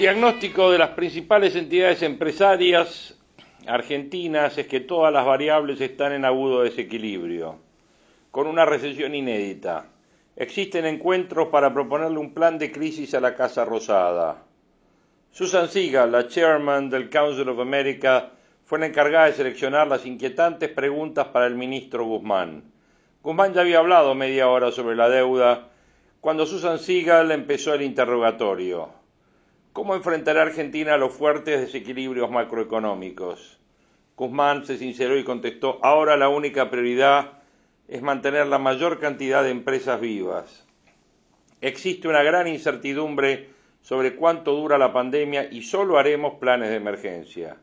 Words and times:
Diagnóstico 0.00 0.72
de 0.72 0.78
las 0.78 0.92
principales 0.92 1.54
entidades 1.54 2.02
empresarias 2.02 3.18
argentinas 3.66 4.56
es 4.56 4.66
que 4.66 4.80
todas 4.80 5.12
las 5.12 5.26
variables 5.26 5.78
están 5.78 6.14
en 6.14 6.24
agudo 6.24 6.62
desequilibrio, 6.62 7.58
con 8.30 8.46
una 8.46 8.64
recesión 8.64 9.14
inédita. 9.14 9.90
Existen 10.36 10.86
encuentros 10.86 11.48
para 11.48 11.74
proponerle 11.74 12.16
un 12.16 12.32
plan 12.32 12.58
de 12.58 12.72
crisis 12.72 13.12
a 13.12 13.20
la 13.20 13.34
Casa 13.34 13.66
Rosada. 13.66 14.42
Susan 15.32 15.68
Siegel, 15.68 16.12
la 16.12 16.26
chairman 16.28 16.88
del 16.88 17.10
Council 17.10 17.50
of 17.50 17.60
America, 17.60 18.30
fue 18.64 18.78
la 18.78 18.86
encargada 18.86 19.26
de 19.26 19.34
seleccionar 19.34 19.86
las 19.86 20.06
inquietantes 20.06 20.70
preguntas 20.70 21.26
para 21.26 21.46
el 21.46 21.56
ministro 21.56 22.06
Guzmán. 22.06 22.72
Guzmán 23.22 23.52
ya 23.52 23.60
había 23.60 23.80
hablado 23.80 24.14
media 24.14 24.48
hora 24.48 24.72
sobre 24.72 24.96
la 24.96 25.10
deuda 25.10 25.68
cuando 26.22 26.46
Susan 26.46 26.78
Siegel 26.78 27.32
empezó 27.32 27.74
el 27.74 27.82
interrogatorio. 27.82 28.99
¿Cómo 29.72 29.94
enfrentará 29.94 30.42
Argentina 30.42 30.96
los 30.96 31.14
fuertes 31.14 31.60
desequilibrios 31.60 32.28
macroeconómicos? 32.28 33.60
Guzmán 34.16 34.66
se 34.66 34.76
sinceró 34.76 35.16
y 35.16 35.22
contestó, 35.22 35.78
ahora 35.82 36.16
la 36.16 36.28
única 36.28 36.70
prioridad 36.70 37.34
es 37.86 38.02
mantener 38.02 38.48
la 38.48 38.58
mayor 38.58 38.98
cantidad 38.98 39.44
de 39.44 39.50
empresas 39.50 40.00
vivas. 40.00 40.66
Existe 41.60 42.08
una 42.08 42.24
gran 42.24 42.48
incertidumbre 42.48 43.50
sobre 43.80 44.16
cuánto 44.16 44.56
dura 44.56 44.76
la 44.76 44.92
pandemia 44.92 45.48
y 45.52 45.62
solo 45.62 45.98
haremos 45.98 46.40
planes 46.40 46.70
de 46.70 46.76
emergencia. 46.76 47.56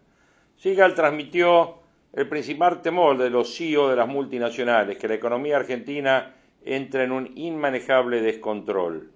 Sigal 0.55 0.95
transmitió 0.95 1.79
el 2.13 2.29
principal 2.29 2.81
temor 2.81 3.17
de 3.17 3.29
los 3.29 3.53
CEO 3.53 3.89
de 3.89 3.97
las 3.97 4.07
multinacionales, 4.07 4.97
que 4.97 5.09
la 5.09 5.15
economía 5.15 5.57
argentina 5.57 6.35
entra 6.63 7.03
en 7.03 7.11
un 7.11 7.33
inmanejable 7.35 8.21
descontrol. 8.21 9.11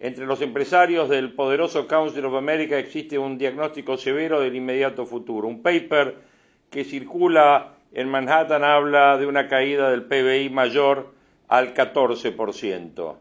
Entre 0.00 0.26
los 0.26 0.40
empresarios 0.40 1.08
del 1.08 1.32
poderoso 1.32 1.86
Council 1.86 2.24
of 2.24 2.34
America 2.34 2.78
existe 2.78 3.18
un 3.18 3.38
diagnóstico 3.38 3.96
severo 3.96 4.40
del 4.40 4.56
inmediato 4.56 5.06
futuro. 5.06 5.48
Un 5.48 5.62
paper 5.62 6.16
que 6.70 6.84
circula 6.84 7.74
en 7.92 8.08
Manhattan 8.08 8.64
habla 8.64 9.16
de 9.16 9.26
una 9.26 9.48
caída 9.48 9.90
del 9.90 10.04
PBI 10.04 10.50
mayor 10.50 11.14
al 11.48 11.74
14%. 11.74 13.14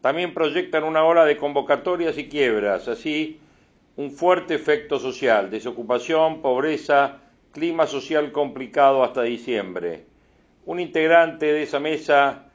También 0.00 0.32
proyectan 0.32 0.84
una 0.84 1.04
ola 1.04 1.24
de 1.24 1.36
convocatorias 1.36 2.16
y 2.16 2.28
quiebras, 2.28 2.88
así 2.88 3.40
un 3.96 4.12
fuerte 4.12 4.54
efecto 4.54 4.98
social, 4.98 5.50
desocupación, 5.50 6.40
pobreza, 6.40 7.18
clima 7.52 7.86
social 7.86 8.32
complicado 8.32 9.02
hasta 9.02 9.22
diciembre. 9.22 10.04
Un 10.64 10.78
integrante 10.78 11.52
de 11.52 11.64
esa 11.64 11.80
mesa 11.80 12.49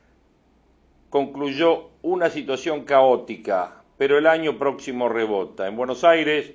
concluyó 1.16 1.92
una 2.02 2.30
situación 2.30 2.84
caótica, 2.84 3.84
pero 3.98 4.18
el 4.18 4.28
año 4.28 4.60
próximo 4.60 5.08
rebota. 5.08 5.66
En 5.66 5.78
Buenos 5.78 6.04
Aires 6.04 6.52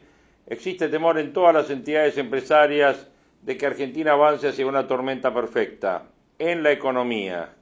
existe 0.47 0.91
temor 0.91 1.19
en 1.19 1.32
todas 1.32 1.54
las 1.54 1.71
entidades 1.71 2.19
empresarias 2.19 3.09
de 3.41 3.56
que 3.56 3.65
Argentina 3.65 4.12
avance 4.12 4.48
hacia 4.48 4.66
una 4.66 4.87
tormenta 4.87 5.32
perfecta 5.32 6.09
en 6.38 6.62
la 6.62 6.72
economía 6.72 7.54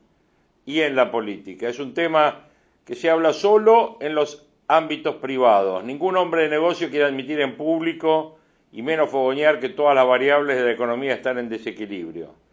y 0.67 0.81
en 0.81 0.97
la 0.97 1.13
política. 1.13 1.69
Es 1.69 1.79
un 1.79 1.95
tema 1.95 2.49
que 2.85 2.97
se 2.97 3.09
habla 3.11 3.33
solo 3.33 3.99
en 4.01 4.17
los 4.17 4.49
ámbitos 4.67 5.15
privados. 5.19 5.85
Ningún 5.85 6.17
hombre 6.17 6.43
de 6.43 6.49
negocio 6.49 6.91
quiere 6.91 7.05
admitir 7.05 7.41
en 7.41 7.57
público 7.57 8.39
y 8.73 8.83
menos 8.83 9.09
fogonear 9.09 9.61
que 9.61 9.69
todas 9.69 9.95
las 9.95 10.05
variables 10.05 10.57
de 10.57 10.65
la 10.65 10.73
economía 10.73 11.15
están 11.15 11.39
en 11.39 11.49
desequilibrio. 11.49 12.48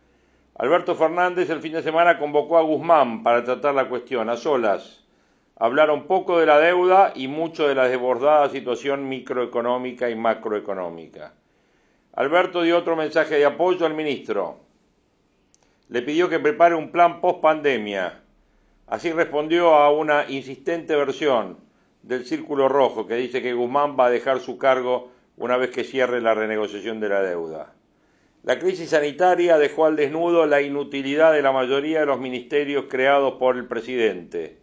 Alberto 0.57 0.95
Fernández 0.95 1.49
el 1.49 1.59
fin 1.59 1.73
de 1.73 1.83
semana 1.83 2.17
convocó 2.17 2.57
a 2.57 2.61
Guzmán 2.61 3.23
para 3.23 3.43
tratar 3.43 3.75
la 3.75 3.89
cuestión 3.89 4.29
a 4.29 4.37
solas. 4.37 5.03
Hablaron 5.57 6.07
poco 6.07 6.39
de 6.39 6.45
la 6.45 6.59
deuda 6.59 7.11
y 7.13 7.27
mucho 7.27 7.67
de 7.67 7.75
la 7.75 7.89
desbordada 7.89 8.47
situación 8.47 9.09
microeconómica 9.09 10.09
y 10.09 10.15
macroeconómica. 10.15 11.33
Alberto 12.13 12.61
dio 12.61 12.77
otro 12.77 12.95
mensaje 12.95 13.35
de 13.35 13.43
apoyo 13.43 13.85
al 13.85 13.95
ministro. 13.95 14.61
Le 15.89 16.01
pidió 16.01 16.29
que 16.29 16.39
prepare 16.39 16.73
un 16.73 16.89
plan 16.89 17.19
post 17.19 17.41
pandemia. 17.41 18.21
Así 18.87 19.11
respondió 19.11 19.75
a 19.75 19.91
una 19.91 20.23
insistente 20.29 20.95
versión 20.95 21.57
del 22.01 22.25
Círculo 22.25 22.69
Rojo 22.69 23.05
que 23.07 23.15
dice 23.15 23.41
que 23.41 23.53
Guzmán 23.53 23.97
va 23.99 24.05
a 24.05 24.11
dejar 24.11 24.39
su 24.39 24.57
cargo 24.57 25.11
una 25.35 25.57
vez 25.57 25.71
que 25.71 25.83
cierre 25.83 26.21
la 26.21 26.33
renegociación 26.33 27.01
de 27.01 27.09
la 27.09 27.21
deuda. 27.21 27.73
La 28.45 28.59
crisis 28.59 28.91
sanitaria 28.91 29.57
dejó 29.57 29.87
al 29.87 29.95
desnudo 29.95 30.45
la 30.45 30.61
inutilidad 30.61 31.33
de 31.33 31.41
la 31.41 31.51
mayoría 31.51 32.01
de 32.01 32.05
los 32.05 32.19
ministerios 32.19 32.85
creados 32.87 33.39
por 33.39 33.57
el 33.57 33.65
presidente. 33.65 34.59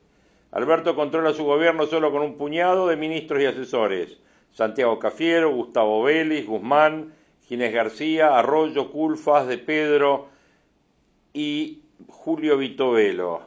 Alberto 0.53 0.95
controla 0.95 1.33
su 1.33 1.43
gobierno 1.43 1.87
solo 1.87 2.13
con 2.13 2.23
un 2.23 2.39
puñado 2.39 2.87
de 2.87 2.97
ministros 2.97 3.43
y 3.43 3.47
asesores. 3.47 4.19
Santiago 4.53 5.01
Cafiero, 5.01 5.53
Gustavo 5.53 6.01
Vélez, 6.05 6.47
Guzmán, 6.47 7.13
Ginés 7.49 7.73
García, 7.73 8.39
Arroyo, 8.39 8.93
Culfas, 8.93 9.49
De 9.49 9.59
Pedro 9.59 10.29
y 11.33 11.83
Julio 12.07 12.59
Vitovelo. 12.59 13.43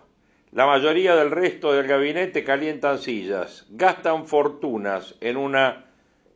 La 0.51 0.65
mayoría 0.65 1.15
del 1.15 1.31
resto 1.31 1.71
del 1.71 1.87
gabinete 1.87 2.43
calientan 2.43 2.99
sillas, 2.99 3.65
gastan 3.69 4.27
fortunas 4.27 5.15
en 5.21 5.37
una 5.37 5.85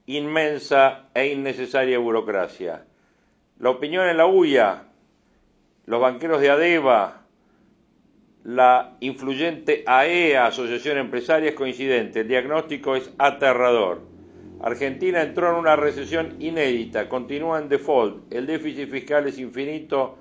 inmensa 0.05 1.09
e 1.13 1.27
innecesaria 1.33 1.99
burocracia. 1.99 2.85
La 3.59 3.71
opinión 3.71 4.07
en 4.07 4.15
la 4.15 4.25
UIA, 4.25 4.83
los 5.85 5.99
banqueros 5.99 6.39
de 6.39 6.49
ADEVA, 6.49 7.25
la 8.45 8.95
influyente 9.01 9.83
AEA, 9.85 10.47
Asociación 10.47 10.97
Empresaria, 10.97 11.49
es 11.49 11.55
coincidente. 11.55 12.21
El 12.21 12.29
diagnóstico 12.29 12.95
es 12.95 13.13
aterrador. 13.17 14.03
Argentina 14.61 15.21
entró 15.21 15.49
en 15.49 15.55
una 15.55 15.75
recesión 15.75 16.37
inédita, 16.39 17.09
continúa 17.09 17.59
en 17.59 17.67
default, 17.67 18.31
el 18.31 18.47
déficit 18.47 18.89
fiscal 18.89 19.27
es 19.27 19.37
infinito, 19.37 20.17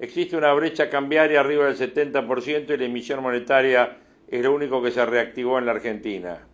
existe 0.00 0.36
una 0.36 0.52
brecha 0.52 0.90
cambiaria 0.90 1.40
arriba 1.40 1.66
del 1.66 1.76
70% 1.76 2.74
y 2.74 2.76
la 2.76 2.84
emisión 2.84 3.22
monetaria 3.22 3.98
es 4.26 4.42
lo 4.42 4.52
único 4.52 4.82
que 4.82 4.90
se 4.90 5.06
reactivó 5.06 5.58
en 5.58 5.66
la 5.66 5.72
Argentina. 5.72 6.46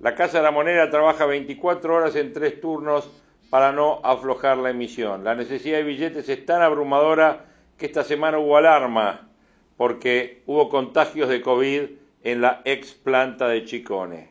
La 0.00 0.14
Casa 0.14 0.38
de 0.38 0.44
la 0.44 0.50
Moneda 0.50 0.90
trabaja 0.90 1.24
24 1.24 1.94
horas 1.94 2.16
en 2.16 2.34
tres 2.34 2.60
turnos 2.60 3.23
para 3.54 3.70
no 3.70 4.00
aflojar 4.02 4.58
la 4.58 4.70
emisión. 4.70 5.22
La 5.22 5.36
necesidad 5.36 5.76
de 5.76 5.84
billetes 5.84 6.28
es 6.28 6.44
tan 6.44 6.60
abrumadora 6.60 7.44
que 7.78 7.86
esta 7.86 8.02
semana 8.02 8.40
hubo 8.40 8.56
alarma 8.56 9.28
porque 9.76 10.42
hubo 10.46 10.68
contagios 10.68 11.28
de 11.28 11.40
COVID 11.40 11.82
en 12.24 12.40
la 12.40 12.62
ex 12.64 12.94
planta 12.94 13.46
de 13.46 13.64
Chicone. 13.64 14.30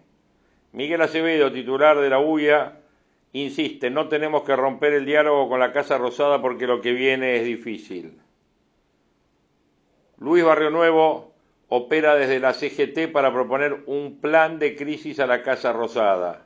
Miguel 0.73 1.01
Acevedo, 1.01 1.53
titular 1.53 1.97
de 2.01 2.09
la 2.09 2.19
UIA, 2.19 2.81
insiste, 3.31 3.89
no 3.89 4.09
tenemos 4.09 4.43
que 4.43 4.57
romper 4.57 4.91
el 4.91 5.05
diálogo 5.05 5.47
con 5.47 5.61
la 5.61 5.71
Casa 5.71 5.97
Rosada 5.97 6.41
porque 6.41 6.67
lo 6.67 6.81
que 6.81 6.91
viene 6.91 7.37
es 7.37 7.45
difícil. 7.45 8.19
Luis 10.17 10.43
Barrio 10.43 10.69
Nuevo 10.69 11.31
opera 11.69 12.15
desde 12.15 12.41
la 12.41 12.53
CGT 12.53 13.09
para 13.13 13.31
proponer 13.31 13.83
un 13.85 14.19
plan 14.19 14.59
de 14.59 14.75
crisis 14.75 15.21
a 15.21 15.27
la 15.27 15.43
Casa 15.43 15.71
Rosada. 15.71 16.42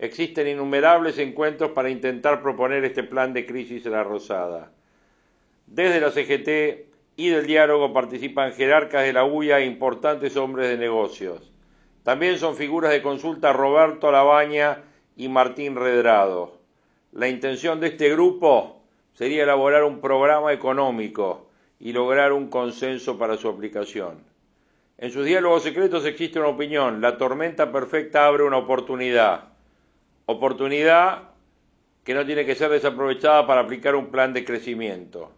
Existen 0.00 0.48
innumerables 0.48 1.18
encuentros 1.18 1.72
para 1.72 1.90
intentar 1.90 2.40
proponer 2.40 2.82
este 2.86 3.02
plan 3.02 3.34
de 3.34 3.44
crisis 3.44 3.84
en 3.84 3.92
la 3.92 4.02
Rosada. 4.02 4.72
Desde 5.66 6.00
la 6.00 6.10
CGT 6.10 6.86
y 7.16 7.28
del 7.28 7.46
diálogo 7.46 7.92
participan 7.92 8.54
jerarcas 8.54 9.02
de 9.02 9.12
la 9.12 9.26
UIA 9.26 9.58
e 9.58 9.66
importantes 9.66 10.38
hombres 10.38 10.70
de 10.70 10.78
negocios. 10.78 11.52
También 12.02 12.38
son 12.38 12.56
figuras 12.56 12.92
de 12.92 13.02
consulta 13.02 13.52
Roberto 13.52 14.10
Labaña 14.10 14.84
y 15.18 15.28
Martín 15.28 15.76
Redrado. 15.76 16.56
La 17.12 17.28
intención 17.28 17.78
de 17.78 17.88
este 17.88 18.08
grupo 18.08 18.80
sería 19.12 19.42
elaborar 19.42 19.84
un 19.84 20.00
programa 20.00 20.54
económico 20.54 21.50
y 21.78 21.92
lograr 21.92 22.32
un 22.32 22.48
consenso 22.48 23.18
para 23.18 23.36
su 23.36 23.50
aplicación. 23.50 24.24
En 24.96 25.10
sus 25.10 25.26
diálogos 25.26 25.62
secretos 25.62 26.06
existe 26.06 26.38
una 26.38 26.48
opinión, 26.48 27.02
la 27.02 27.18
tormenta 27.18 27.70
perfecta 27.70 28.24
abre 28.24 28.44
una 28.44 28.56
oportunidad 28.56 29.49
oportunidad 30.30 31.30
que 32.04 32.14
no 32.14 32.24
tiene 32.24 32.46
que 32.46 32.54
ser 32.54 32.70
desaprovechada 32.70 33.46
para 33.46 33.62
aplicar 33.62 33.94
un 33.94 34.06
plan 34.06 34.32
de 34.32 34.44
crecimiento. 34.44 35.32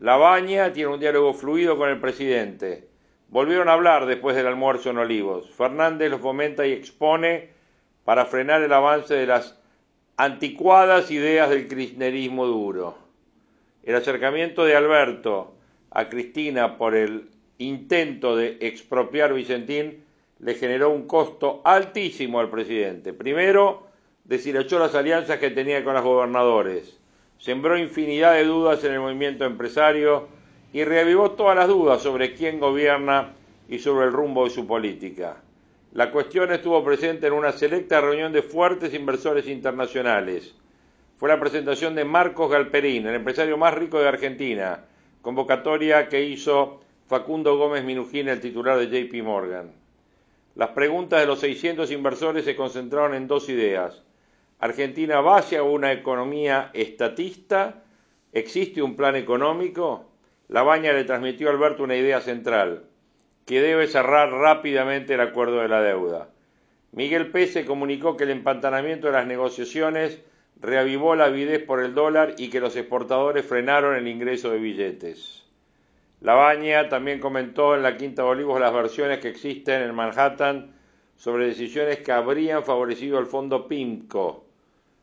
Labaña 0.00 0.72
tiene 0.72 0.92
un 0.92 1.00
diálogo 1.00 1.34
fluido 1.34 1.76
con 1.76 1.88
el 1.88 2.00
presidente. 2.00 2.88
Volvieron 3.28 3.68
a 3.68 3.72
hablar 3.72 4.06
después 4.06 4.36
del 4.36 4.46
almuerzo 4.46 4.90
en 4.90 4.98
Olivos. 4.98 5.50
Fernández 5.50 6.10
lo 6.10 6.18
fomenta 6.18 6.66
y 6.66 6.72
expone 6.72 7.50
para 8.04 8.24
frenar 8.24 8.62
el 8.62 8.72
avance 8.72 9.14
de 9.14 9.26
las 9.26 9.58
anticuadas 10.16 11.10
ideas 11.10 11.50
del 11.50 11.68
kirchnerismo 11.68 12.46
duro. 12.46 12.96
El 13.82 13.96
acercamiento 13.96 14.64
de 14.64 14.76
Alberto 14.76 15.54
a 15.90 16.08
Cristina 16.08 16.78
por 16.78 16.94
el 16.94 17.28
intento 17.58 18.36
de 18.36 18.58
expropiar 18.60 19.34
Vicentín 19.34 20.04
le 20.38 20.54
generó 20.54 20.90
un 20.90 21.06
costo 21.06 21.60
altísimo 21.64 22.38
al 22.38 22.50
presidente. 22.50 23.12
Primero, 23.12 23.87
deshilachó 24.28 24.78
las 24.78 24.94
alianzas 24.94 25.38
que 25.38 25.50
tenía 25.50 25.82
con 25.82 25.94
los 25.94 26.04
gobernadores, 26.04 26.98
sembró 27.38 27.78
infinidad 27.78 28.34
de 28.34 28.44
dudas 28.44 28.84
en 28.84 28.92
el 28.92 29.00
movimiento 29.00 29.44
empresario 29.44 30.28
y 30.72 30.84
reavivó 30.84 31.30
todas 31.30 31.56
las 31.56 31.66
dudas 31.66 32.02
sobre 32.02 32.34
quién 32.34 32.60
gobierna 32.60 33.32
y 33.68 33.78
sobre 33.78 34.06
el 34.06 34.12
rumbo 34.12 34.44
de 34.44 34.50
su 34.50 34.66
política. 34.66 35.38
La 35.92 36.10
cuestión 36.10 36.52
estuvo 36.52 36.84
presente 36.84 37.26
en 37.26 37.32
una 37.32 37.52
selecta 37.52 38.02
reunión 38.02 38.32
de 38.32 38.42
fuertes 38.42 38.92
inversores 38.92 39.48
internacionales. 39.48 40.54
Fue 41.18 41.30
la 41.30 41.40
presentación 41.40 41.94
de 41.94 42.04
Marcos 42.04 42.50
Galperín, 42.50 43.06
el 43.06 43.14
empresario 43.14 43.56
más 43.56 43.72
rico 43.72 43.98
de 43.98 44.08
Argentina, 44.08 44.84
convocatoria 45.22 46.08
que 46.08 46.22
hizo 46.22 46.80
Facundo 47.06 47.56
Gómez 47.56 47.82
Minujín, 47.82 48.28
el 48.28 48.40
titular 48.40 48.78
de 48.78 48.86
JP 48.86 49.24
Morgan. 49.24 49.72
Las 50.54 50.70
preguntas 50.70 51.20
de 51.20 51.26
los 51.26 51.40
600 51.40 51.90
inversores 51.90 52.44
se 52.44 52.54
concentraron 52.54 53.14
en 53.14 53.26
dos 53.26 53.48
ideas. 53.48 54.02
¿Argentina 54.60 55.20
va 55.20 55.38
hacia 55.38 55.62
una 55.62 55.92
economía 55.92 56.70
estatista? 56.74 57.84
¿Existe 58.32 58.82
un 58.82 58.96
plan 58.96 59.14
económico? 59.14 60.06
La 60.48 60.64
Baña 60.64 60.92
le 60.92 61.04
transmitió 61.04 61.48
a 61.48 61.52
Alberto 61.52 61.84
una 61.84 61.94
idea 61.94 62.20
central, 62.20 62.84
que 63.46 63.60
debe 63.60 63.86
cerrar 63.86 64.32
rápidamente 64.32 65.14
el 65.14 65.20
acuerdo 65.20 65.60
de 65.60 65.68
la 65.68 65.80
deuda. 65.80 66.30
Miguel 66.90 67.30
Pese 67.30 67.64
comunicó 67.64 68.16
que 68.16 68.24
el 68.24 68.30
empantanamiento 68.30 69.06
de 69.06 69.12
las 69.12 69.26
negociaciones 69.26 70.22
reavivó 70.60 71.14
la 71.14 71.26
avidez 71.26 71.62
por 71.62 71.80
el 71.80 71.94
dólar 71.94 72.34
y 72.36 72.50
que 72.50 72.60
los 72.60 72.74
exportadores 72.74 73.46
frenaron 73.46 73.94
el 73.94 74.08
ingreso 74.08 74.50
de 74.50 74.58
billetes. 74.58 75.44
La 76.20 76.34
Baña 76.34 76.88
también 76.88 77.20
comentó 77.20 77.76
en 77.76 77.84
la 77.84 77.96
Quinta 77.96 78.22
de 78.22 78.28
Olivos 78.28 78.60
las 78.60 78.74
versiones 78.74 79.20
que 79.20 79.28
existen 79.28 79.82
en 79.82 79.94
Manhattan 79.94 80.74
sobre 81.14 81.46
decisiones 81.46 81.98
que 82.00 82.10
habrían 82.10 82.64
favorecido 82.64 83.18
al 83.18 83.26
fondo 83.26 83.68
PIMCO. 83.68 84.47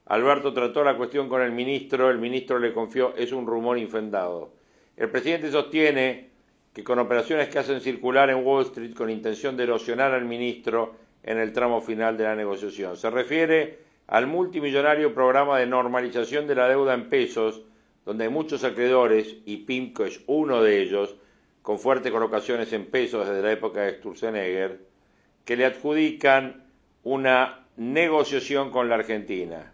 Alberto 0.08 0.54
trató 0.54 0.84
la 0.84 0.98
cuestión 0.98 1.28
con 1.28 1.42
el 1.42 1.52
ministro, 1.52 2.12
el 2.12 2.20
ministro 2.20 2.60
le 2.60 2.74
confió, 2.74 3.16
es 3.16 3.32
un 3.32 3.48
rumor 3.48 3.78
infundado. 3.80 4.54
El 4.96 5.10
presidente 5.10 5.50
sostiene 5.50 6.30
que 6.74 6.84
con 6.84 7.00
operaciones 7.00 7.50
que 7.50 7.58
hacen 7.58 7.82
circular 7.82 8.30
en 8.30 8.46
Wall 8.46 8.66
Street 8.66 8.94
con 8.94 9.10
intención 9.10 9.58
de 9.58 9.64
erosionar 9.64 10.12
al 10.14 10.26
ministro 10.26 10.96
en 11.24 11.40
el 11.40 11.54
tramo 11.54 11.82
final 11.82 12.18
de 12.18 12.26
la 12.26 12.36
negociación. 12.36 12.98
Se 12.98 13.10
refiere 13.10 13.80
al 14.08 14.28
multimillonario 14.28 15.16
programa 15.16 15.58
de 15.58 15.66
normalización 15.66 16.46
de 16.46 16.56
la 16.56 16.68
deuda 16.68 16.94
en 16.94 17.10
pesos, 17.10 17.64
donde 18.06 18.26
hay 18.26 18.30
muchos 18.30 18.64
acreedores, 18.64 19.38
y 19.46 19.58
PIMCO 19.58 20.06
es 20.06 20.22
uno 20.28 20.62
de 20.62 20.82
ellos, 20.82 21.16
con 21.64 21.80
fuertes 21.80 22.12
colocaciones 22.12 22.72
en 22.74 22.86
pesos 22.86 23.28
desde 23.28 23.42
la 23.42 23.52
época 23.52 23.82
de 23.82 23.98
Sturzenegger, 23.98 24.82
que 25.46 25.56
le 25.56 25.66
adjudican 25.66 26.64
una 27.04 27.66
negociación 27.78 28.70
con 28.70 28.88
la 28.88 28.96
Argentina. 28.96 29.72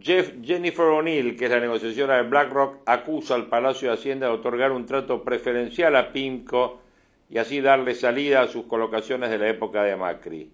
Jeff, 0.00 0.32
Jennifer 0.42 0.86
O'Neill, 0.86 1.36
que 1.36 1.44
es 1.44 1.50
la 1.50 1.60
negociadora 1.60 2.16
de 2.16 2.28
BlackRock, 2.28 2.82
acusa 2.86 3.34
al 3.34 3.46
Palacio 3.46 3.88
de 3.88 3.94
Hacienda 3.94 4.26
de 4.26 4.32
otorgar 4.32 4.72
un 4.72 4.86
trato 4.86 5.22
preferencial 5.22 5.94
a 5.96 6.12
PIMCO 6.12 6.80
y 7.30 7.38
así 7.38 7.60
darle 7.60 7.94
salida 7.94 8.42
a 8.42 8.48
sus 8.48 8.66
colocaciones 8.66 9.30
de 9.30 9.38
la 9.38 9.48
época 9.48 9.82
de 9.82 9.96
Macri. 9.96 10.50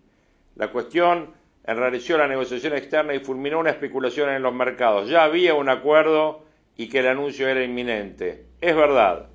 La 0.56 0.68
cuestión 0.68 1.30
enrareció 1.64 2.18
la 2.18 2.28
negociación 2.28 2.74
externa 2.74 3.14
y 3.14 3.20
fulminó 3.20 3.58
una 3.58 3.70
especulación 3.70 4.30
en 4.30 4.42
los 4.42 4.52
mercados. 4.52 5.08
Ya 5.08 5.24
había 5.24 5.54
un 5.54 5.68
acuerdo 5.68 6.44
y 6.76 6.88
que 6.88 7.00
el 7.00 7.08
anuncio 7.08 7.48
era 7.48 7.64
inminente. 7.64 8.46
Es 8.60 8.76
verdad, 8.76 9.28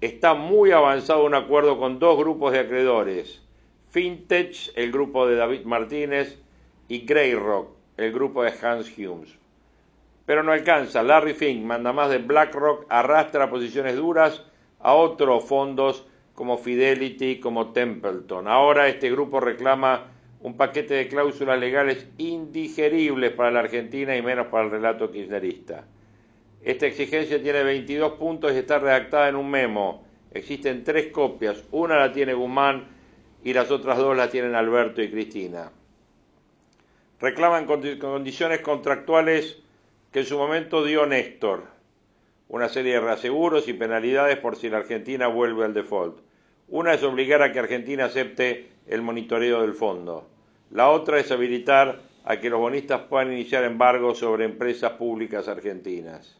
está 0.00 0.34
muy 0.34 0.70
avanzado 0.70 1.24
un 1.24 1.34
acuerdo 1.34 1.78
con 1.78 1.98
dos 1.98 2.18
grupos 2.18 2.52
de 2.52 2.60
acreedores, 2.60 3.42
Fintech, 3.90 4.72
el 4.76 4.92
grupo 4.92 5.26
de 5.26 5.36
David 5.36 5.64
Martínez, 5.64 6.38
y 6.88 7.00
Greyrock, 7.00 7.79
el 8.00 8.12
grupo 8.12 8.42
de 8.42 8.52
Hans 8.62 8.96
Humes. 8.96 9.36
Pero 10.24 10.42
no 10.42 10.52
alcanza. 10.52 11.02
Larry 11.02 11.34
Fink, 11.34 11.64
manda 11.64 11.92
más 11.92 12.10
de 12.10 12.18
BlackRock, 12.18 12.86
arrastra 12.88 13.50
posiciones 13.50 13.96
duras 13.96 14.42
a 14.78 14.94
otros 14.94 15.44
fondos 15.44 16.06
como 16.34 16.56
Fidelity, 16.56 17.40
como 17.40 17.72
Templeton. 17.72 18.48
Ahora 18.48 18.88
este 18.88 19.10
grupo 19.10 19.40
reclama 19.40 20.06
un 20.40 20.56
paquete 20.56 20.94
de 20.94 21.08
cláusulas 21.08 21.60
legales 21.60 22.08
indigeribles 22.16 23.32
para 23.32 23.50
la 23.50 23.60
Argentina 23.60 24.16
y 24.16 24.22
menos 24.22 24.46
para 24.46 24.64
el 24.64 24.70
relato 24.70 25.10
kirchnerista. 25.10 25.84
Esta 26.62 26.86
exigencia 26.86 27.42
tiene 27.42 27.62
22 27.62 28.12
puntos 28.12 28.52
y 28.52 28.58
está 28.58 28.78
redactada 28.78 29.28
en 29.28 29.36
un 29.36 29.50
memo. 29.50 30.04
Existen 30.32 30.84
tres 30.84 31.08
copias, 31.08 31.62
una 31.72 31.96
la 31.96 32.12
tiene 32.12 32.32
Guzmán 32.32 32.86
y 33.44 33.52
las 33.52 33.70
otras 33.70 33.98
dos 33.98 34.16
la 34.16 34.30
tienen 34.30 34.54
Alberto 34.54 35.02
y 35.02 35.10
Cristina 35.10 35.72
reclaman 37.20 37.66
condiciones 37.66 38.60
contractuales 38.60 39.58
que 40.10 40.20
en 40.20 40.26
su 40.26 40.38
momento 40.38 40.84
dio 40.84 41.06
Néstor, 41.06 41.64
una 42.48 42.68
serie 42.68 42.94
de 42.94 43.00
reaseguros 43.00 43.68
y 43.68 43.74
penalidades 43.74 44.38
por 44.38 44.56
si 44.56 44.68
la 44.68 44.78
Argentina 44.78 45.28
vuelve 45.28 45.64
al 45.64 45.74
default. 45.74 46.18
Una 46.68 46.94
es 46.94 47.02
obligar 47.02 47.42
a 47.42 47.52
que 47.52 47.58
Argentina 47.58 48.06
acepte 48.06 48.70
el 48.86 49.02
monitoreo 49.02 49.60
del 49.60 49.74
fondo. 49.74 50.28
La 50.70 50.88
otra 50.88 51.18
es 51.18 51.30
habilitar 51.30 52.00
a 52.24 52.38
que 52.38 52.50
los 52.50 52.60
bonistas 52.60 53.02
puedan 53.02 53.32
iniciar 53.32 53.64
embargos 53.64 54.18
sobre 54.18 54.44
empresas 54.44 54.92
públicas 54.92 55.48
argentinas. 55.48 56.38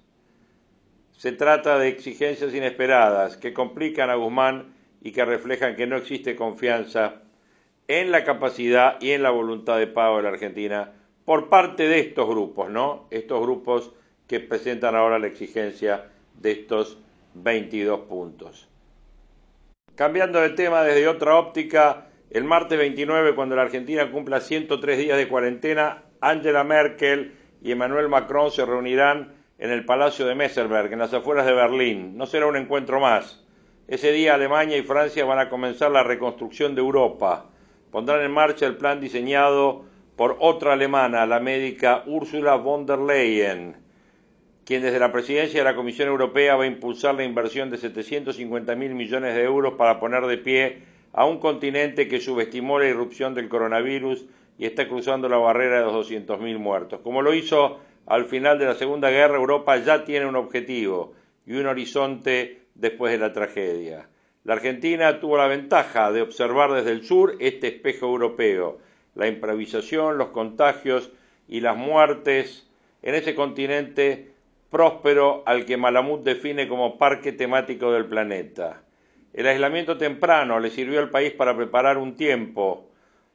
Se 1.13 1.33
trata 1.33 1.79
de 1.79 1.89
exigencias 1.89 2.55
inesperadas 2.55 3.37
que 3.37 3.53
complican 3.53 4.09
a 4.09 4.15
Guzmán 4.15 4.75
y 5.03 5.13
que 5.13 5.25
reflejan 5.25 5.77
que 5.77 5.87
no 5.87 5.97
existe 5.97 6.37
confianza 6.37 7.23
en 7.91 8.13
la 8.13 8.23
capacidad 8.23 8.99
y 9.01 9.11
en 9.11 9.25
la 9.25 9.31
voluntad 9.31 9.77
de 9.77 9.89
pago 9.89 10.19
de 10.19 10.23
la 10.23 10.29
Argentina 10.29 10.93
por 11.25 11.49
parte 11.49 11.89
de 11.89 11.99
estos 11.99 12.29
grupos, 12.29 12.71
¿no? 12.71 13.09
Estos 13.11 13.43
grupos 13.43 13.91
que 14.29 14.39
presentan 14.39 14.95
ahora 14.95 15.19
la 15.19 15.27
exigencia 15.27 16.07
de 16.39 16.53
estos 16.53 16.99
22 17.35 18.03
puntos. 18.03 18.69
Cambiando 19.97 20.41
de 20.41 20.51
tema 20.51 20.85
desde 20.85 21.09
otra 21.09 21.35
óptica, 21.35 22.07
el 22.31 22.45
martes 22.45 22.79
29, 22.79 23.35
cuando 23.35 23.57
la 23.57 23.63
Argentina 23.63 24.09
cumpla 24.13 24.41
103 24.41 24.97
días 24.97 25.19
de 25.19 25.27
cuarentena, 25.27 26.05
Angela 26.21 26.63
Merkel 26.63 27.35
y 27.61 27.73
Emmanuel 27.73 28.09
Macron 28.09 28.53
se 28.53 28.65
reunirán 28.65 29.35
en 29.59 29.71
el 29.73 29.85
Palacio 29.85 30.27
de 30.27 30.37
Messerberg, 30.37 30.93
en 30.93 31.01
las 31.01 31.13
afueras 31.13 31.45
de 31.45 31.55
Berlín. 31.55 32.17
No 32.17 32.27
será 32.27 32.47
un 32.47 32.57
encuentro 32.57 33.01
más. 33.01 33.45
Ese 33.89 34.13
día 34.13 34.35
Alemania 34.35 34.77
y 34.77 34.83
Francia 34.83 35.25
van 35.25 35.41
a 35.41 35.49
comenzar 35.49 35.91
la 35.91 36.05
reconstrucción 36.05 36.77
de 36.77 36.83
Europa 36.83 37.51
pondrán 37.91 38.23
en 38.23 38.31
marcha 38.31 38.67
el 38.67 38.77
plan 38.77 39.01
diseñado 39.01 39.85
por 40.17 40.37
otra 40.41 40.75
alemana, 40.75 41.27
la 41.27 41.41
médica 41.41 42.03
Ursula 42.07 42.57
von 42.57 42.85
der 42.87 42.99
Leyen, 42.99 43.77
quien 44.67 44.83
desde 44.83 44.99
la 44.99 45.13
presidencia 45.13 45.61
de 45.61 45.65
la 45.65 45.75
Comisión 45.75 46.09
Europea 46.09 46.57
va 46.57 46.65
a 46.65 46.67
impulsar 46.67 47.15
la 47.15 47.25
inversión 47.25 47.71
de 47.71 47.79
750 47.79 48.75
mil 48.77 48.95
millones 48.95 49.35
de 49.35 49.43
euros 49.43 49.75
para 49.75 49.99
poner 49.99 50.27
de 50.27 50.37
pie 50.37 50.83
a 51.13 51.25
un 51.25 51.39
continente 51.39 52.07
que 52.07 52.21
subestimó 52.21 52.79
la 52.79 52.89
irrupción 52.89 53.35
del 53.35 53.49
coronavirus 53.49 54.27
y 54.59 54.67
está 54.67 54.87
cruzando 54.87 55.27
la 55.29 55.39
barrera 55.39 55.79
de 55.79 55.85
los 55.87 56.11
200.000 56.11 56.59
muertos. 56.59 57.01
Como 57.01 57.23
lo 57.23 57.33
hizo 57.33 57.81
al 58.05 58.27
final 58.27 58.59
de 58.59 58.67
la 58.67 58.75
Segunda 58.75 59.09
Guerra, 59.09 59.37
Europa 59.37 59.79
ya 59.79 60.05
tiene 60.05 60.27
un 60.27 60.37
objetivo 60.37 61.15
y 61.47 61.55
un 61.55 61.67
horizonte 61.67 62.61
después 62.75 63.11
de 63.11 63.19
la 63.19 63.33
tragedia. 63.33 64.10
La 64.43 64.55
Argentina 64.55 65.21
tuvo 65.21 65.37
la 65.37 65.49
ventaja 65.49 66.11
de 66.13 66.23
observar 66.23 66.73
desde 66.73 66.93
el 66.93 67.05
sur 67.05 67.37
este 67.41 67.69
espejo 67.69 68.07
europeo, 68.07 68.79
la 69.15 69.29
improvisación, 69.29 70.17
los 70.17 70.29
contagios 70.29 71.11
y 71.47 71.61
las 71.61 71.77
muertes 71.77 72.67
en 73.03 73.15
ese 73.15 73.35
continente 73.35 74.31
próspero 74.71 75.43
al 75.45 75.67
que 75.67 75.77
Malamud 75.77 76.21
define 76.21 76.69
como 76.69 76.97
parque 76.97 77.33
temático 77.33 77.93
del 77.93 78.07
planeta. 78.07 78.83
El 79.35 79.47
aislamiento 79.47 79.99
temprano 79.99 80.59
le 80.59 80.71
sirvió 80.71 81.01
al 81.01 81.11
país 81.11 81.33
para 81.33 81.55
preparar 81.55 81.99
un 81.99 82.17
tiempo. 82.17 82.89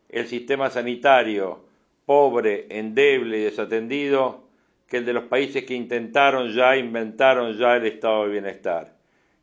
El 0.10 0.26
sistema 0.26 0.72
sanitario 0.72 1.66
pobre, 2.08 2.66
endeble 2.70 3.38
y 3.38 3.44
desatendido 3.44 4.44
que 4.88 4.98
el 4.98 5.06
de 5.06 5.14
los 5.14 5.26
países 5.26 5.66
que 5.66 5.76
intentaron 5.76 6.52
ya, 6.52 6.76
inventaron 6.78 7.54
ya 7.54 7.76
el 7.76 7.86
estado 7.86 8.24
de 8.26 8.32
bienestar 8.32 8.95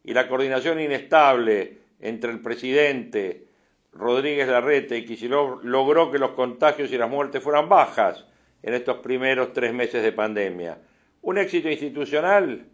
y 0.05 0.15
la 0.15 0.29
coordinación 0.29 0.81
inestable 0.81 1.79
entre 2.01 2.31
el 2.31 2.41
presidente 2.41 3.47
Rodríguez 3.93 4.49
Larrete 4.49 4.99
y 4.99 5.05
Kicillof 5.05 5.63
logró 5.65 6.11
que 6.11 6.19
los 6.19 6.31
contagios 6.31 6.91
y 6.93 6.99
las 6.99 7.11
muertes 7.11 7.43
fueran 7.43 7.69
bajas 7.69 8.25
en 8.63 8.75
estos 8.75 8.99
primeros 8.99 9.53
tres 9.53 9.73
meses 9.73 10.03
de 10.03 10.13
pandemia. 10.13 10.79
¿Un 11.23 11.39
éxito 11.39 11.69
institucional? 11.69 12.67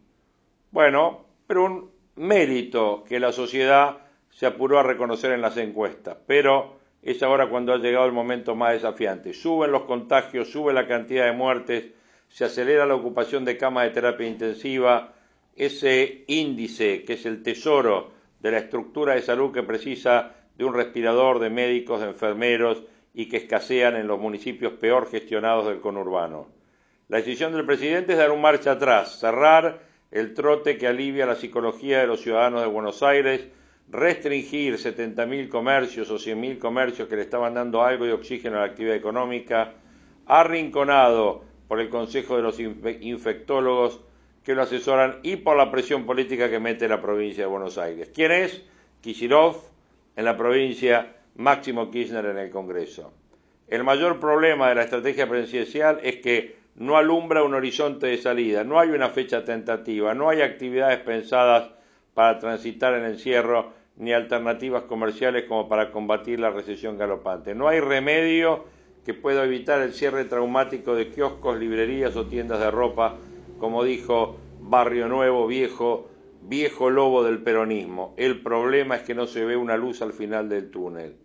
Bueno, 0.71 1.27
pero 1.47 1.65
un 1.65 1.91
mérito 2.17 3.05
que 3.07 3.21
la 3.21 3.33
sociedad 3.33 3.99
se 4.31 4.47
apuró 4.47 4.79
a 4.79 4.83
reconocer 4.83 5.33
en 5.33 5.41
las 5.41 5.57
encuestas. 5.57 6.17
Pero 6.27 6.79
es 7.03 7.23
ahora 7.23 7.49
cuando 7.49 7.73
ha 7.73 7.79
llegado 7.79 8.07
el 8.07 8.13
momento 8.13 8.55
más 8.55 8.73
desafiante. 8.75 9.33
Suben 9.33 9.73
los 9.73 9.83
contagios, 9.83 10.51
sube 10.51 10.73
la 10.73 10.87
cantidad 10.87 11.27
de 11.27 11.33
muertes, 11.33 11.87
se 12.29 12.45
acelera 12.45 12.87
la 12.87 12.95
ocupación 12.95 13.45
de 13.45 13.57
camas 13.57 13.85
de 13.85 13.91
terapia 13.91 14.29
intensiva, 14.29 15.15
ese 15.59 16.25
índice 16.29 17.05
que 17.05 17.15
es 17.15 17.27
el 17.27 17.43
tesoro 17.43 18.13
de 18.41 18.53
la 18.53 18.59
estructura 18.59 19.15
de 19.15 19.23
salud 19.23 19.53
que 19.53 19.65
precisa 19.65 20.37
de 20.57 20.65
un 20.65 20.73
respirador, 20.73 21.41
de 21.41 21.51
médicos, 21.51 22.01
de 22.01 22.09
enfermeros 22.09 22.85
y 23.13 23.29
que 23.29 23.39
escasean 23.39 23.97
en 23.97 24.07
los 24.07 24.21
municipios 24.21 24.75
peor 24.75 25.11
gestionados 25.11 25.67
del 25.67 25.81
conurbano. 25.81 26.47
La 27.09 27.19
decisión 27.19 27.53
del 27.53 27.67
presidente 27.67 28.13
es 28.13 28.19
dar 28.19 28.31
un 28.31 28.41
marcha 28.41 28.73
atrás, 28.73 29.19
cerrar 29.19 29.83
el 30.11 30.33
trote 30.35 30.79
que 30.79 30.87
alivia 30.87 31.27
la 31.27 31.35
psicología 31.35 32.01
de 32.01 32.07
los 32.07 32.21
ciudadanos 32.21 32.61
de 32.61 32.69
Buenos 32.69 33.03
Aires, 33.03 33.47
restringir 33.91 34.75
70.000 34.77 35.49
comercios 35.49 36.11
o 36.11 36.17
100.000 36.17 36.59
comercios 36.59 37.09
que 37.09 37.17
le 37.17 37.23
estaban 37.23 37.55
dando 37.55 37.83
algo 37.83 38.05
de 38.05 38.13
oxígeno 38.13 38.59
a 38.59 38.61
la 38.61 38.67
actividad 38.67 38.95
económica, 38.95 39.75
arrinconado 40.27 41.45
por 41.67 41.81
el 41.81 41.89
Consejo 41.89 42.37
de 42.37 42.43
los 42.43 42.61
Infectólogos 42.61 44.01
que 44.49 44.55
lo 44.55 44.63
asesoran 44.63 45.19
y 45.25 45.37
por 45.37 45.59
la 45.59 45.71
presión 45.71 46.07
política 46.07 46.49
que 46.49 46.59
mete 46.59 46.89
la 46.89 47.03
provincia 47.03 47.45
de 47.45 47.51
Buenos 47.51 47.77
Aires. 47.77 48.11
¿Quién 48.15 48.33
es? 48.33 48.63
Kicillof 49.03 49.59
en 50.17 50.25
la 50.25 50.39
provincia, 50.39 51.17
Máximo 51.37 51.91
Kirchner 51.91 52.25
en 52.25 52.39
el 52.39 52.49
Congreso. 52.49 53.13
El 53.67 53.85
mayor 53.85 54.19
problema 54.19 54.71
de 54.71 54.77
la 54.77 54.85
estrategia 54.85 55.29
presidencial 55.29 56.01
es 56.03 56.17
que 56.21 56.57
no 56.77 56.97
alumbra 56.97 57.43
un 57.43 57.53
horizonte 57.53 58.07
de 58.07 58.17
salida, 58.17 58.65
no 58.65 58.81
hay 58.81 58.89
una 58.89 59.11
fecha 59.11 59.45
tentativa, 59.45 60.15
no 60.15 60.31
hay 60.31 60.41
actividades 60.41 61.01
pensadas 61.01 61.69
para 62.15 62.39
transitar 62.39 62.95
el 62.95 63.05
encierro 63.05 63.75
ni 63.97 64.15
alternativas 64.15 64.85
comerciales 64.85 65.45
como 65.45 65.69
para 65.69 65.91
combatir 65.91 66.41
la 66.41 66.49
recesión 66.49 66.97
galopante. 66.97 67.55
No 67.55 67.69
hay 67.69 67.81
remedio 67.81 68.65
que 69.05 69.13
pueda 69.13 69.45
evitar 69.45 69.83
el 69.83 69.93
cierre 69.93 70.25
traumático 70.25 70.95
de 70.95 71.11
kioscos, 71.11 71.59
librerías 71.59 72.17
o 72.17 72.25
tiendas 72.25 72.61
de 72.61 72.71
ropa, 72.71 73.15
como 73.59 73.85
dijo 73.85 74.37
Barrio 74.61 75.09
Nuevo, 75.09 75.47
viejo, 75.47 76.09
viejo 76.43 76.91
lobo 76.91 77.25
del 77.25 77.43
peronismo. 77.43 78.15
El 78.17 78.43
problema 78.43 78.97
es 78.97 79.03
que 79.03 79.15
no 79.15 79.27
se 79.27 79.45
ve 79.45 79.57
una 79.57 79.77
luz 79.77 80.03
al 80.03 80.13
final 80.13 80.49
del 80.49 80.71
túnel. 80.71 81.17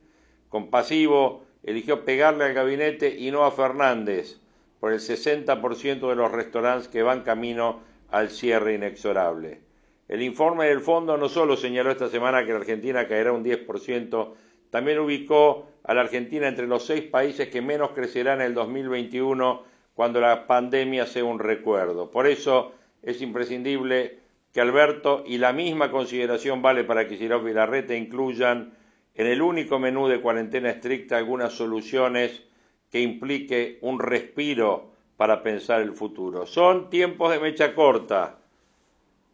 Compasivo, 0.50 1.44
eligió 1.64 2.06
pegarle 2.06 2.46
al 2.46 2.54
gabinete 2.54 3.16
y 3.18 3.32
no 3.32 3.46
a 3.46 3.52
Fernández 3.52 4.40
por 4.80 4.92
el 4.92 5.00
60% 5.00 6.10
de 6.10 6.16
los 6.16 6.32
restaurantes 6.32 6.90
que 6.90 7.04
van 7.04 7.22
camino 7.22 7.80
al 8.12 8.30
cierre 8.30 8.76
inexorable. 8.76 9.62
El 10.08 10.22
informe 10.22 10.66
del 10.68 10.82
fondo 10.82 11.18
no 11.18 11.30
solo 11.30 11.56
señaló 11.56 11.90
esta 11.92 12.10
semana 12.10 12.46
que 12.46 12.52
la 12.52 12.60
Argentina 12.60 13.08
caerá 13.08 13.32
un 13.32 13.44
10%, 13.44 14.34
también 14.70 15.00
ubicó 15.00 15.68
a 15.84 15.94
la 15.94 16.02
Argentina 16.02 16.48
entre 16.48 16.68
los 16.68 16.86
seis 16.86 17.04
países 17.04 17.48
que 17.48 17.62
menos 17.62 17.92
crecerán 17.92 18.42
en 18.42 18.48
el 18.48 18.54
2021 18.54 19.73
cuando 19.96 20.20
la 20.20 20.48
pandemia 20.48 21.06
sea 21.06 21.24
un 21.24 21.40
recuerdo. 21.40 22.10
Por 22.10 22.28
eso 22.28 22.74
es 23.02 23.22
imprescindible 23.22 24.20
que 24.54 24.62
Alberto 24.62 25.24
y 25.26 25.38
la 25.38 25.54
misma 25.54 25.92
consideración 25.92 26.62
vale 26.62 26.84
para 26.84 27.08
que 27.08 27.16
y 27.16 27.28
Larreta 27.28 27.96
incluyan 27.96 28.74
en 29.16 29.28
el 29.28 29.42
único 29.42 29.80
menú 29.80 30.08
de 30.08 30.22
cuarentena 30.22 30.70
estricta 30.70 31.18
algunas 31.18 31.54
soluciones 31.54 32.44
que 32.92 33.02
implique 33.02 33.80
un 33.82 34.00
respiro 34.00 34.92
para 35.18 35.44
pensar 35.44 35.82
el 35.82 35.94
futuro. 35.94 36.46
Son 36.46 36.90
tiempos 36.90 37.32
de 37.32 37.40
mecha 37.40 37.74
corta. 37.74 38.38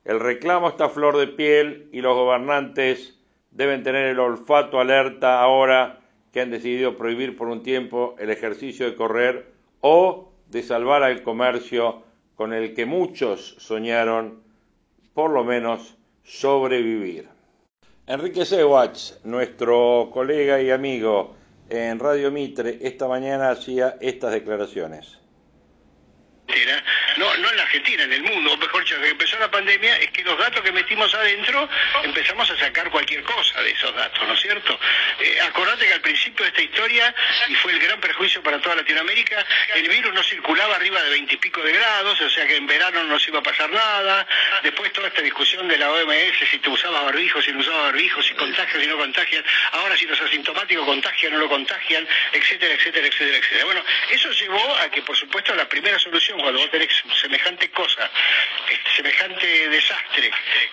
El 0.05 0.19
reclamo 0.19 0.69
está 0.69 0.85
a 0.85 0.89
flor 0.89 1.17
de 1.17 1.27
piel 1.27 1.89
y 1.91 2.01
los 2.01 2.15
gobernantes 2.15 3.17
deben 3.51 3.83
tener 3.83 4.05
el 4.07 4.19
olfato 4.19 4.79
alerta 4.79 5.41
ahora 5.41 5.99
que 6.31 6.41
han 6.41 6.51
decidido 6.51 6.95
prohibir 6.95 7.35
por 7.35 7.47
un 7.47 7.63
tiempo 7.63 8.15
el 8.19 8.29
ejercicio 8.29 8.85
de 8.85 8.95
correr 8.95 9.51
o 9.81 10.28
de 10.49 10.63
salvar 10.63 11.03
al 11.03 11.23
comercio 11.23 12.03
con 12.35 12.53
el 12.53 12.73
que 12.73 12.85
muchos 12.85 13.55
soñaron 13.59 14.43
por 15.13 15.31
lo 15.31 15.43
menos 15.43 15.95
sobrevivir. 16.23 17.27
Enrique 18.07 18.45
Sewach, 18.45 19.23
nuestro 19.23 20.09
colega 20.11 20.61
y 20.61 20.71
amigo 20.71 21.35
en 21.69 21.99
Radio 21.99 22.31
Mitre, 22.31 22.79
esta 22.81 23.07
mañana 23.07 23.51
hacía 23.51 23.97
estas 24.01 24.31
declaraciones 24.31 25.19
no, 27.19 27.37
no 27.37 27.49
en 27.49 27.57
la 27.57 27.63
Argentina, 27.63 28.03
en 28.03 28.13
el 28.13 28.23
mundo, 28.23 28.55
mejor 28.55 28.81
dicho, 28.83 28.99
que 29.01 29.09
empezó 29.09 29.37
la 29.37 29.51
pandemia, 29.51 29.97
es 29.97 30.09
que 30.11 30.23
los 30.23 30.37
datos 30.37 30.61
que 30.63 30.71
metimos 30.71 31.13
adentro 31.13 31.67
empezamos 32.03 32.49
a 32.49 32.57
sacar 32.57 32.89
cualquier 32.89 33.21
cosa 33.23 33.61
de 33.61 33.71
esos 33.71 33.93
datos, 33.93 34.25
¿no 34.25 34.33
es 34.33 34.39
cierto? 34.39 34.79
Eh, 35.19 35.37
acordate 35.41 35.85
que 35.85 35.93
al 35.93 36.01
principio 36.01 36.45
de 36.45 36.49
esta 36.49 36.61
historia, 36.61 37.13
y 37.49 37.55
fue 37.55 37.73
el 37.73 37.79
gran 37.79 37.99
perjuicio 37.99 38.41
para 38.41 38.59
toda 38.61 38.77
Latinoamérica, 38.77 39.45
el 39.75 39.89
virus 39.89 40.13
no 40.13 40.23
circulaba 40.23 40.77
arriba 40.77 41.01
de 41.03 41.09
veintipico 41.09 41.61
de 41.61 41.73
grados, 41.73 42.21
o 42.21 42.29
sea 42.29 42.47
que 42.47 42.55
en 42.55 42.65
verano 42.65 43.03
no 43.03 43.19
se 43.19 43.31
iba 43.31 43.39
a 43.39 43.43
pasar 43.43 43.69
nada, 43.69 44.25
después 44.63 44.93
toda 44.93 45.09
esta 45.09 45.21
discusión 45.21 45.67
de 45.67 45.77
la 45.77 45.91
OMS, 45.91 46.49
si 46.49 46.59
te 46.59 46.69
usabas 46.69 47.03
barbijo, 47.03 47.41
si 47.41 47.51
no 47.51 47.59
usabas 47.59 47.91
barbijo, 47.91 48.23
si 48.23 48.33
contagias, 48.35 48.81
si 48.81 48.87
no 48.87 48.97
contagias, 48.97 49.43
ahora 49.73 49.97
si 49.97 50.05
los 50.05 50.21
asintomáticos 50.21 50.85
contagian 50.85 51.33
o 51.33 51.35
no 51.35 51.43
lo 51.43 51.49
contagian, 51.49 52.07
etcétera, 52.31 52.75
etcétera, 52.75 53.07
etcétera, 53.07 53.37
etcétera. 53.37 53.65
Bueno, 53.65 53.83
eso 54.09 54.31
llevó 54.31 54.75
a 54.77 54.89
que, 54.89 55.01
por 55.01 55.17
supuesto, 55.17 55.53
la 55.53 55.67
primera 55.67 55.99
solución, 55.99 56.39
cuando 56.39 56.61
vos 56.61 56.71
tenés 56.71 57.03
semejante 57.15 57.69
cosa, 57.71 58.09
este, 58.69 58.91
semejante 58.95 59.69
desastre, 59.69 60.31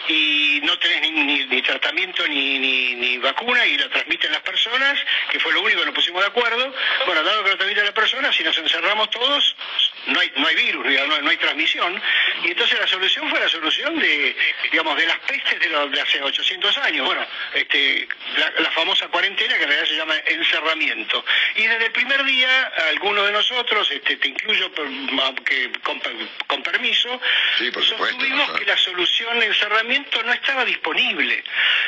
y 0.08 0.60
no 0.62 0.78
tenés 0.78 1.10
ni, 1.10 1.62
tratamiento 1.62 2.26
ni, 2.28 3.18
vacuna 3.18 3.66
y 3.66 3.76
lo 3.76 3.88
transmiten 3.88 4.32
las 4.32 4.42
personas, 4.42 4.98
que 5.30 5.40
fue 5.40 5.52
lo 5.52 5.62
único 5.62 5.80
que 5.80 5.86
nos 5.86 5.94
pusimos 5.94 6.20
de 6.22 6.28
acuerdo, 6.28 6.74
bueno, 7.06 7.22
dado 7.22 7.44
que 7.44 7.50
lo 7.50 7.56
transmiten 7.56 7.84
las 7.84 7.94
personas, 7.94 8.34
si 8.36 8.44
nos 8.44 8.56
encerramos 8.58 9.10
todos, 9.10 9.56
no 10.06 10.20
hay, 10.20 10.32
no 10.36 10.46
hay 10.46 10.54
virus, 10.56 10.86
no, 10.86 11.30
hay 11.30 11.36
transmisión, 11.36 12.00
y 12.44 12.48
entonces 12.48 12.78
la 12.78 12.86
solución 12.86 13.28
fue 13.28 13.40
la 13.40 13.48
solución 13.48 13.98
de, 13.98 14.36
digamos, 14.70 14.96
de 14.96 15.06
las 15.06 15.18
pestes 15.20 15.60
de, 15.60 15.68
de 15.68 16.00
hace 16.00 16.22
800 16.22 16.78
años, 16.78 17.06
bueno, 17.06 17.26
este, 17.54 18.08
la, 18.36 18.70
famosa 18.70 19.08
cuarentena 19.08 19.56
que 19.56 19.62
en 19.62 19.68
realidad 19.68 19.88
se 19.88 19.96
llama 19.96 20.14
encerramiento. 20.26 21.24
Y 21.54 21.66
desde 21.66 21.86
el 21.86 21.92
primer 21.92 22.24
día, 22.24 22.72
algunos 22.90 23.26
de 23.26 23.32
nosotros, 23.32 23.90
este, 23.90 24.16
te 24.16 24.28
incluyo, 24.28 24.70
con, 25.82 26.02
con 26.46 26.62
permiso, 26.62 27.20
sí, 27.58 27.70
sostuvimos 27.72 28.52
que 28.58 28.64
la 28.66 28.76
solución 28.76 29.40
de 29.40 29.46
encerramiento 29.46 30.22
no 30.22 30.32
estaba 30.32 30.64
disponible. 30.64 31.42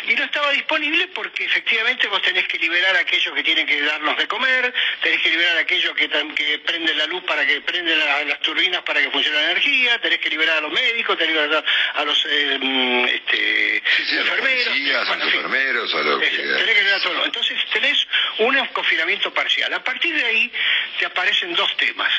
Y 0.09 0.15
no 0.15 0.25
estaba 0.25 0.51
disponible 0.53 1.09
porque 1.09 1.45
efectivamente 1.45 2.07
vos 2.09 2.23
tenés 2.23 2.47
que 2.49 2.59
liberar 2.59 2.97
a 2.97 3.01
aquellos 3.01 3.35
que 3.35 3.43
tienen 3.43 3.67
que 3.67 3.81
darnos 3.83 4.17
de 4.17 4.27
comer, 4.27 4.73
tenés 5.03 5.21
que 5.23 5.31
liberar 5.31 5.59
a 5.59 5.61
aquellos 5.61 5.95
que, 5.95 6.09
que 6.09 6.59
prenden 6.61 6.97
la 6.97 7.07
luz 7.07 7.23
para 7.25 7.47
que 7.47 7.61
prenden 7.61 7.99
las 8.25 8.41
turbinas 8.41 8.83
para 8.83 9.01
que 9.01 9.11
funcione 9.11 9.37
la 9.37 9.51
energía, 9.53 9.99
tenés 10.01 10.19
que 10.19 10.31
liberar 10.31 10.59
a 10.59 10.61
los 10.61 10.73
médicos, 10.73 11.17
tenés 11.17 11.35
que 11.35 11.41
liberar 11.43 11.65
a 11.95 12.05
los 12.05 12.27
eh, 12.27 13.11
este, 13.15 13.83
enfermeros. 14.19 15.09
A 15.09 15.17
los 15.17 15.27
enfermeros, 15.27 15.95
a 15.95 15.99
los 15.99 16.21
Tenés 16.21 16.37
que 16.37 16.75
liberar 16.75 17.01
a 17.01 17.03
todos. 17.03 17.27
Entonces 17.27 17.59
tenés 17.73 18.07
un 18.39 18.67
confinamiento 18.69 19.33
parcial. 19.33 19.73
A 19.75 19.83
partir 19.83 20.15
de 20.15 20.25
ahí 20.25 20.53
te 20.99 21.07
aparecen 21.07 21.55
dos 21.55 21.77
temas. 21.77 22.13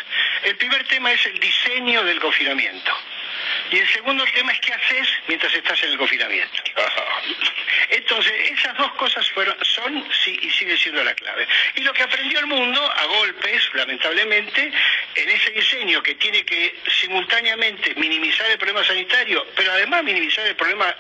El 0.43 0.55
primer 0.55 0.83
tema 0.85 1.11
es 1.11 1.25
el 1.25 1.39
diseño 1.39 2.03
del 2.03 2.19
confinamiento. 2.19 2.91
Y 3.71 3.77
el 3.77 3.87
segundo 3.89 4.23
tema 4.33 4.51
es 4.51 4.59
qué 4.59 4.73
haces 4.73 5.07
mientras 5.27 5.53
estás 5.53 5.81
en 5.83 5.91
el 5.91 5.97
confinamiento. 5.97 6.63
Entonces, 7.89 8.33
esas 8.51 8.77
dos 8.77 8.91
cosas 8.93 9.29
fueron, 9.31 9.55
son 9.63 10.07
sí, 10.23 10.37
y 10.41 10.49
sigue 10.51 10.77
siendo 10.77 11.03
la 11.03 11.13
clave. 11.15 11.47
Y 11.75 11.81
lo 11.81 11.93
que 11.93 12.03
aprendió 12.03 12.39
el 12.39 12.47
mundo, 12.47 12.81
a 12.81 13.05
golpes, 13.05 13.69
lamentablemente, 13.73 14.71
en 15.15 15.29
ese 15.29 15.51
diseño 15.51 16.01
que 16.03 16.15
tiene 16.15 16.43
que 16.43 16.75
simultáneamente 17.01 17.95
minimizar 17.95 18.49
el 18.49 18.57
problema 18.57 18.83
sanitario, 18.83 19.45
pero 19.55 19.71
además 19.71 20.03
minimizar 20.03 20.45
el 20.45 20.55
problema 20.55 20.95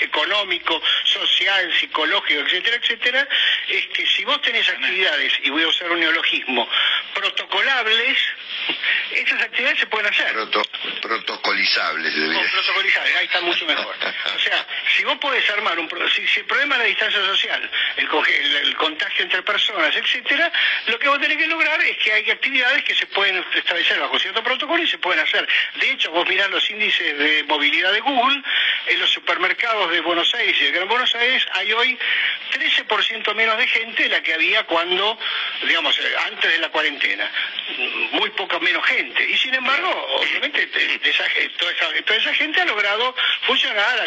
económico, 0.00 0.82
social, 1.04 1.72
psicológico, 1.78 2.40
etcétera, 2.40 2.76
etcétera, 2.76 3.28
es 3.68 3.86
que 3.88 4.06
si 4.06 4.24
vos 4.24 4.40
tenés 4.42 4.68
actividades, 4.68 5.32
y 5.42 5.50
voy 5.50 5.62
a 5.62 5.68
usar 5.68 5.90
un 5.90 6.00
neologismo, 6.00 6.68
protocolables, 7.14 8.18
esas 9.16 9.42
actividades 9.42 9.78
se 9.78 9.86
pueden 9.86 10.06
hacer. 10.06 10.32
protocolizables, 11.00 12.14
debería. 12.14 12.50
protocolizables, 12.50 13.16
ahí 13.16 13.26
está 13.26 13.40
mucho 13.40 13.66
mejor. 13.66 13.94
O 14.34 14.38
sea, 14.38 14.66
si 14.96 15.04
vos 15.04 15.16
podés 15.18 15.48
armar 15.50 15.78
un... 15.78 15.88
Si, 16.14 16.26
si 16.26 16.40
el 16.40 16.46
problema 16.46 16.74
es 16.74 16.80
la 16.80 16.86
distancia 16.86 17.24
social, 17.24 17.70
el, 17.96 18.56
el, 18.56 18.76
contagio 18.76 19.24
entre 19.24 19.42
personas, 19.42 19.94
etcétera, 19.94 20.52
lo 20.86 20.98
que 20.98 21.08
vos 21.08 21.20
tenés 21.20 21.38
que 21.38 21.46
lograr 21.46 21.80
es 21.82 21.96
que 21.98 22.12
hay 22.12 22.30
actividades 22.30 22.82
que 22.84 22.94
se 22.94 23.06
pueden 23.06 23.42
establecer 23.54 23.98
bajo 24.00 24.18
cierto 24.18 24.42
protocolo 24.42 24.82
y 24.82 24.88
se 24.88 24.98
pueden 24.98 25.20
hacer. 25.20 25.48
De 25.76 25.90
hecho, 25.90 26.10
vos 26.10 26.28
mirás 26.28 26.50
los 26.50 26.68
índices 26.68 27.16
de 27.16 27.44
movilidad 27.44 27.92
de 27.92 28.00
Google, 28.00 28.42
en 28.86 29.00
los 29.00 29.10
supermercados 29.10 29.90
de 29.90 30.00
Buenos 30.00 30.34
Aires 30.34 30.56
y 30.60 30.64
de 30.64 30.70
Gran 30.72 30.88
Buenos 30.88 31.14
Aires 31.14 31.46
hay 31.52 31.72
hoy 31.72 31.98
13% 32.52 33.34
menos 33.34 33.56
de 33.56 33.66
gente 33.66 34.02
de 34.02 34.08
la 34.10 34.22
que 34.22 34.34
había 34.34 34.64
cuando 34.64 35.18
digamos, 35.62 35.98
eh, 35.98 36.02
antes 36.26 36.50
de 36.50 36.58
la 36.58 36.68
cuarentena, 36.68 37.30
muy 38.12 38.30
poca 38.30 38.58
menos 38.58 38.84
gente. 38.86 39.03
Y 39.28 39.36
sin 39.36 39.54
embargo, 39.54 39.90
obviamente, 40.20 40.66
toda, 40.66 42.16
esa, 42.18 42.34
gente 42.34 42.60
ha 42.60 42.64
logrado 42.64 43.14
funcionar, 43.46 44.06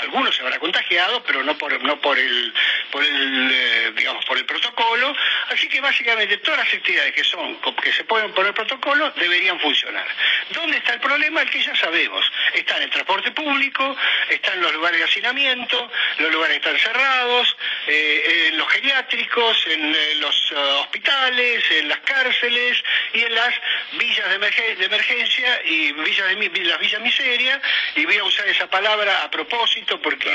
algunos 0.00 0.34
se 0.34 0.42
habrá 0.42 0.58
contagiado, 0.58 1.22
pero 1.24 1.42
no 1.42 1.56
por, 1.56 1.82
no 1.82 2.00
por 2.00 2.18
el, 2.18 2.52
por 2.90 3.04
el, 3.04 3.50
eh, 3.52 3.92
digamos, 3.96 4.24
por 4.24 4.38
el 4.38 4.44
protocolo. 4.44 5.14
Así 5.50 5.68
que 5.68 5.80
básicamente 5.80 6.38
todas 6.38 6.60
las 6.60 6.74
actividades 6.74 7.12
que 7.14 7.24
son, 7.24 7.58
que 7.82 7.92
se 7.92 8.04
pueden 8.04 8.32
poner 8.32 8.54
protocolo, 8.54 9.10
deberían 9.16 9.58
funcionar. 9.60 10.06
¿Dónde 10.50 10.78
está 10.78 10.94
el 10.94 11.00
problema? 11.00 11.42
El 11.42 11.50
que 11.50 11.62
ya 11.62 11.74
sabemos. 11.76 12.30
Está 12.54 12.76
en 12.76 12.84
el 12.84 12.90
transporte 12.90 13.30
público, 13.32 13.96
está 14.30 14.54
en 14.54 14.62
los 14.62 14.72
lugares 14.72 14.98
de 14.98 15.04
hacinamiento, 15.04 15.90
los 16.18 16.32
lugares 16.32 16.56
están 16.56 16.78
cerrados, 16.78 17.56
eh, 17.86 18.48
en 18.48 18.58
los 18.58 18.68
geriátricos, 18.68 19.66
en 19.66 19.94
eh, 19.94 20.14
los 20.16 20.52
hospitales, 20.52 21.64
en 21.70 21.88
las 21.88 22.00
cárceles 22.00 22.82
y 23.12 23.20
en 23.20 23.34
las 23.34 23.54
villas 23.92 24.28
de, 24.28 24.84
emergencia 24.84 25.62
y 25.64 25.92
villas 25.92 26.28
de, 26.28 26.64
las 26.64 26.78
villas 26.78 27.00
miseria. 27.00 27.60
Y 27.94 28.04
voy 28.04 28.16
a 28.16 28.24
usar 28.24 28.48
esa 28.48 28.68
palabra 28.68 29.22
a 29.22 29.30
propósito 29.30 30.00
porque, 30.00 30.30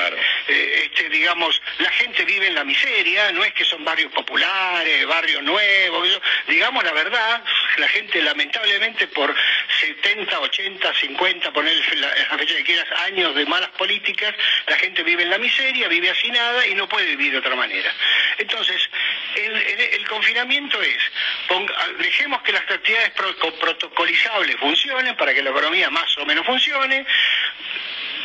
este, 0.48 1.10
digamos, 1.10 1.62
la 1.80 1.90
gente 1.92 2.26
vive 2.26 2.48
en 2.48 2.56
la 2.56 2.64
miseria, 2.64 3.32
no 3.32 3.44
es 3.44 3.54
que 3.54 3.66
son 3.66 3.84
barrios 3.84 4.12
populares, 4.12 5.06
barrios 5.08 5.44
nuevos, 5.44 6.22
digamos 6.48 6.84
la 6.84 6.94
verdad, 6.94 7.44
la 7.78 7.88
gente 7.90 8.22
lamentablemente 8.22 9.08
por 9.08 9.34
70, 9.82 10.40
80, 10.40 10.94
50, 10.94 11.52
poner 11.52 11.74
la 11.98 12.38
fecha 12.38 12.56
que 12.56 12.64
quieras, 12.64 12.88
años 13.06 13.36
de 13.36 13.46
malas 13.46 13.70
políticas, 13.72 14.34
la 14.68 14.78
gente 14.78 15.04
vive 15.04 15.24
en 15.24 15.30
la 15.30 15.38
miseria, 15.38 15.88
vive 15.88 16.10
hacinada 16.10 16.68
y 16.68 16.76
no 16.76 16.88
puede 16.88 17.08
vivir 17.08 17.32
de 17.34 17.40
otra 17.40 17.56
manera. 17.56 17.94
Entonces, 18.38 18.90
el, 19.36 20.08
confinamiento 20.08 20.82
es, 20.82 20.98
dejemos 22.00 22.42
que 22.44 22.52
las 22.52 22.62
actividades 22.64 23.12
protocolizables 23.60 24.56
funcionen 24.58 25.16
para 25.16 25.34
que 25.34 25.42
la 25.42 25.50
economía 25.50 25.90
más 25.90 26.18
o 26.18 26.26
menos 26.26 26.46
funcione, 26.46 27.06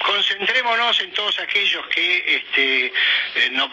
concentrémonos 0.09 1.01
en 1.01 1.13
todos 1.13 1.39
aquellos 1.39 1.87
que 1.89 2.37
este, 2.37 2.87
eh, 2.87 3.51
no, 3.51 3.71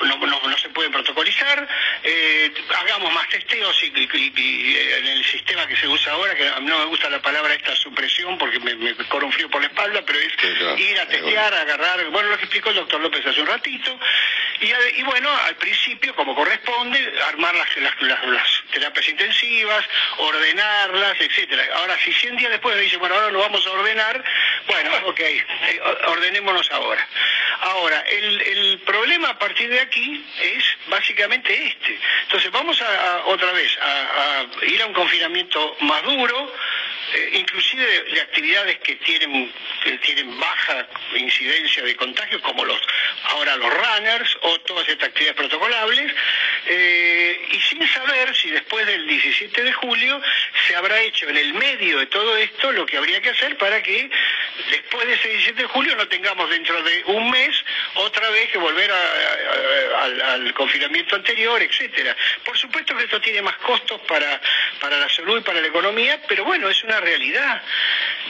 se 0.58 0.70
pueden 0.70 0.92
protocolizar, 0.92 1.66
eh, 2.04 2.52
hagamos 2.78 3.14
más 3.14 3.30
testeos 3.30 3.82
y, 3.84 3.88
eh, 3.88 4.98
en 4.98 5.08
el 5.08 5.24
sistema 5.24 5.66
que 5.66 5.78
se 5.78 5.88
usa 5.88 6.12
ahora, 6.12 6.36
que 6.36 6.46
no 6.62 6.80
me 6.80 6.86
gusta 6.86 7.10
la 7.10 7.22
palabra 7.22 7.54
esta 7.54 7.74
supresión 7.78 8.38
porque 8.38 8.60
me, 8.60 8.94
corre 9.08 9.26
un 9.26 9.32
frío 9.32 9.50
por 9.50 9.62
la 9.62 9.68
espalda, 9.68 10.04
pero 10.06 10.20
es 10.20 10.34
ir 10.80 11.00
a 11.00 11.08
testear, 11.08 11.54
agarrar, 11.54 12.04
bueno, 12.10 12.30
lo 12.30 12.38
que 12.38 12.44
explicó 12.44 12.70
el 12.70 12.76
doctor 12.76 13.00
López 13.00 13.26
hace 13.26 13.40
un 13.40 13.48
ratito, 13.48 13.98
y, 14.62 15.04
bueno, 15.04 15.30
al 15.46 15.56
principio, 15.58 16.16
como 16.16 16.34
corresponde, 16.34 17.14
armar 17.28 17.54
las, 17.56 17.68
las, 17.78 18.64
terapias 18.72 19.10
intensivas, 19.10 19.86
ordenarlas, 20.18 21.20
etcétera. 21.20 21.66
Ahora, 21.76 21.98
si 22.04 22.14
100 22.14 22.38
días 22.38 22.52
después 22.52 22.76
me 22.76 22.82
dice, 22.82 22.98
bueno, 22.98 23.16
ahora 23.16 23.32
lo 23.32 23.40
vamos 23.40 23.66
a 23.68 23.72
ordenar, 23.72 24.24
bueno, 24.68 24.92
ok, 25.06 25.22
ordenémonos 26.08 26.72
ahora. 26.72 27.08
Ahora, 27.62 28.02
el, 28.02 28.80
problema 28.86 29.30
a 29.30 29.40
partir 29.40 29.70
de 29.70 29.80
aquí 29.80 30.26
es 30.42 30.64
básicamente 30.88 31.68
este. 31.68 32.00
Entonces, 32.24 32.52
vamos 32.52 32.80
a, 32.82 33.24
otra 33.26 33.52
vez 33.52 33.78
a, 33.82 34.46
ir 34.66 34.82
a 34.82 34.86
un 34.86 34.94
confinamiento 34.94 35.76
más 35.82 36.04
duro, 36.04 36.54
eh, 37.14 37.30
inclusive 37.34 37.86
de, 37.86 38.22
actividades 38.22 38.80
que 38.80 38.96
tienen, 38.96 39.52
que 39.84 39.98
tienen 40.00 40.40
baja 40.40 40.88
incidencia 41.16 41.84
de 41.84 41.96
contagio, 41.96 42.42
como 42.42 42.66
los 42.66 42.80
ahora 43.30 43.56
los 43.58 43.72
runners 43.72 44.38
o 44.42 44.60
todas 44.62 44.88
estas 44.88 45.10
actividades 45.10 45.38
protocolables, 45.38 46.14
eh, 46.68 47.48
y 47.52 47.60
sin 47.62 47.88
saber 47.88 48.36
si 48.36 48.50
después 48.50 48.86
del 48.88 49.06
17 49.08 49.64
de 49.64 49.74
julio 49.74 50.22
se 50.68 50.76
habrá 50.76 51.00
hecho 51.02 51.30
en 51.30 51.38
el 51.38 51.54
medio 51.54 52.00
de 52.00 52.08
todo 52.08 52.36
esto 52.38 52.72
lo 52.72 52.86
que 52.86 52.98
habría 52.98 53.22
que 53.22 53.30
hacer 53.30 53.58
para 53.58 53.82
que 53.84 54.10
después 54.72 55.08
de 55.08 55.14
ese 55.14 55.30
17 55.30 55.62
de 55.62 55.68
julio 55.68 55.96
no 55.96 56.08
tengamos 56.08 56.50
dentro 56.50 56.82
de 56.82 57.04
un 57.06 57.30
mes 57.30 57.56
otra 57.96 58.30
vez 58.30 58.50
que 58.50 58.58
volver 58.58 58.92
al, 58.92 60.54
confinamiento 60.54 61.16
anterior, 61.16 61.62
etcétera. 61.62 62.16
Por 62.44 62.58
supuesto 62.58 62.96
que 62.96 63.04
esto 63.04 63.20
tiene 63.22 63.42
más 63.42 63.58
costos 63.58 64.00
para, 64.02 64.40
para 64.80 64.98
la 64.98 65.10
salud 65.10 65.40
y 65.40 65.42
para 65.42 65.62
la 65.62 65.68
economía, 65.68 66.22
pero 66.28 66.46
bueno, 66.46 66.70
es 66.70 66.84
una 66.84 66.95
realidad. 67.00 67.62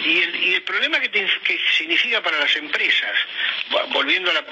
Y 0.04 0.54
el, 0.54 0.62
problema 0.64 1.00
que, 1.00 1.10
que, 1.10 1.60
significa 1.78 2.22
para 2.22 2.40
las 2.40 2.56
empresas, 2.56 3.16
volviendo 3.92 4.30
a 4.30 4.34
la, 4.34 4.46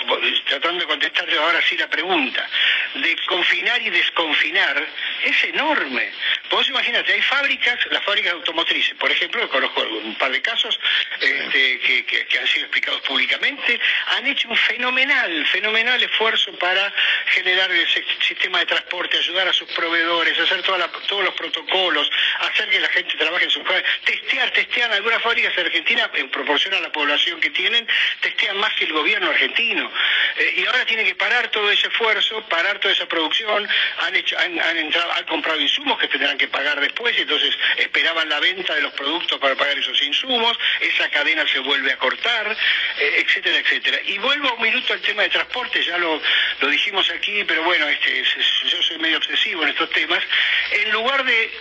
tratando 0.45 0.79
de 0.79 0.87
contestarle 0.87 1.37
ahora 1.37 1.61
sí 1.61 1.75
la 1.75 1.89
pregunta, 1.89 2.47
de 2.95 3.15
confinar 3.27 3.81
y 3.81 3.89
desconfinar, 3.89 4.87
es 5.23 5.43
enorme. 5.45 6.11
Vos 6.49 6.67
imagínate, 6.69 7.13
hay 7.13 7.21
fábricas, 7.21 7.79
las 7.91 8.03
fábricas 8.03 8.33
automotrices, 8.33 8.93
por 8.95 9.11
ejemplo, 9.11 9.49
conozco 9.49 9.81
un 9.81 10.15
par 10.15 10.31
de 10.31 10.41
casos 10.41 10.79
este, 11.19 11.79
que, 11.79 12.39
han 12.39 12.47
sido 12.47 12.65
explicados 12.65 13.01
públicamente, 13.01 13.79
han 14.17 14.27
hecho 14.27 14.47
un 14.49 14.57
fenomenal, 14.57 15.45
fenomenal 15.47 16.01
esfuerzo 16.01 16.53
para 16.59 16.93
generar 17.27 17.71
el 17.71 17.87
sistema 18.21 18.59
de 18.59 18.65
transporte, 18.67 19.17
ayudar 19.17 19.47
a 19.47 19.53
sus 19.53 19.69
proveedores, 19.71 20.39
hacer 20.39 20.61
todos 20.61 21.23
los 21.23 21.33
protocolos, 21.33 22.09
hacer 22.39 22.69
que 22.69 22.79
la 22.79 22.89
gente 22.89 23.17
trabaje 23.17 23.45
en 23.45 23.51
su 23.51 23.63
testear, 24.03 24.51
testear 24.51 24.91
algunas 24.91 25.21
fábricas 25.21 25.57
en 25.57 25.65
Argentina 25.65 26.09
en 26.13 26.29
proporción 26.29 26.73
a 26.73 26.79
la 26.79 26.91
población 26.91 27.39
que 27.39 27.49
tienen, 27.49 27.87
testean 28.21 28.57
más 28.57 28.73
que 28.73 28.85
el 28.85 28.93
gobierno 28.93 29.29
argentino. 29.29 29.91
Eh, 30.37 30.53
y 30.57 30.65
ahora 30.65 30.85
tiene 30.85 31.03
que 31.03 31.15
parar 31.15 31.49
todo 31.49 31.69
ese 31.71 31.87
esfuerzo, 31.87 32.41
parar 32.47 32.79
toda 32.79 32.93
esa 32.93 33.07
producción, 33.07 33.67
han 33.99 34.15
hecho, 34.15 34.37
han, 34.37 34.77
entrado, 34.77 35.11
han 35.13 35.25
comprado 35.25 35.59
insumos 35.59 35.99
que 35.99 36.07
tendrán 36.07 36.37
que 36.37 36.47
pagar 36.47 36.79
después, 36.79 37.17
entonces 37.17 37.55
esperaban 37.77 38.29
la 38.29 38.39
venta 38.39 38.75
de 38.75 38.81
los 38.81 38.93
productos 38.93 39.39
para 39.39 39.55
pagar 39.55 39.77
esos 39.77 40.01
insumos, 40.01 40.57
esa 40.79 41.09
cadena 41.09 41.47
se 41.47 41.59
vuelve 41.59 41.91
a 41.91 41.97
cortar, 41.97 42.55
eh, 42.99 43.25
etcétera, 43.25 43.57
etcétera. 43.57 43.99
Y 44.05 44.17
vuelvo 44.17 44.53
un 44.55 44.61
minuto 44.61 44.93
al 44.93 45.01
tema 45.01 45.23
de 45.23 45.29
transporte, 45.29 45.83
ya 45.83 45.97
lo, 45.97 46.21
lo 46.59 46.67
dijimos 46.67 47.09
aquí, 47.09 47.43
pero 47.43 47.63
bueno, 47.63 47.87
este, 47.87 48.23
yo 48.23 48.81
soy 48.81 48.97
medio 48.97 49.17
obsesivo 49.17 49.63
en 49.63 49.69
estos 49.69 49.89
temas, 49.91 50.23
en 50.71 50.91
lugar 50.91 51.23
de 51.23 51.51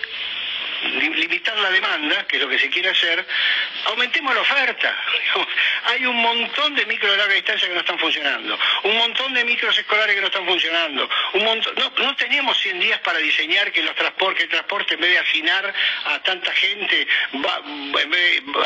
limitar 0.83 1.57
la 1.57 1.69
demanda, 1.71 2.25
que 2.27 2.37
es 2.37 2.41
lo 2.41 2.49
que 2.49 2.59
se 2.59 2.69
quiere 2.69 2.89
hacer, 2.89 3.25
aumentemos 3.85 4.33
la 4.33 4.41
oferta. 4.41 4.95
Hay 5.85 6.05
un 6.05 6.15
montón 6.15 6.75
de 6.75 6.85
micro 6.85 7.11
de 7.11 7.17
larga 7.17 7.33
distancia 7.33 7.67
que 7.67 7.73
no 7.73 7.79
están 7.81 7.99
funcionando, 7.99 8.57
un 8.83 8.97
montón 8.97 9.33
de 9.33 9.43
micros 9.43 9.77
escolares 9.77 10.15
que 10.15 10.21
no 10.21 10.27
están 10.27 10.45
funcionando, 10.45 11.09
un 11.33 11.43
montón, 11.43 11.73
no, 11.75 11.91
no 12.03 12.15
teníamos 12.15 12.57
100 12.59 12.79
días 12.79 12.99
para 12.99 13.19
diseñar 13.19 13.71
que 13.71 13.81
el 13.81 13.89
transporte 14.49 14.93
en 14.93 15.01
vez 15.01 15.11
de 15.11 15.19
hacinar 15.19 15.73
a 16.05 16.19
tanta 16.23 16.51
gente, 16.53 17.07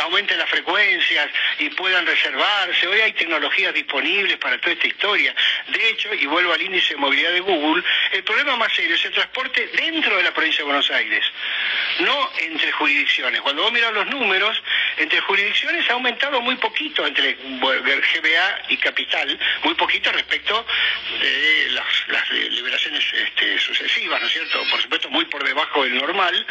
aumente 0.02 0.36
las 0.36 0.50
frecuencias 0.50 1.30
y 1.60 1.70
puedan 1.72 2.06
reservarse. 2.06 2.88
Hoy 2.88 3.02
hay 3.02 3.14
tecnologías 3.14 3.74
disponibles 3.74 4.38
para 4.38 4.58
toda 4.60 4.74
esta 4.74 4.88
historia. 4.88 5.36
De 5.68 5.90
hecho, 5.90 6.14
y 6.14 6.26
vuelvo 6.26 6.54
al 6.54 6.62
índice 6.62 6.94
de 6.94 7.00
movilidad 7.00 7.32
de 7.32 7.40
Google, 7.40 7.84
el 8.12 8.24
problema 8.24 8.56
más 8.56 8.74
serio 8.74 8.96
es 8.96 9.06
el 9.06 9.14
transporte 9.14 9.68
dentro 9.74 10.18
de 10.18 10.24
la 10.24 10.34
provincia 10.34 10.60
de 10.60 10.66
Buenos 10.66 10.90
Aires 10.92 11.26
entre 12.40 12.72
jurisdicciones. 12.72 13.42
Cuando 13.42 13.64
vos 13.64 13.72
miras 13.72 13.94
los 13.94 14.08
números, 14.08 14.62
entre 14.98 15.20
jurisdicciones 15.22 15.90
ha 15.90 15.94
aumentado 15.94 16.42
muy 16.42 16.56
poquito 16.56 17.06
entre 17.06 17.34
GBA 17.36 18.62
y 18.70 18.78
Capital, 18.78 19.40
muy 19.64 19.74
poquito 19.76 20.12
respecto 20.12 20.66
de 21.20 21.70
las, 21.72 22.30
liberaciones 22.52 23.04
este, 23.14 23.60
sucesivas, 23.60 24.22
¿no 24.22 24.28
es 24.28 24.34
cierto? 24.34 24.64
Por 24.70 24.82
supuesto, 24.82 25.10
muy 25.10 25.26
por 25.26 25.44
debajo 25.44 25.84
del 25.84 25.98
normal, 25.98 26.46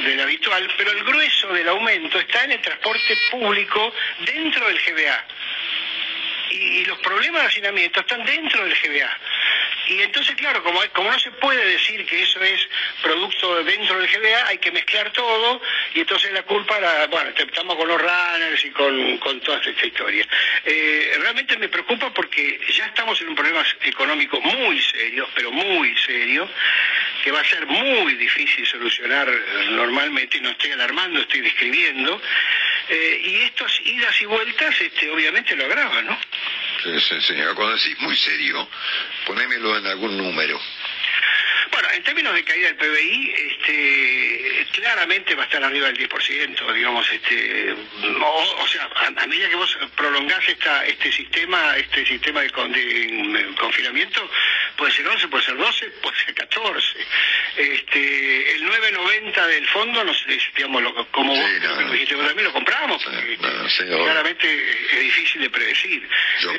del 0.00 0.20
habitual, 0.20 0.68
pero 0.76 0.90
el 0.92 1.04
grueso 1.04 1.48
del 1.52 1.68
aumento 1.68 2.18
está 2.18 2.44
en 2.44 2.52
el 2.52 2.60
transporte 2.60 3.16
público 3.30 3.92
dentro 4.20 4.66
del 4.66 4.78
GBA. 4.78 5.24
Y, 6.50 6.84
los 6.86 6.98
problemas 7.00 7.42
de 7.42 7.48
hacinamiento 7.48 8.00
están 8.00 8.24
dentro 8.24 8.64
del 8.64 8.74
GBA. 8.74 9.18
Y 9.88 10.02
entonces, 10.02 10.36
claro, 10.36 10.62
como, 10.62 11.10
no 11.10 11.18
se 11.18 11.30
puede 11.32 11.64
decir 11.64 12.04
que 12.04 12.22
eso 12.22 12.42
es 12.42 12.68
producto 13.02 13.64
dentro 13.64 13.98
del 13.98 14.08
GBA, 14.08 14.48
hay 14.48 14.58
que 14.58 14.70
mezclar 14.70 15.10
todo 15.12 15.62
y 15.94 16.00
entonces 16.00 16.30
la 16.32 16.42
culpa, 16.42 16.78
la, 16.78 17.06
bueno, 17.06 17.30
estamos 17.36 17.74
con 17.76 17.88
los 17.88 17.98
runners 17.98 18.64
y 18.64 18.70
con, 18.70 19.18
con 19.18 19.40
toda 19.40 19.60
esta 19.60 19.86
historia. 19.86 20.26
Eh, 20.64 21.16
realmente 21.22 21.56
me 21.56 21.68
preocupa 21.68 22.12
porque 22.12 22.60
ya 22.68 22.86
estamos 22.86 23.18
en 23.22 23.30
un 23.30 23.34
problema 23.34 23.64
económico 23.82 24.40
muy 24.42 24.80
serio, 24.82 25.26
pero 25.34 25.50
muy 25.52 25.96
serio, 25.96 26.46
que 27.24 27.30
va 27.30 27.40
a 27.40 27.44
ser 27.44 27.66
muy 27.66 28.14
difícil 28.14 28.66
solucionar 28.66 29.26
normalmente, 29.70 30.38
no 30.40 30.50
estoy 30.50 30.72
alarmando, 30.72 31.20
estoy 31.20 31.40
describiendo, 31.40 32.20
eh, 32.90 33.20
y 33.22 33.36
estas 33.42 33.80
idas 33.84 34.20
y 34.20 34.26
vueltas 34.26 34.80
este, 34.80 35.10
obviamente 35.10 35.56
lo 35.56 35.64
agravan, 35.64 36.06
¿no? 36.06 36.18
Sí, 36.82 37.20
señor, 37.22 37.54
cuando 37.54 37.76
decís 37.76 37.98
muy 38.00 38.16
serio, 38.16 38.68
ponémelo 39.26 39.76
en 39.78 39.86
algún 39.86 40.16
número. 40.16 40.60
Bueno, 41.72 41.88
en 41.92 42.02
términos 42.02 42.34
de 42.34 42.44
caída 42.44 42.68
del 42.68 42.76
PBI, 42.76 43.34
este, 43.36 44.66
claramente 44.72 45.34
va 45.34 45.42
a 45.42 45.46
estar 45.46 45.62
arriba 45.62 45.86
del 45.88 46.08
10%, 46.08 46.72
digamos, 46.72 47.10
este, 47.12 47.72
o, 47.72 48.66
sea, 48.68 48.88
a, 48.94 49.26
medida 49.26 49.48
que 49.48 49.56
vos 49.56 49.78
prolongás 49.96 50.48
esta, 50.48 50.86
este 50.86 51.12
sistema, 51.12 51.76
este 51.76 52.06
sistema 52.06 52.40
de, 52.40 52.50
confinamiento, 53.58 54.30
puede 54.78 54.92
ser 54.92 55.06
11, 55.06 55.28
puede 55.28 55.44
ser 55.44 55.56
12, 55.56 55.86
puede 56.00 56.16
ser 56.24 56.34
14. 56.34 56.86
Este, 57.56 58.52
el 58.54 58.62
9.90 58.64 59.46
del 59.46 59.66
fondo, 59.66 60.04
no 60.04 60.14
sé, 60.14 60.38
digamos, 60.56 60.82
como 61.10 61.34
vos, 61.34 61.50
también 61.60 62.44
lo 62.44 62.52
compramos, 62.52 63.04
claramente 63.04 64.46
es 64.92 65.00
difícil 65.00 65.42
de 65.42 65.50
predecir. 65.50 66.08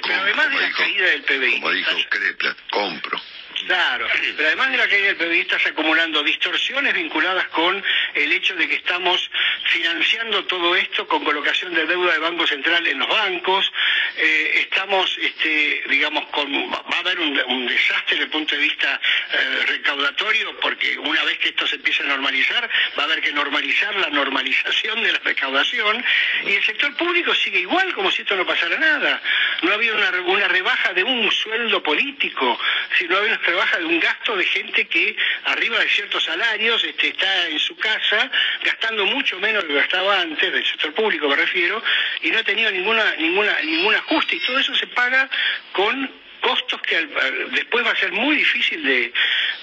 Pero 0.03 0.21
además 0.21 0.49
de 0.51 0.61
la 0.61 0.71
caída 0.73 1.05
del 1.05 1.23
PBI... 1.23 1.53
Como 1.53 1.71
dijo 1.71 1.91
Krepler, 2.09 2.55
compro. 2.69 3.21
Claro, 3.67 4.07
pero 4.37 4.47
además 4.47 4.71
de 4.71 4.77
la 4.77 4.87
caída 4.87 5.13
del 5.13 5.17
PBI 5.17 5.41
estás 5.41 5.65
acumulando 5.67 6.23
distorsiones 6.23 6.93
vinculadas 6.93 7.47
con 7.49 7.83
el 8.15 8.31
hecho 8.31 8.55
de 8.55 8.67
que 8.67 8.75
estamos 8.75 9.29
financiando 9.65 10.45
todo 10.45 10.75
esto 10.75 11.07
con 11.07 11.23
colocación 11.23 11.73
de 11.73 11.85
deuda 11.85 12.13
de 12.13 12.19
Banco 12.19 12.47
Central 12.47 12.87
en 12.87 12.99
los 12.99 13.09
bancos, 13.09 13.71
eh, 14.17 14.61
estamos, 14.61 15.17
este, 15.21 15.83
digamos, 15.89 16.25
con, 16.27 16.51
va 16.71 16.83
a 16.91 16.99
haber 16.99 17.19
un, 17.19 17.67
desastre 17.67 18.15
desde 18.15 18.23
el 18.23 18.29
punto 18.29 18.55
de 18.55 18.61
vista 18.61 18.99
eh, 19.33 19.65
recaudatorio, 19.67 20.57
porque 20.59 20.97
una 20.97 21.23
vez 21.25 21.37
que 21.37 21.49
esto 21.49 21.67
se 21.67 21.75
empiece 21.75 22.03
a 22.03 22.07
normalizar, 22.07 22.69
va 22.97 23.03
a 23.03 23.05
haber 23.05 23.21
que 23.21 23.31
normalizar 23.31 23.95
la 23.95 24.09
normalización 24.09 25.03
de 25.03 25.11
la 25.11 25.19
recaudación, 25.19 26.03
y 26.45 26.53
el 26.53 26.63
sector 26.63 26.95
público 26.95 27.35
sigue 27.35 27.59
igual 27.59 27.93
como 27.93 28.09
si 28.09 28.21
esto 28.21 28.35
no 28.35 28.45
pasara 28.45 28.77
nada. 28.77 29.21
No 29.61 29.71
ha 29.71 29.75
habido 29.75 29.95
una, 29.95 30.09
una 30.21 30.47
rebaja 30.47 30.93
de 30.93 31.03
un 31.03 31.29
sueldo 31.31 31.83
político, 31.83 32.59
sino 32.97 33.15
ha 33.15 33.19
habido 33.19 33.35
una 33.49 33.49
rebaja 33.49 33.79
de 33.79 33.85
un 33.85 33.99
gasto 33.99 34.35
de 34.35 34.45
gente 34.45 34.87
que 34.87 35.15
arriba 35.45 35.79
de 35.79 35.89
ciertos 35.89 36.23
salarios 36.23 36.83
este, 36.83 37.09
está 37.09 37.47
en 37.47 37.59
su 37.59 37.75
casa 37.77 38.29
gastando 38.63 39.05
mucho 39.05 39.39
menos 39.39 39.63
lo 39.63 39.69
que 39.69 39.75
gastaba 39.75 40.21
antes, 40.21 40.51
del 40.51 40.65
sector 40.65 40.93
público 40.93 41.27
me 41.27 41.35
refiero, 41.35 41.81
y 42.21 42.29
no 42.29 42.39
ha 42.39 42.43
tenido 42.43 42.71
ninguna, 42.71 43.15
ninguna, 43.15 43.59
ningún 43.61 43.95
ajuste, 43.95 44.35
y 44.35 44.39
todo 44.39 44.59
eso 44.59 44.75
se 44.75 44.87
paga 44.87 45.29
con 45.73 46.11
costos 46.41 46.81
que 46.83 47.05
después 47.51 47.85
va 47.85 47.91
a 47.91 47.95
ser 47.97 48.13
muy 48.13 48.37
difícil 48.37 48.81
de, 48.83 49.11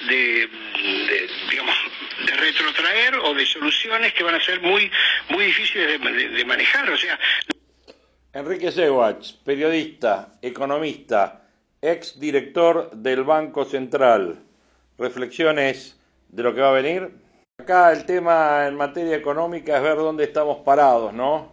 de 0.08 0.48
retrotraer 2.36 3.16
o 3.16 3.34
de 3.34 3.46
soluciones 3.46 4.12
que 4.12 4.22
van 4.22 4.34
a 4.34 4.40
ser 4.40 4.60
muy, 4.60 4.90
muy 5.30 5.46
difíciles 5.46 6.00
de, 6.00 6.44
manejar. 6.44 6.90
O 6.90 6.98
sea, 6.98 7.18
Enrique 8.34 8.70
Sewach, 8.70 9.36
periodista, 9.42 10.38
economista, 10.42 11.45
ex 11.86 12.18
director 12.18 12.90
del 12.90 13.22
Banco 13.22 13.64
Central. 13.64 14.40
Reflexiones 14.98 15.96
de 16.28 16.42
lo 16.42 16.52
que 16.52 16.60
va 16.60 16.70
a 16.70 16.72
venir. 16.72 17.10
Acá 17.58 17.92
el 17.92 18.04
tema 18.04 18.66
en 18.66 18.74
materia 18.74 19.16
económica 19.16 19.76
es 19.76 19.82
ver 19.82 19.96
dónde 19.96 20.24
estamos 20.24 20.58
parados, 20.58 21.12
¿no? 21.14 21.52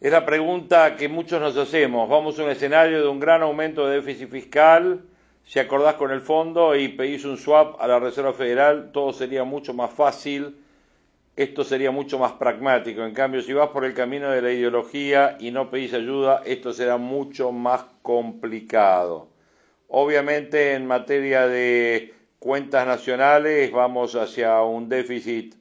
Es 0.00 0.10
la 0.10 0.26
pregunta 0.26 0.96
que 0.96 1.08
muchos 1.08 1.40
nos 1.40 1.56
hacemos. 1.56 2.08
Vamos 2.08 2.36
a 2.38 2.42
un 2.42 2.50
escenario 2.50 3.00
de 3.00 3.08
un 3.08 3.20
gran 3.20 3.42
aumento 3.42 3.86
de 3.86 4.00
déficit 4.00 4.28
fiscal. 4.28 5.02
Si 5.44 5.60
acordás 5.60 5.94
con 5.94 6.10
el 6.10 6.22
fondo 6.22 6.74
y 6.74 6.88
pedís 6.88 7.24
un 7.24 7.36
swap 7.36 7.80
a 7.80 7.86
la 7.86 8.00
Reserva 8.00 8.32
Federal, 8.32 8.90
todo 8.92 9.12
sería 9.12 9.44
mucho 9.44 9.72
más 9.72 9.92
fácil. 9.92 10.56
Esto 11.34 11.64
sería 11.64 11.90
mucho 11.90 12.18
más 12.18 12.32
pragmático. 12.32 13.04
En 13.04 13.14
cambio, 13.14 13.42
si 13.42 13.52
vas 13.52 13.70
por 13.70 13.84
el 13.84 13.94
camino 13.94 14.30
de 14.30 14.42
la 14.42 14.52
ideología 14.52 15.36
y 15.40 15.50
no 15.50 15.70
pedís 15.70 15.94
ayuda, 15.94 16.42
esto 16.44 16.72
será 16.72 16.98
mucho 16.98 17.52
más 17.52 17.84
complicado. 18.02 19.28
Obviamente, 19.88 20.74
en 20.74 20.86
materia 20.86 21.46
de 21.46 22.14
cuentas 22.38 22.86
nacionales, 22.86 23.70
vamos 23.72 24.14
hacia 24.14 24.62
un 24.62 24.88
déficit, 24.88 25.54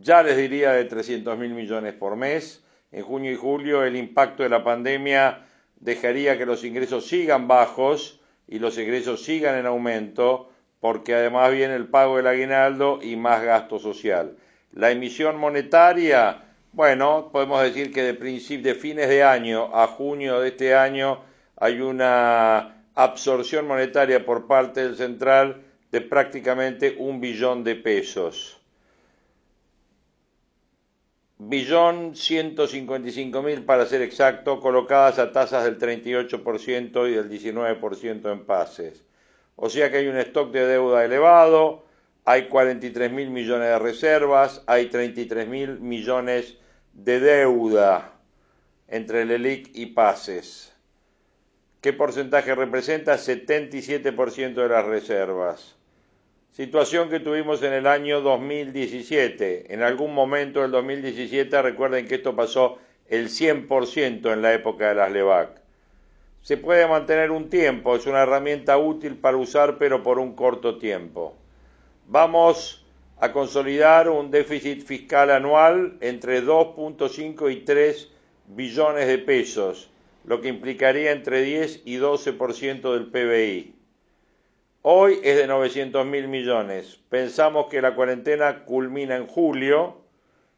ya 0.00 0.22
les 0.22 0.36
diría, 0.36 0.72
de 0.72 0.84
300 0.84 1.36
mil 1.38 1.50
millones 1.50 1.92
por 1.94 2.16
mes 2.16 2.62
en 2.92 3.02
junio 3.02 3.32
y 3.32 3.36
julio 3.36 3.84
el 3.84 3.96
impacto 3.96 4.42
de 4.42 4.48
la 4.48 4.64
pandemia 4.64 5.44
dejaría 5.76 6.38
que 6.38 6.46
los 6.46 6.64
ingresos 6.64 7.06
sigan 7.06 7.46
bajos 7.46 8.20
y 8.46 8.58
los 8.58 8.78
egresos 8.78 9.22
sigan 9.24 9.56
en 9.56 9.66
aumento, 9.66 10.47
porque 10.80 11.14
además 11.14 11.52
viene 11.52 11.74
el 11.74 11.88
pago 11.88 12.16
del 12.16 12.26
aguinaldo 12.26 13.00
y 13.02 13.16
más 13.16 13.42
gasto 13.42 13.78
social. 13.78 14.36
La 14.72 14.90
emisión 14.90 15.36
monetaria, 15.36 16.44
bueno, 16.72 17.30
podemos 17.32 17.62
decir 17.62 17.92
que 17.92 18.02
de, 18.02 18.12
de 18.12 18.74
fines 18.74 19.08
de 19.08 19.22
año 19.22 19.74
a 19.74 19.86
junio 19.86 20.40
de 20.40 20.48
este 20.48 20.74
año 20.74 21.20
hay 21.56 21.80
una 21.80 22.84
absorción 22.94 23.66
monetaria 23.66 24.24
por 24.24 24.46
parte 24.46 24.82
del 24.82 24.96
central 24.96 25.62
de 25.90 26.00
prácticamente 26.00 26.96
un 26.98 27.20
billón 27.20 27.64
de 27.64 27.74
pesos 27.76 28.58
billón 31.38 32.16
155 32.16 33.42
mil 33.42 33.64
para 33.64 33.86
ser 33.86 34.02
exacto, 34.02 34.60
colocadas 34.60 35.18
a 35.18 35.32
tasas 35.32 35.64
del 35.64 35.78
38% 35.78 37.08
y 37.08 37.14
del 37.14 37.30
19% 37.30 38.32
en 38.32 38.44
pases. 38.44 39.04
O 39.60 39.68
sea 39.68 39.90
que 39.90 39.96
hay 39.96 40.06
un 40.06 40.16
stock 40.18 40.52
de 40.52 40.64
deuda 40.64 41.04
elevado, 41.04 41.84
hay 42.24 42.46
43 42.46 43.10
mil 43.10 43.30
millones 43.30 43.68
de 43.68 43.78
reservas, 43.80 44.62
hay 44.68 44.86
33 44.86 45.48
mil 45.48 45.80
millones 45.80 46.58
de 46.92 47.18
deuda 47.18 48.12
entre 48.86 49.22
el 49.22 49.32
ELIC 49.32 49.70
y 49.74 49.86
pases. 49.86 50.72
¿Qué 51.80 51.92
porcentaje 51.92 52.54
representa? 52.54 53.16
77% 53.16 54.54
de 54.54 54.68
las 54.68 54.84
reservas. 54.84 55.74
Situación 56.52 57.10
que 57.10 57.18
tuvimos 57.18 57.60
en 57.64 57.72
el 57.72 57.88
año 57.88 58.20
2017. 58.20 59.74
En 59.74 59.82
algún 59.82 60.14
momento 60.14 60.62
del 60.62 60.70
2017, 60.70 61.62
recuerden 61.62 62.06
que 62.06 62.14
esto 62.14 62.36
pasó 62.36 62.78
el 63.08 63.28
100% 63.28 64.32
en 64.32 64.40
la 64.40 64.54
época 64.54 64.90
de 64.90 64.94
las 64.94 65.10
LEVAC. 65.10 65.57
Se 66.42 66.56
puede 66.56 66.86
mantener 66.86 67.30
un 67.30 67.50
tiempo, 67.50 67.96
es 67.96 68.06
una 68.06 68.22
herramienta 68.22 68.78
útil 68.78 69.16
para 69.16 69.36
usar, 69.36 69.76
pero 69.78 70.02
por 70.02 70.18
un 70.18 70.34
corto 70.34 70.78
tiempo. 70.78 71.34
Vamos 72.06 72.86
a 73.20 73.32
consolidar 73.32 74.08
un 74.08 74.30
déficit 74.30 74.82
fiscal 74.84 75.30
anual 75.30 75.98
entre 76.00 76.42
2.5 76.42 77.52
y 77.52 77.56
3 77.64 78.08
billones 78.46 79.06
de 79.06 79.18
pesos, 79.18 79.90
lo 80.24 80.40
que 80.40 80.48
implicaría 80.48 81.12
entre 81.12 81.42
10 81.42 81.82
y 81.84 81.96
12% 81.98 82.92
del 82.92 83.06
PBI. 83.06 83.74
Hoy 84.82 85.18
es 85.22 85.36
de 85.36 85.46
900 85.46 86.06
mil 86.06 86.28
millones. 86.28 87.00
Pensamos 87.08 87.66
que 87.66 87.82
la 87.82 87.94
cuarentena 87.94 88.64
culmina 88.64 89.16
en 89.16 89.26
julio 89.26 89.98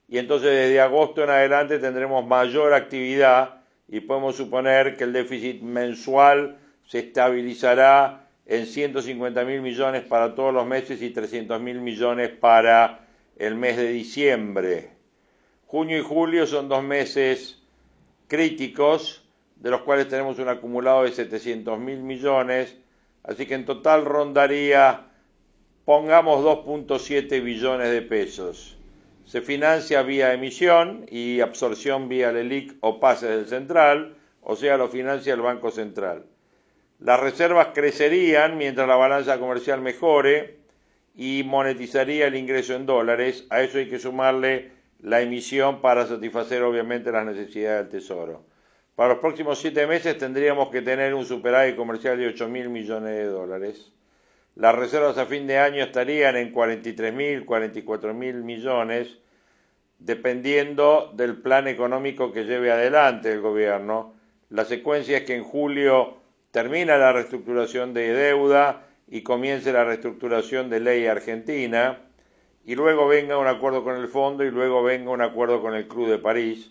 y 0.08 0.18
entonces 0.18 0.50
desde 0.50 0.80
agosto 0.80 1.24
en 1.24 1.30
adelante 1.30 1.78
tendremos 1.78 2.26
mayor 2.26 2.74
actividad 2.74 3.59
y 3.90 4.00
podemos 4.00 4.36
suponer 4.36 4.96
que 4.96 5.04
el 5.04 5.12
déficit 5.12 5.60
mensual 5.60 6.58
se 6.86 7.00
estabilizará 7.00 8.28
en 8.46 8.66
150 8.66 9.44
mil 9.44 9.60
millones 9.60 10.02
para 10.04 10.34
todos 10.34 10.54
los 10.54 10.66
meses 10.66 11.02
y 11.02 11.10
300 11.10 11.60
mil 11.60 11.80
millones 11.80 12.30
para 12.30 13.06
el 13.36 13.54
mes 13.54 13.76
de 13.76 13.90
diciembre. 13.90 14.90
Junio 15.66 15.98
y 15.98 16.02
julio 16.02 16.46
son 16.46 16.68
dos 16.68 16.82
meses 16.82 17.60
críticos, 18.28 19.24
de 19.56 19.70
los 19.70 19.82
cuales 19.82 20.08
tenemos 20.08 20.38
un 20.38 20.48
acumulado 20.48 21.04
de 21.04 21.12
700 21.12 21.78
mil 21.78 21.98
millones 21.98 22.76
Así 23.22 23.46
que 23.46 23.54
en 23.54 23.64
total 23.64 24.04
rondaría, 24.04 25.06
pongamos 25.84 26.44
2.7 26.44 27.42
billones 27.42 27.90
de 27.90 28.02
pesos. 28.02 28.76
Se 29.30 29.42
financia 29.42 30.02
vía 30.02 30.34
emisión 30.34 31.06
y 31.08 31.38
absorción 31.38 32.08
vía 32.08 32.32
LELIC 32.32 32.78
o 32.80 32.98
pases 32.98 33.30
del 33.30 33.46
central, 33.46 34.16
o 34.42 34.56
sea, 34.56 34.76
lo 34.76 34.88
financia 34.88 35.32
el 35.32 35.40
Banco 35.40 35.70
Central. 35.70 36.24
Las 36.98 37.20
reservas 37.20 37.68
crecerían 37.72 38.58
mientras 38.58 38.88
la 38.88 38.96
balanza 38.96 39.38
comercial 39.38 39.82
mejore 39.82 40.56
y 41.14 41.44
monetizaría 41.44 42.26
el 42.26 42.34
ingreso 42.34 42.74
en 42.74 42.86
dólares. 42.86 43.46
A 43.50 43.62
eso 43.62 43.78
hay 43.78 43.88
que 43.88 44.00
sumarle 44.00 44.72
la 45.00 45.20
emisión 45.20 45.80
para 45.80 46.08
satisfacer 46.08 46.64
obviamente 46.64 47.12
las 47.12 47.24
necesidades 47.24 47.88
del 47.88 48.00
Tesoro. 48.00 48.42
Para 48.96 49.10
los 49.10 49.20
próximos 49.20 49.60
siete 49.60 49.86
meses 49.86 50.18
tendríamos 50.18 50.70
que 50.70 50.82
tener 50.82 51.14
un 51.14 51.24
superávit 51.24 51.76
comercial 51.76 52.18
de 52.18 52.26
8 52.26 52.48
mil 52.48 52.68
millones 52.68 53.12
de 53.12 53.26
dólares. 53.26 53.92
Las 54.56 54.74
reservas 54.74 55.18
a 55.18 55.26
fin 55.26 55.46
de 55.46 55.58
año 55.58 55.82
estarían 55.82 56.36
en 56.36 56.52
43 56.52 57.12
mil, 57.14 57.44
44 57.44 58.14
mil 58.14 58.42
millones, 58.42 59.18
dependiendo 59.98 61.12
del 61.14 61.36
plan 61.36 61.68
económico 61.68 62.32
que 62.32 62.44
lleve 62.44 62.70
adelante 62.70 63.32
el 63.32 63.40
gobierno. 63.40 64.14
La 64.48 64.64
secuencia 64.64 65.18
es 65.18 65.24
que 65.24 65.36
en 65.36 65.44
julio 65.44 66.18
termina 66.50 66.98
la 66.98 67.12
reestructuración 67.12 67.94
de 67.94 68.12
deuda 68.12 68.86
y 69.08 69.22
comience 69.22 69.72
la 69.72 69.84
reestructuración 69.84 70.70
de 70.70 70.80
ley 70.80 71.06
argentina, 71.06 71.98
y 72.64 72.74
luego 72.74 73.08
venga 73.08 73.38
un 73.38 73.46
acuerdo 73.46 73.82
con 73.82 73.96
el 73.96 74.08
fondo 74.08 74.44
y 74.44 74.50
luego 74.50 74.82
venga 74.82 75.10
un 75.10 75.22
acuerdo 75.22 75.62
con 75.62 75.74
el 75.74 75.88
Club 75.88 76.08
de 76.08 76.18
París 76.18 76.70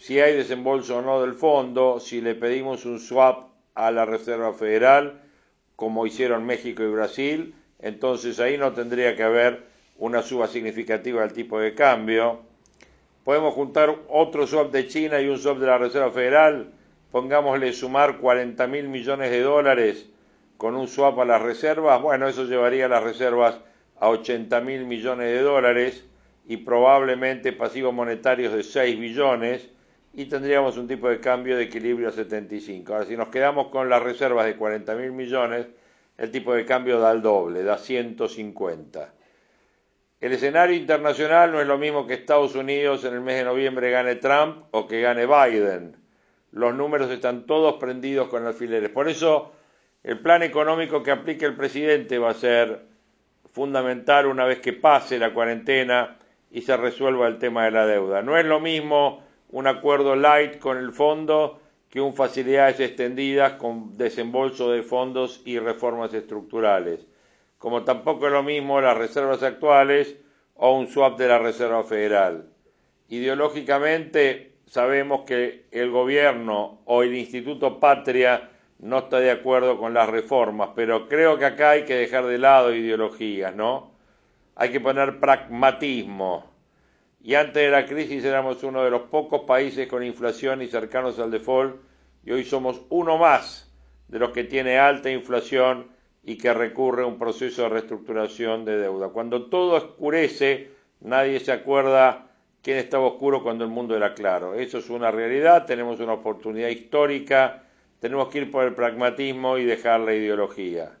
si 0.00 0.18
hay 0.18 0.34
desembolso 0.34 0.96
o 0.96 1.02
no 1.02 1.20
del 1.20 1.34
fondo, 1.34 2.00
si 2.00 2.22
le 2.22 2.34
pedimos 2.34 2.86
un 2.86 2.98
swap 2.98 3.50
a 3.74 3.90
la 3.90 4.06
Reserva 4.06 4.54
Federal, 4.54 5.20
como 5.80 6.06
hicieron 6.06 6.44
México 6.44 6.82
y 6.82 6.88
Brasil, 6.88 7.54
entonces 7.78 8.38
ahí 8.38 8.58
no 8.58 8.74
tendría 8.74 9.16
que 9.16 9.22
haber 9.22 9.62
una 9.96 10.20
suba 10.20 10.46
significativa 10.46 11.22
del 11.22 11.32
tipo 11.32 11.58
de 11.58 11.74
cambio. 11.74 12.40
Podemos 13.24 13.54
juntar 13.54 13.96
otro 14.10 14.46
swap 14.46 14.72
de 14.72 14.88
China 14.88 15.22
y 15.22 15.28
un 15.28 15.38
swap 15.38 15.56
de 15.56 15.66
la 15.66 15.78
Reserva 15.78 16.10
Federal, 16.10 16.70
pongámosle 17.10 17.72
sumar 17.72 18.18
40 18.18 18.66
mil 18.66 18.90
millones 18.90 19.30
de 19.30 19.40
dólares 19.40 20.06
con 20.58 20.76
un 20.76 20.86
swap 20.86 21.18
a 21.18 21.24
las 21.24 21.40
reservas, 21.40 22.02
bueno, 22.02 22.28
eso 22.28 22.44
llevaría 22.44 22.86
las 22.86 23.02
reservas 23.02 23.58
a 23.98 24.10
80 24.10 24.60
mil 24.60 24.84
millones 24.84 25.28
de 25.28 25.40
dólares 25.40 26.04
y 26.46 26.58
probablemente 26.58 27.54
pasivos 27.54 27.94
monetarios 27.94 28.52
de 28.52 28.64
6 28.64 29.00
billones 29.00 29.70
y 30.12 30.24
tendríamos 30.26 30.76
un 30.76 30.88
tipo 30.88 31.08
de 31.08 31.20
cambio 31.20 31.56
de 31.56 31.64
equilibrio 31.64 32.08
a 32.08 32.12
75. 32.12 32.92
Ahora, 32.92 33.06
si 33.06 33.16
nos 33.16 33.28
quedamos 33.28 33.68
con 33.68 33.88
las 33.88 34.02
reservas 34.02 34.46
de 34.46 34.56
40 34.56 34.94
mil 34.96 35.12
millones, 35.12 35.66
el 36.18 36.30
tipo 36.30 36.52
de 36.54 36.64
cambio 36.64 36.98
da 36.98 37.12
el 37.12 37.22
doble, 37.22 37.62
da 37.62 37.78
150. 37.78 39.14
El 40.20 40.32
escenario 40.32 40.76
internacional 40.76 41.52
no 41.52 41.60
es 41.60 41.66
lo 41.66 41.78
mismo 41.78 42.06
que 42.06 42.14
Estados 42.14 42.54
Unidos 42.54 43.04
en 43.04 43.14
el 43.14 43.20
mes 43.20 43.36
de 43.36 43.44
noviembre 43.44 43.90
gane 43.90 44.16
Trump 44.16 44.64
o 44.72 44.86
que 44.86 45.00
gane 45.00 45.26
Biden. 45.26 45.96
Los 46.52 46.74
números 46.74 47.10
están 47.10 47.46
todos 47.46 47.76
prendidos 47.76 48.28
con 48.28 48.44
alfileres. 48.44 48.90
Por 48.90 49.08
eso 49.08 49.52
el 50.02 50.18
plan 50.18 50.42
económico 50.42 51.02
que 51.02 51.12
aplique 51.12 51.46
el 51.46 51.56
presidente 51.56 52.18
va 52.18 52.30
a 52.30 52.34
ser 52.34 52.82
fundamental 53.52 54.26
una 54.26 54.44
vez 54.44 54.60
que 54.60 54.72
pase 54.72 55.18
la 55.18 55.32
cuarentena 55.32 56.18
y 56.50 56.62
se 56.62 56.76
resuelva 56.76 57.28
el 57.28 57.38
tema 57.38 57.64
de 57.64 57.70
la 57.70 57.86
deuda. 57.86 58.20
No 58.20 58.36
es 58.36 58.44
lo 58.44 58.60
mismo 58.60 59.22
un 59.52 59.66
acuerdo 59.66 60.16
light 60.16 60.58
con 60.58 60.78
el 60.78 60.92
fondo 60.92 61.60
que 61.88 62.00
un 62.00 62.14
facilidades 62.14 62.78
extendidas 62.80 63.54
con 63.54 63.96
desembolso 63.96 64.70
de 64.70 64.82
fondos 64.82 65.42
y 65.44 65.58
reformas 65.58 66.14
estructurales, 66.14 67.06
como 67.58 67.82
tampoco 67.82 68.26
es 68.26 68.32
lo 68.32 68.42
mismo 68.42 68.80
las 68.80 68.96
reservas 68.96 69.42
actuales 69.42 70.16
o 70.54 70.78
un 70.78 70.88
swap 70.88 71.18
de 71.18 71.28
la 71.28 71.38
Reserva 71.38 71.82
Federal. 71.82 72.46
Ideológicamente 73.08 74.52
sabemos 74.66 75.22
que 75.22 75.64
el 75.72 75.90
gobierno 75.90 76.80
o 76.84 77.02
el 77.02 77.14
Instituto 77.16 77.80
Patria 77.80 78.50
no 78.78 78.98
está 78.98 79.18
de 79.18 79.32
acuerdo 79.32 79.78
con 79.78 79.92
las 79.92 80.08
reformas, 80.08 80.70
pero 80.76 81.08
creo 81.08 81.38
que 81.38 81.44
acá 81.44 81.70
hay 81.70 81.84
que 81.84 81.96
dejar 81.96 82.26
de 82.26 82.38
lado 82.38 82.74
ideologías, 82.74 83.54
¿no? 83.54 83.90
Hay 84.54 84.70
que 84.70 84.80
poner 84.80 85.18
pragmatismo. 85.18 86.49
Y 87.22 87.34
antes 87.34 87.54
de 87.54 87.70
la 87.70 87.86
crisis 87.86 88.24
éramos 88.24 88.62
uno 88.62 88.82
de 88.82 88.90
los 88.90 89.02
pocos 89.02 89.42
países 89.42 89.86
con 89.88 90.02
inflación 90.02 90.62
y 90.62 90.68
cercanos 90.68 91.18
al 91.18 91.30
default, 91.30 91.76
y 92.24 92.32
hoy 92.32 92.44
somos 92.44 92.82
uno 92.88 93.18
más 93.18 93.70
de 94.08 94.18
los 94.18 94.30
que 94.30 94.44
tiene 94.44 94.78
alta 94.78 95.10
inflación 95.10 95.88
y 96.22 96.36
que 96.36 96.52
recurre 96.52 97.02
a 97.02 97.06
un 97.06 97.18
proceso 97.18 97.62
de 97.62 97.68
reestructuración 97.70 98.64
de 98.64 98.78
deuda. 98.78 99.08
Cuando 99.08 99.46
todo 99.46 99.76
oscurece, 99.76 100.70
nadie 101.00 101.40
se 101.40 101.52
acuerda 101.52 102.30
quién 102.62 102.76
estaba 102.76 103.06
oscuro 103.06 103.42
cuando 103.42 103.64
el 103.64 103.70
mundo 103.70 103.96
era 103.96 104.14
claro. 104.14 104.54
Eso 104.54 104.78
es 104.78 104.90
una 104.90 105.10
realidad, 105.10 105.66
tenemos 105.66 106.00
una 106.00 106.14
oportunidad 106.14 106.68
histórica 106.68 107.64
tenemos 108.00 108.28
que 108.28 108.38
ir 108.38 108.50
por 108.50 108.64
el 108.64 108.74
pragmatismo 108.74 109.58
y 109.58 109.64
dejar 109.66 110.00
la 110.00 110.14
ideología. 110.14 110.92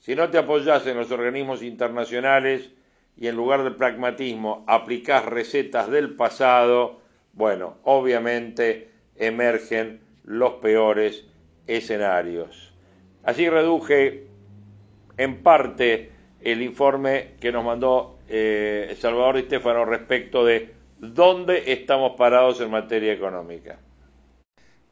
Si 0.00 0.16
no 0.16 0.28
te 0.28 0.38
apoyas 0.38 0.84
en 0.88 0.96
los 0.96 1.10
organismos 1.12 1.62
internacionales 1.62 2.70
y 3.16 3.28
en 3.28 3.36
lugar 3.36 3.62
del 3.62 3.76
pragmatismo 3.76 4.64
aplicás 4.66 5.24
recetas 5.26 5.90
del 5.90 6.14
pasado, 6.14 7.00
bueno, 7.32 7.76
obviamente 7.84 8.90
emergen 9.16 10.00
los 10.24 10.54
peores 10.54 11.24
escenarios. 11.66 12.72
Así 13.22 13.48
reduje 13.48 14.26
en 15.16 15.42
parte 15.42 16.10
el 16.40 16.62
informe 16.62 17.34
que 17.40 17.52
nos 17.52 17.64
mandó 17.64 18.18
eh, 18.28 18.96
Salvador 18.98 19.36
Di 19.36 19.42
Stefano 19.42 19.84
respecto 19.84 20.44
de 20.44 20.74
dónde 20.98 21.72
estamos 21.72 22.12
parados 22.16 22.60
en 22.60 22.70
materia 22.70 23.12
económica. 23.12 23.78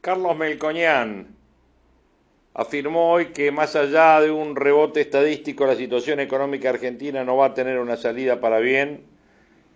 Carlos 0.01 0.37
Melcoñán, 0.37 1.37
afirmó 2.61 3.11
hoy 3.11 3.29
que 3.29 3.51
más 3.51 3.75
allá 3.75 4.21
de 4.21 4.31
un 4.31 4.55
rebote 4.55 5.01
estadístico 5.01 5.67
la 5.67 5.77
situación 5.77 6.21
económica 6.21 6.69
argentina 6.69 7.25
no 7.25 7.39
va 7.39 7.47
a 7.47 7.55
tener 7.55 7.79
una 7.79 7.97
salida 7.97 8.39
para 8.39 8.59
bien 8.59 9.07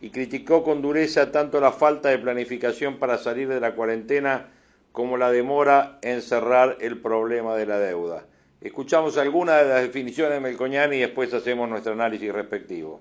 y 0.03 0.11
criticó 0.11 0.62
con 0.62 0.83
dureza 0.83 1.33
tanto 1.33 1.61
la 1.62 1.73
falta 1.73 2.11
de 2.11 2.18
planificación 2.18 2.99
para 2.99 3.16
salir 3.16 3.49
de 3.49 3.59
la 3.59 3.75
cuarentena 3.75 4.49
como 4.92 5.16
la 5.16 5.31
demora 5.31 5.99
en 6.03 6.20
cerrar 6.20 6.77
el 6.79 6.99
problema 6.99 7.57
de 7.57 7.64
la 7.64 7.79
deuda. 7.79 8.27
Escuchamos 8.61 9.16
algunas 9.16 9.62
de 9.62 9.68
las 9.70 9.81
definiciones 9.81 10.35
de 10.35 10.40
Melcoñán 10.40 10.92
y 10.92 10.99
después 10.99 11.33
hacemos 11.33 11.66
nuestro 11.66 11.94
análisis 11.94 12.31
respectivo. 12.31 13.01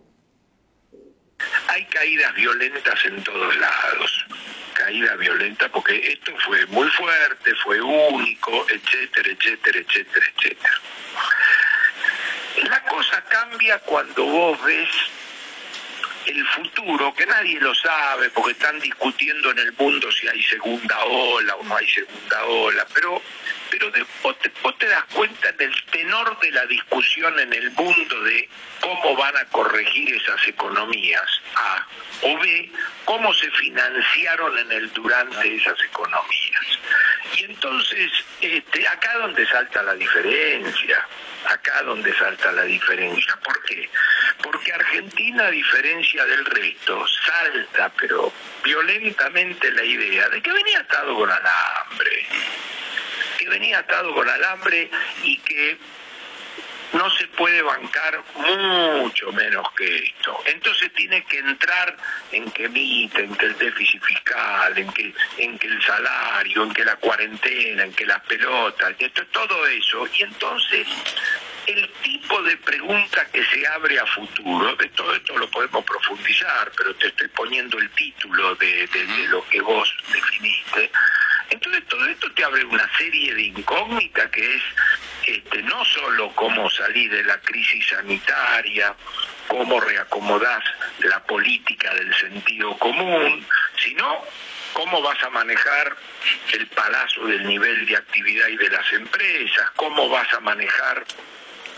Hay 1.67 1.83
caídas 1.87 2.33
violentas 2.35 3.05
en 3.05 3.21
todos 3.21 3.57
lados 3.57 4.25
caída 4.83 5.15
violenta, 5.15 5.69
porque 5.69 5.95
esto 6.11 6.33
fue 6.45 6.65
muy 6.67 6.89
fuerte, 6.89 7.55
fue 7.63 7.79
único, 7.79 8.65
etcétera, 8.69 9.29
etcétera, 9.31 9.79
etcétera, 9.79 10.25
etcétera. 10.35 10.81
La 12.69 12.83
cosa 12.83 13.23
cambia 13.29 13.79
cuando 13.79 14.25
vos 14.25 14.61
ves 14.65 14.89
el 16.25 16.45
futuro, 16.47 17.13
que 17.13 17.25
nadie 17.25 17.59
lo 17.61 17.73
sabe, 17.75 18.29
porque 18.31 18.51
están 18.51 18.79
discutiendo 18.81 19.51
en 19.51 19.59
el 19.59 19.73
mundo 19.73 20.11
si 20.11 20.27
hay 20.27 20.43
segunda 20.43 20.99
ola 21.05 21.55
o 21.55 21.63
no 21.63 21.77
hay 21.77 21.87
segunda 21.87 22.43
ola, 22.45 22.85
pero, 22.93 23.21
pero 23.73 23.89
de, 23.89 24.05
vos, 24.21 24.37
te, 24.77 24.85
das 24.85 25.03
cuenta 25.05 25.51
del 25.53 25.73
tenor 25.85 26.39
de 26.41 26.51
la 26.51 26.63
discusión 26.67 27.39
en 27.39 27.51
el 27.51 27.71
mundo 27.71 28.21
de 28.21 28.47
cómo 28.79 29.15
van 29.15 29.35
a 29.35 29.45
corregir 29.45 30.13
esas 30.13 30.47
economías, 30.47 31.27
A, 31.55 31.87
o 32.21 32.37
B, 32.37 32.71
cómo 33.05 33.33
se 33.33 33.49
financiaron 33.49 34.59
en 34.59 34.71
el 34.73 34.93
durante 34.93 35.55
esas 35.55 35.83
economías. 35.85 36.79
Y 37.35 37.45
entonces, 37.45 38.11
este, 38.41 38.87
acá 38.87 39.17
donde 39.17 39.43
salta 39.47 39.81
la 39.81 39.95
diferencia, 39.95 41.07
acá 41.49 41.81
donde 41.81 42.13
salta 42.15 42.51
la 42.51 42.65
diferencia. 42.65 43.35
¿Por 43.43 43.59
qué? 43.63 43.89
Porque 44.43 44.71
Argentina, 44.71 45.47
a 45.47 45.51
diferencia 45.51 46.23
del 46.25 46.45
resto, 46.45 47.07
salta, 47.25 47.91
pero 47.99 48.31
violentamente 48.63 49.71
la 49.71 49.83
idea 49.83 50.29
de 50.29 50.43
que 50.43 50.51
venía 50.51 50.79
atado 50.81 51.15
con 51.15 51.31
alambre, 51.31 52.27
que 53.43 53.49
venía 53.49 53.79
atado 53.79 54.13
con 54.13 54.27
alambre 54.27 54.89
y 55.23 55.37
que 55.39 55.77
no 56.93 57.09
se 57.09 57.27
puede 57.29 57.61
bancar 57.61 58.23
mucho 58.35 59.31
menos 59.31 59.65
que 59.75 59.97
esto. 59.97 60.39
Entonces 60.45 60.93
tiene 60.93 61.23
que 61.25 61.39
entrar 61.39 61.97
en 62.31 62.49
que 62.51 62.65
emite, 62.65 63.23
en 63.23 63.35
que 63.35 63.47
el 63.47 63.57
déficit 63.57 64.01
fiscal, 64.01 64.77
en 64.77 64.91
que, 64.93 65.13
en 65.39 65.57
que 65.57 65.67
el 65.67 65.81
salario, 65.81 66.63
en 66.63 66.73
que 66.73 66.85
la 66.85 66.95
cuarentena, 66.97 67.83
en 67.83 67.93
que 67.93 68.05
las 68.05 68.21
pelotas, 68.21 68.93
esto, 68.99 69.25
todo 69.27 69.65
eso. 69.67 70.07
Y 70.15 70.23
entonces 70.23 70.87
el 71.65 71.89
tipo 72.03 72.41
de 72.43 72.57
pregunta 72.57 73.25
que 73.31 73.43
se 73.45 73.67
abre 73.67 73.99
a 73.99 74.05
futuro, 74.05 74.75
de 74.75 74.89
todo 74.89 75.15
esto 75.15 75.37
lo 75.37 75.49
podemos 75.49 75.83
profundizar, 75.83 76.71
pero 76.77 76.93
te 76.95 77.07
estoy 77.07 77.27
poniendo 77.29 77.79
el 77.79 77.89
título 77.91 78.53
de, 78.55 78.87
de 78.87 79.27
lo 79.29 79.43
que 79.49 79.61
vos 79.61 79.91
definiste, 80.11 80.91
entonces 81.53 81.85
todo 81.87 82.05
esto 82.07 82.31
te 82.33 82.43
abre 82.43 82.65
una 82.65 82.89
serie 82.97 83.33
de 83.35 83.41
incógnitas 83.43 84.29
que 84.31 84.55
es 84.55 84.61
este, 85.27 85.61
no 85.63 85.85
solo 85.85 86.31
cómo 86.35 86.69
salir 86.69 87.11
de 87.11 87.23
la 87.23 87.39
crisis 87.39 87.87
sanitaria, 87.87 88.95
cómo 89.47 89.79
reacomodás 89.79 90.63
la 90.99 91.23
política 91.23 91.93
del 91.93 92.13
sentido 92.15 92.77
común, 92.77 93.45
sino 93.77 94.25
cómo 94.73 95.01
vas 95.01 95.21
a 95.23 95.29
manejar 95.29 95.95
el 96.53 96.67
palazo 96.67 97.25
del 97.27 97.45
nivel 97.47 97.85
de 97.85 97.97
actividad 97.97 98.47
y 98.47 98.57
de 98.57 98.69
las 98.69 98.91
empresas, 98.91 99.69
cómo 99.75 100.09
vas 100.09 100.33
a 100.33 100.39
manejar 100.39 101.05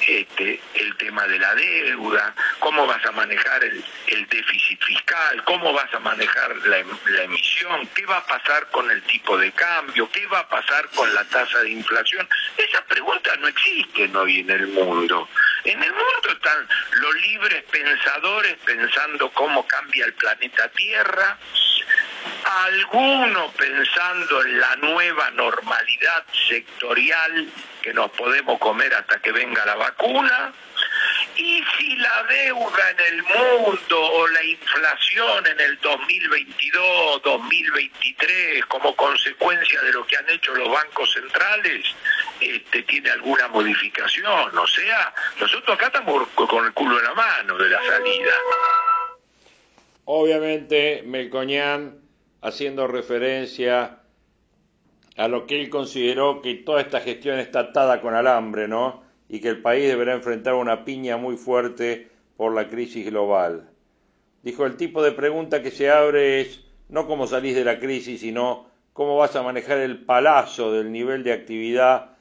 este, 0.07 0.59
el 0.75 0.95
tema 0.97 1.27
de 1.27 1.39
la 1.39 1.55
deuda, 1.55 2.33
cómo 2.59 2.85
vas 2.85 3.03
a 3.05 3.11
manejar 3.11 3.63
el, 3.63 3.83
déficit 4.29 4.83
fiscal, 4.83 5.43
cómo 5.43 5.71
vas 5.73 5.93
a 5.93 5.99
manejar 5.99 6.55
la, 6.65 6.83
la, 7.07 7.23
emisión, 7.23 7.87
qué 7.93 8.05
va 8.05 8.17
a 8.17 8.25
pasar 8.25 8.69
con 8.71 8.89
el 8.89 9.01
tipo 9.03 9.37
de 9.37 9.51
cambio, 9.51 10.09
qué 10.11 10.25
va 10.27 10.39
a 10.39 10.49
pasar 10.49 10.89
con 10.95 11.13
la 11.13 11.23
tasa 11.25 11.59
de 11.59 11.69
inflación. 11.69 12.27
Esas 12.57 12.81
preguntas 12.83 13.39
no 13.39 13.47
existen 13.47 14.15
hoy 14.15 14.39
en 14.39 14.49
el 14.49 14.67
mundo. 14.67 15.29
En 15.63 15.81
el 15.81 15.91
mundo 15.91 16.29
están 16.29 16.67
los 16.93 17.15
libres 17.21 17.63
pensadores 17.71 18.55
pensando 18.65 19.29
cómo 19.31 19.65
cambia 19.67 20.05
el 20.05 20.13
planeta 20.13 20.69
Tierra, 20.69 21.37
algunos 22.43 23.51
pensando 23.53 24.43
en 24.43 24.59
la 24.59 24.75
nueva 24.77 25.31
normalidad 25.31 26.25
sectorial 26.47 27.47
que 27.81 27.93
nos 27.93 28.09
podemos 28.11 28.59
comer 28.59 28.93
hasta 28.93 29.19
que 29.21 29.31
venga 29.31 29.65
la 29.65 29.75
vacuna, 29.75 30.53
y 31.37 31.63
si 31.77 31.95
la 31.97 32.23
deuda 32.23 32.91
en 32.91 33.13
el 33.13 33.23
mundo 33.23 34.01
o 34.01 34.27
la 34.27 34.43
inflación 34.43 35.45
en 35.47 35.59
el 35.59 35.79
2022, 35.81 37.21
2023, 37.23 38.65
como 38.67 38.95
consecuencia 38.95 39.81
de 39.81 39.91
lo 39.91 40.07
que 40.07 40.17
han 40.17 40.29
hecho 40.29 40.55
los 40.55 40.69
bancos 40.69 41.11
centrales, 41.11 41.85
este, 42.39 42.83
tiene 42.83 43.09
alguna 43.11 43.47
modificación. 43.49 44.57
O 44.57 44.67
sea, 44.67 45.13
nosotros 45.39 45.75
acá 45.77 45.87
estamos 45.87 46.27
con 46.29 46.65
el 46.65 46.73
culo 46.73 46.97
en 46.99 47.03
la 47.03 47.13
mano 47.13 47.57
de 47.57 47.69
la 47.69 47.83
salida. 47.83 48.33
Obviamente, 50.05 51.03
Melcoñán 51.05 52.04
haciendo 52.45 52.85
referencia 52.85 53.99
a 55.17 55.27
lo 55.27 55.47
que 55.47 55.59
él 55.59 55.69
consideró 55.69 56.41
que 56.41 56.53
toda 56.55 56.81
esta 56.81 57.01
gestión 57.01 57.39
está 57.39 57.59
atada 57.61 58.01
con 58.01 58.13
alambre, 58.13 58.67
¿no? 58.67 59.03
y 59.27 59.39
que 59.39 59.49
el 59.49 59.61
país 59.61 59.87
deberá 59.87 60.13
enfrentar 60.13 60.53
una 60.53 60.85
piña 60.85 61.17
muy 61.17 61.37
fuerte 61.37 62.09
por 62.37 62.53
la 62.53 62.69
crisis 62.69 63.05
global. 63.07 63.69
Dijo, 64.43 64.65
el 64.65 64.77
tipo 64.77 65.01
de 65.01 65.11
pregunta 65.11 65.63
que 65.63 65.71
se 65.71 65.89
abre 65.89 66.41
es 66.41 66.63
no 66.89 67.07
cómo 67.07 67.25
salís 67.25 67.55
de 67.55 67.63
la 67.63 67.79
crisis, 67.79 68.21
sino 68.21 68.67
cómo 68.93 69.17
vas 69.17 69.35
a 69.35 69.41
manejar 69.41 69.79
el 69.79 70.05
palazo 70.05 70.71
del 70.71 70.91
nivel 70.91 71.23
de 71.23 71.33
actividad, 71.33 72.11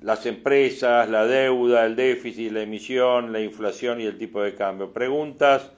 las 0.00 0.24
empresas, 0.24 1.10
la 1.10 1.26
deuda, 1.26 1.84
el 1.84 1.96
déficit, 1.96 2.52
la 2.52 2.62
emisión, 2.62 3.32
la 3.32 3.40
inflación 3.40 4.00
y 4.00 4.04
el 4.04 4.16
tipo 4.16 4.40
de 4.40 4.54
cambio. 4.54 4.92
Preguntas 4.94 5.70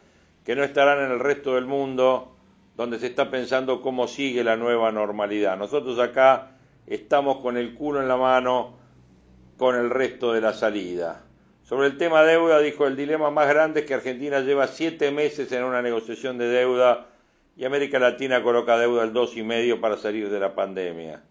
que 0.44 0.54
no 0.54 0.62
estarán 0.62 1.04
en 1.04 1.10
el 1.10 1.18
resto 1.18 1.56
del 1.56 1.66
mundo 1.66 2.36
donde 2.80 2.98
se 2.98 3.08
está 3.08 3.30
pensando 3.30 3.82
cómo 3.82 4.08
sigue 4.08 4.42
la 4.42 4.56
nueva 4.56 4.90
normalidad. 4.90 5.58
Nosotros 5.58 5.98
acá 5.98 6.52
estamos 6.86 7.36
con 7.42 7.58
el 7.58 7.74
culo 7.74 8.00
en 8.00 8.08
la 8.08 8.16
mano 8.16 8.78
con 9.58 9.76
el 9.76 9.90
resto 9.90 10.32
de 10.32 10.40
la 10.40 10.54
salida. 10.54 11.22
Sobre 11.62 11.88
el 11.88 11.98
tema 11.98 12.22
deuda, 12.22 12.58
dijo, 12.60 12.86
el 12.86 12.96
dilema 12.96 13.30
más 13.30 13.48
grande 13.48 13.80
es 13.80 13.86
que 13.86 13.92
Argentina 13.92 14.40
lleva 14.40 14.66
siete 14.66 15.10
meses 15.10 15.52
en 15.52 15.64
una 15.64 15.82
negociación 15.82 16.38
de 16.38 16.48
deuda 16.48 17.08
y 17.54 17.66
América 17.66 17.98
Latina 17.98 18.42
coloca 18.42 18.78
deuda 18.78 19.02
al 19.02 19.12
dos 19.12 19.36
y 19.36 19.42
medio 19.42 19.78
para 19.78 19.98
salir 19.98 20.30
de 20.30 20.40
la 20.40 20.54
pandemia. 20.54 21.22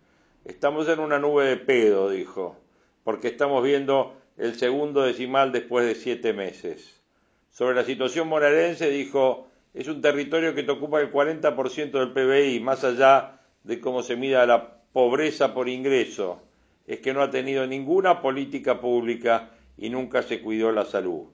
Estamos 0.45 0.87
en 0.87 0.99
una 0.99 1.17
nube 1.17 1.45
de 1.45 1.57
pedo, 1.57 2.11
dijo, 2.11 2.57
porque 3.03 3.27
estamos 3.27 3.63
viendo 3.63 4.13
el 4.37 4.53
segundo 4.53 5.01
decimal 5.01 5.51
después 5.51 5.87
de 5.87 5.95
siete 5.95 6.31
meses. 6.31 7.01
Sobre 7.49 7.73
la 7.73 7.85
situación 7.85 8.27
monarense, 8.27 8.91
dijo, 8.91 9.49
es 9.73 9.87
un 9.87 10.01
territorio 10.01 10.55
que 10.55 10.63
te 10.63 10.71
ocupa 10.71 10.99
el 10.99 11.11
40% 11.11 11.91
del 11.91 12.11
PBI, 12.11 12.59
más 12.59 12.83
allá 12.83 13.39
de 13.63 13.79
cómo 13.79 14.01
se 14.01 14.15
mida 14.15 14.45
la 14.45 14.79
pobreza 14.91 15.53
por 15.53 15.69
ingreso, 15.69 16.41
es 16.87 16.99
que 16.99 17.13
no 17.13 17.21
ha 17.21 17.29
tenido 17.29 17.67
ninguna 17.67 18.21
política 18.21 18.81
pública 18.81 19.51
y 19.77 19.89
nunca 19.89 20.23
se 20.23 20.41
cuidó 20.41 20.71
la 20.71 20.85
salud. 20.85 21.27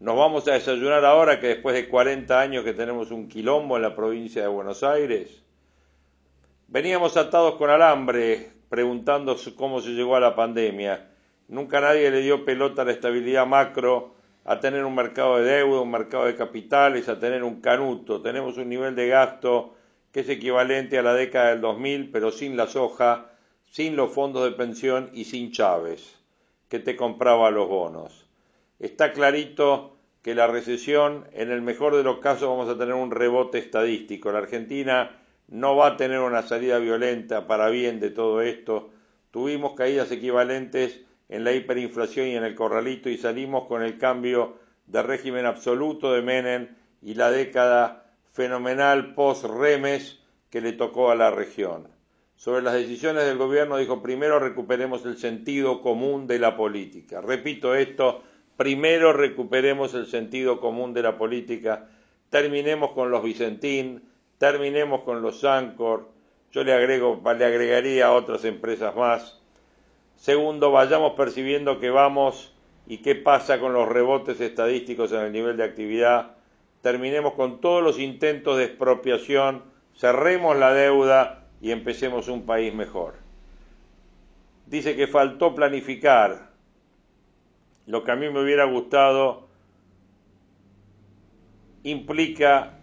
Nos 0.00 0.16
vamos 0.16 0.46
a 0.48 0.52
desayunar 0.52 1.04
ahora 1.04 1.40
que 1.40 1.48
después 1.48 1.74
de 1.74 1.88
40 1.88 2.40
años 2.40 2.64
que 2.64 2.74
tenemos 2.74 3.10
un 3.10 3.28
quilombo 3.28 3.76
en 3.76 3.82
la 3.82 3.94
provincia 3.94 4.42
de 4.42 4.48
Buenos 4.48 4.82
Aires. 4.82 5.42
Veníamos 6.68 7.16
atados 7.16 7.56
con 7.56 7.70
alambre 7.70 8.50
preguntando 8.68 9.36
cómo 9.56 9.80
se 9.80 9.90
llegó 9.90 10.16
a 10.16 10.20
la 10.20 10.34
pandemia. 10.34 11.10
Nunca 11.48 11.80
nadie 11.80 12.10
le 12.10 12.22
dio 12.22 12.44
pelota 12.44 12.82
a 12.82 12.84
la 12.84 12.92
estabilidad 12.92 13.46
macro, 13.46 14.14
a 14.44 14.60
tener 14.60 14.84
un 14.84 14.94
mercado 14.94 15.38
de 15.38 15.44
deuda, 15.44 15.80
un 15.80 15.90
mercado 15.90 16.26
de 16.26 16.36
capitales, 16.36 17.08
a 17.08 17.18
tener 17.18 17.42
un 17.42 17.60
canuto. 17.60 18.20
Tenemos 18.20 18.58
un 18.58 18.68
nivel 18.68 18.94
de 18.94 19.08
gasto 19.08 19.74
que 20.12 20.20
es 20.20 20.28
equivalente 20.28 20.98
a 20.98 21.02
la 21.02 21.14
década 21.14 21.50
del 21.50 21.60
2000, 21.60 22.10
pero 22.10 22.30
sin 22.30 22.56
la 22.56 22.66
soja, 22.66 23.32
sin 23.70 23.96
los 23.96 24.12
fondos 24.12 24.44
de 24.44 24.52
pensión 24.52 25.10
y 25.12 25.24
sin 25.24 25.50
Chávez, 25.50 26.16
que 26.68 26.78
te 26.78 26.94
compraba 26.94 27.50
los 27.50 27.68
bonos. 27.68 28.26
Está 28.78 29.12
clarito 29.12 29.96
que 30.22 30.34
la 30.34 30.46
recesión, 30.46 31.26
en 31.32 31.50
el 31.50 31.62
mejor 31.62 31.96
de 31.96 32.02
los 32.02 32.18
casos, 32.18 32.48
vamos 32.48 32.68
a 32.68 32.78
tener 32.78 32.94
un 32.94 33.10
rebote 33.10 33.58
estadístico. 33.58 34.30
La 34.30 34.38
Argentina 34.38 35.10
no 35.48 35.76
va 35.76 35.88
a 35.88 35.96
tener 35.96 36.20
una 36.20 36.42
salida 36.42 36.78
violenta 36.78 37.46
para 37.46 37.68
bien 37.68 37.98
de 37.98 38.10
todo 38.10 38.40
esto. 38.40 38.90
Tuvimos 39.30 39.74
caídas 39.74 40.10
equivalentes 40.12 41.00
en 41.34 41.42
la 41.42 41.52
hiperinflación 41.52 42.28
y 42.28 42.36
en 42.36 42.44
el 42.44 42.54
corralito 42.54 43.10
y 43.10 43.18
salimos 43.18 43.66
con 43.66 43.82
el 43.82 43.98
cambio 43.98 44.56
de 44.86 45.02
régimen 45.02 45.46
absoluto 45.46 46.12
de 46.12 46.22
Menem 46.22 46.68
y 47.02 47.14
la 47.14 47.32
década 47.32 48.06
fenomenal 48.32 49.14
post-Remes 49.14 50.20
que 50.48 50.60
le 50.60 50.72
tocó 50.74 51.10
a 51.10 51.16
la 51.16 51.32
región. 51.32 51.88
Sobre 52.36 52.62
las 52.62 52.74
decisiones 52.74 53.24
del 53.24 53.36
gobierno 53.36 53.78
dijo, 53.78 54.00
primero 54.00 54.38
recuperemos 54.38 55.04
el 55.06 55.16
sentido 55.16 55.80
común 55.80 56.28
de 56.28 56.38
la 56.38 56.56
política. 56.56 57.20
Repito 57.20 57.74
esto, 57.74 58.22
primero 58.56 59.12
recuperemos 59.12 59.92
el 59.94 60.06
sentido 60.06 60.60
común 60.60 60.94
de 60.94 61.02
la 61.02 61.18
política, 61.18 61.88
terminemos 62.30 62.92
con 62.92 63.10
los 63.10 63.24
Vicentín, 63.24 64.04
terminemos 64.38 65.02
con 65.02 65.20
los 65.20 65.42
Ancor, 65.44 66.10
yo 66.52 66.62
le, 66.62 66.72
agrego, 66.72 67.20
le 67.36 67.44
agregaría 67.44 68.06
a 68.06 68.12
otras 68.12 68.44
empresas 68.44 68.94
más. 68.94 69.43
Segundo, 70.16 70.70
vayamos 70.70 71.12
percibiendo 71.14 71.80
que 71.80 71.90
vamos 71.90 72.54
y 72.86 72.98
qué 72.98 73.14
pasa 73.14 73.60
con 73.60 73.72
los 73.72 73.88
rebotes 73.88 74.40
estadísticos 74.40 75.12
en 75.12 75.20
el 75.20 75.32
nivel 75.32 75.56
de 75.56 75.64
actividad 75.64 76.34
terminemos 76.84 77.32
con 77.32 77.62
todos 77.62 77.82
los 77.82 77.98
intentos 77.98 78.58
de 78.58 78.64
expropiación, 78.64 79.62
cerremos 79.96 80.54
la 80.54 80.74
deuda 80.74 81.46
y 81.62 81.70
empecemos 81.70 82.28
un 82.28 82.44
país 82.44 82.74
mejor. 82.74 83.14
Dice 84.66 84.94
que 84.94 85.06
faltó 85.06 85.54
planificar. 85.54 86.50
Lo 87.86 88.04
que 88.04 88.12
a 88.12 88.16
mí 88.16 88.28
me 88.28 88.42
hubiera 88.42 88.64
gustado 88.64 89.48
implica 91.84 92.74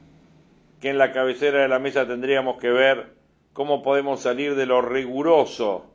que 0.80 0.90
en 0.90 0.98
la 0.98 1.12
cabecera 1.12 1.60
de 1.60 1.68
la 1.68 1.78
mesa 1.78 2.08
tendríamos 2.08 2.58
que 2.58 2.72
ver 2.72 3.14
cómo 3.54 3.84
podemos 3.84 4.22
salir 4.22 4.56
de 4.56 4.66
lo 4.66 4.82
riguroso 4.82 5.91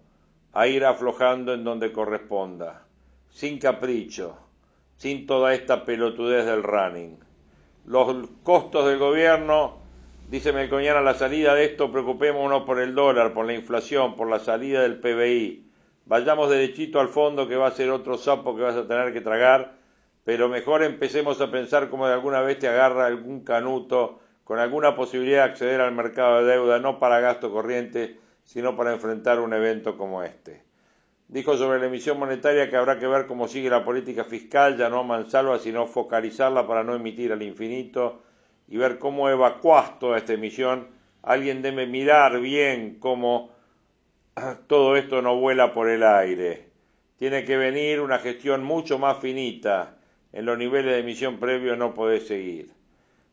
a 0.56 0.66
ir 0.66 0.84
aflojando 0.84 1.54
en 1.54 1.64
donde 1.64 1.92
corresponda, 1.92 2.86
sin 3.30 3.58
capricho, 3.58 4.36
sin 4.96 5.26
toda 5.26 5.54
esta 5.54 5.84
pelotudez 5.84 6.46
del 6.46 6.62
running 6.62 7.26
los 7.86 8.28
costos 8.42 8.86
del 8.86 8.98
gobierno, 8.98 9.78
dice 10.28 10.52
Melcoñana, 10.52 11.00
la 11.00 11.14
salida 11.14 11.54
de 11.54 11.64
esto, 11.64 11.92
preocupémonos 11.92 12.64
por 12.64 12.80
el 12.80 12.94
dólar, 12.94 13.32
por 13.32 13.46
la 13.46 13.54
inflación, 13.54 14.16
por 14.16 14.28
la 14.28 14.40
salida 14.40 14.82
del 14.82 14.98
PBI. 14.98 15.70
Vayamos 16.06 16.50
derechito 16.50 16.98
al 16.98 17.08
fondo 17.08 17.46
que 17.46 17.56
va 17.56 17.68
a 17.68 17.72
ser 17.72 17.90
otro 17.90 18.18
sapo 18.18 18.56
que 18.56 18.62
vas 18.62 18.74
a 18.74 18.88
tener 18.88 19.12
que 19.12 19.20
tragar, 19.20 19.74
pero 20.24 20.48
mejor 20.48 20.82
empecemos 20.82 21.40
a 21.40 21.50
pensar 21.50 21.88
cómo 21.88 22.08
de 22.08 22.14
alguna 22.14 22.40
vez 22.40 22.58
te 22.58 22.66
agarra 22.66 23.06
algún 23.06 23.44
canuto 23.44 24.18
con 24.42 24.58
alguna 24.58 24.96
posibilidad 24.96 25.44
de 25.44 25.50
acceder 25.50 25.80
al 25.80 25.92
mercado 25.92 26.44
de 26.44 26.52
deuda, 26.52 26.80
no 26.80 26.98
para 26.98 27.20
gasto 27.20 27.52
corriente, 27.52 28.18
sino 28.46 28.74
para 28.76 28.94
enfrentar 28.94 29.40
un 29.40 29.52
evento 29.52 29.98
como 29.98 30.22
este. 30.22 30.62
Dijo 31.28 31.56
sobre 31.56 31.80
la 31.80 31.86
emisión 31.86 32.18
monetaria 32.18 32.70
que 32.70 32.76
habrá 32.76 32.98
que 32.98 33.08
ver 33.08 33.26
cómo 33.26 33.48
sigue 33.48 33.68
la 33.68 33.84
política 33.84 34.24
fiscal, 34.24 34.78
ya 34.78 34.88
no 34.88 35.00
a 35.00 35.02
mansalva, 35.02 35.58
sino 35.58 35.86
focalizarla 35.86 36.66
para 36.66 36.84
no 36.84 36.94
emitir 36.94 37.32
al 37.32 37.42
infinito 37.42 38.22
y 38.68 38.76
ver 38.76 38.98
cómo 38.98 39.28
evacuás 39.28 39.98
toda 39.98 40.18
esta 40.18 40.32
emisión. 40.32 40.86
Alguien 41.22 41.62
debe 41.62 41.88
mirar 41.88 42.40
bien 42.40 42.98
cómo 43.00 43.50
todo 44.68 44.96
esto 44.96 45.20
no 45.20 45.36
vuela 45.36 45.74
por 45.74 45.88
el 45.88 46.04
aire. 46.04 46.68
Tiene 47.18 47.44
que 47.44 47.56
venir 47.56 48.00
una 48.00 48.20
gestión 48.20 48.62
mucho 48.62 48.98
más 48.98 49.18
finita. 49.18 49.96
En 50.32 50.44
los 50.46 50.56
niveles 50.56 50.92
de 50.92 51.00
emisión 51.00 51.38
previos 51.38 51.76
no 51.76 51.94
podés 51.94 52.28
seguir. 52.28 52.70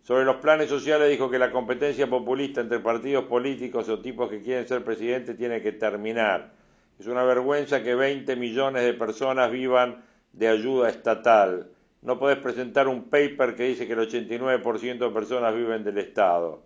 Sobre 0.04 0.26
los 0.26 0.36
planes 0.36 0.70
sociales 0.70 1.10
dijo 1.10 1.30
que 1.30 1.40
la 1.40 1.52
competencia 1.52 2.08
populista 2.08 2.62
entre 2.62 2.80
partidos 2.80 3.26
políticos 3.26 3.90
o 3.90 4.00
tipos 4.00 4.30
que 4.30 4.42
quieren 4.42 4.68
ser 4.68 4.84
presidente 4.84 5.34
tiene 5.34 5.62
que 5.62 5.72
terminar 5.72 6.52
es 7.00 7.08
una 7.08 7.24
vergüenza 7.24 7.84
que 7.84 7.96
20 7.96 8.36
millones 8.36 8.84
de 8.84 8.94
personas 8.94 9.52
vivan 9.52 10.04
de 10.32 10.48
ayuda 10.48 10.90
estatal. 10.90 11.70
No 12.02 12.20
podés 12.20 12.38
presentar 12.38 12.88
un 12.88 13.10
paper 13.10 13.56
que 13.56 13.64
dice 13.64 13.88
que 13.88 13.94
el 13.94 14.00
89% 14.00 14.98
de 15.00 15.10
personas 15.10 15.56
viven 15.56 15.84
del 15.84 15.98
Estado. 15.98 16.62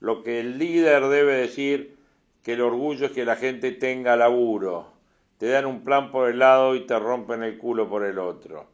Lo 0.00 0.22
que 0.22 0.40
el 0.40 0.58
líder 0.58 1.06
debe 1.06 1.34
decir 1.34 1.96
que 2.42 2.54
el 2.54 2.60
orgullo 2.60 3.06
es 3.06 3.12
que 3.12 3.24
la 3.24 3.36
gente 3.36 3.72
tenga 3.72 4.16
laburo. 4.16 4.92
Te 5.38 5.48
dan 5.48 5.66
un 5.66 5.84
plan 5.84 6.10
por 6.10 6.28
el 6.28 6.38
lado 6.38 6.74
y 6.74 6.86
te 6.86 6.98
rompen 6.98 7.42
el 7.42 7.58
culo 7.58 7.88
por 7.88 8.04
el 8.04 8.18
otro. 8.18 8.71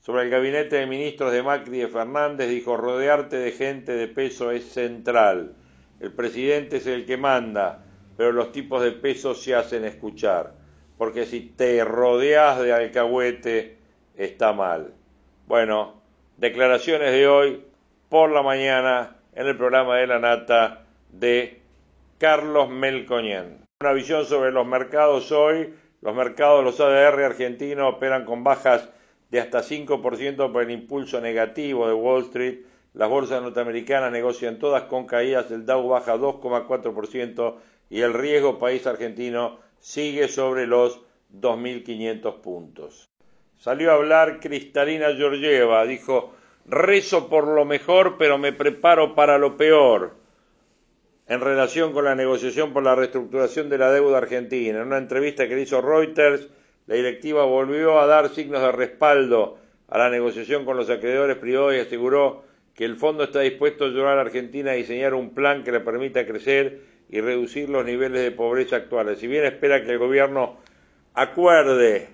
Sobre 0.00 0.24
el 0.24 0.30
gabinete 0.30 0.76
de 0.76 0.86
ministros 0.86 1.32
de 1.32 1.42
Macri 1.42 1.76
y 1.78 1.80
de 1.80 1.88
Fernández 1.88 2.48
dijo 2.48 2.76
rodearte 2.76 3.36
de 3.36 3.52
gente 3.52 3.92
de 3.92 4.08
peso 4.08 4.50
es 4.50 4.64
central. 4.64 5.54
El 6.00 6.12
presidente 6.12 6.78
es 6.78 6.86
el 6.86 7.06
que 7.06 7.16
manda 7.16 7.84
pero 8.20 8.32
los 8.32 8.52
tipos 8.52 8.82
de 8.82 8.92
peso 8.92 9.34
se 9.34 9.54
hacen 9.54 9.86
escuchar, 9.86 10.52
porque 10.98 11.24
si 11.24 11.40
te 11.40 11.82
rodeas 11.86 12.60
de 12.60 12.70
alcahuete 12.70 13.78
está 14.14 14.52
mal. 14.52 14.92
Bueno, 15.46 16.02
declaraciones 16.36 17.12
de 17.12 17.26
hoy 17.26 17.64
por 18.10 18.30
la 18.30 18.42
mañana 18.42 19.16
en 19.32 19.46
el 19.46 19.56
programa 19.56 19.96
de 19.96 20.06
la 20.06 20.18
nata 20.18 20.82
de 21.08 21.62
Carlos 22.18 22.68
Melcoñén. 22.68 23.64
Una 23.80 23.94
visión 23.94 24.26
sobre 24.26 24.52
los 24.52 24.66
mercados 24.66 25.32
hoy. 25.32 25.72
Los 26.02 26.14
mercados, 26.14 26.62
los 26.62 26.78
ADR 26.78 27.24
argentinos 27.24 27.94
operan 27.94 28.26
con 28.26 28.44
bajas 28.44 28.86
de 29.30 29.40
hasta 29.40 29.62
5% 29.62 30.52
por 30.52 30.62
el 30.62 30.70
impulso 30.70 31.20
negativo 31.20 31.86
de 31.86 31.94
Wall 31.94 32.24
Street. 32.24 32.60
Las 32.94 33.08
bolsas 33.08 33.42
norteamericanas 33.42 34.10
negocian 34.10 34.58
todas 34.58 34.84
con 34.84 35.06
caídas. 35.06 35.50
El 35.50 35.64
Dow 35.64 35.88
baja 35.88 36.16
2,4%, 36.16 37.56
y 37.90 38.00
el 38.00 38.14
riesgo 38.14 38.58
país 38.58 38.86
argentino 38.86 39.58
sigue 39.78 40.28
sobre 40.28 40.66
los 40.66 41.00
2.500 41.32 42.40
puntos. 42.40 43.08
Salió 43.58 43.90
a 43.90 43.94
hablar 43.94 44.40
Cristalina 44.40 45.14
Georgieva, 45.14 45.84
dijo, 45.84 46.32
rezo 46.66 47.28
por 47.28 47.46
lo 47.46 47.64
mejor, 47.64 48.16
pero 48.16 48.38
me 48.38 48.52
preparo 48.52 49.14
para 49.14 49.38
lo 49.38 49.56
peor, 49.56 50.14
en 51.26 51.40
relación 51.40 51.92
con 51.92 52.04
la 52.04 52.14
negociación 52.14 52.72
por 52.72 52.82
la 52.82 52.94
reestructuración 52.94 53.68
de 53.68 53.78
la 53.78 53.92
deuda 53.92 54.18
argentina. 54.18 54.80
En 54.80 54.86
una 54.86 54.98
entrevista 54.98 55.46
que 55.46 55.56
le 55.56 55.62
hizo 55.62 55.82
Reuters, 55.82 56.48
la 56.90 56.96
directiva 56.96 57.44
volvió 57.44 58.00
a 58.00 58.06
dar 58.06 58.30
signos 58.30 58.62
de 58.62 58.72
respaldo 58.72 59.58
a 59.86 59.96
la 59.96 60.10
negociación 60.10 60.64
con 60.64 60.76
los 60.76 60.90
acreedores 60.90 61.36
privados 61.36 61.76
y 61.76 61.78
aseguró 61.78 62.42
que 62.74 62.84
el 62.84 62.96
fondo 62.96 63.22
está 63.22 63.42
dispuesto 63.42 63.84
a 63.84 63.86
ayudar 63.86 64.08
a 64.08 64.14
la 64.16 64.20
Argentina 64.22 64.72
a 64.72 64.74
diseñar 64.74 65.14
un 65.14 65.32
plan 65.32 65.62
que 65.62 65.70
le 65.70 65.78
permita 65.78 66.26
crecer 66.26 66.80
y 67.08 67.20
reducir 67.20 67.68
los 67.68 67.84
niveles 67.84 68.22
de 68.22 68.32
pobreza 68.32 68.74
actuales. 68.74 69.20
Si 69.20 69.28
bien 69.28 69.44
espera 69.44 69.84
que 69.84 69.92
el 69.92 69.98
gobierno 69.98 70.56
acuerde 71.14 72.08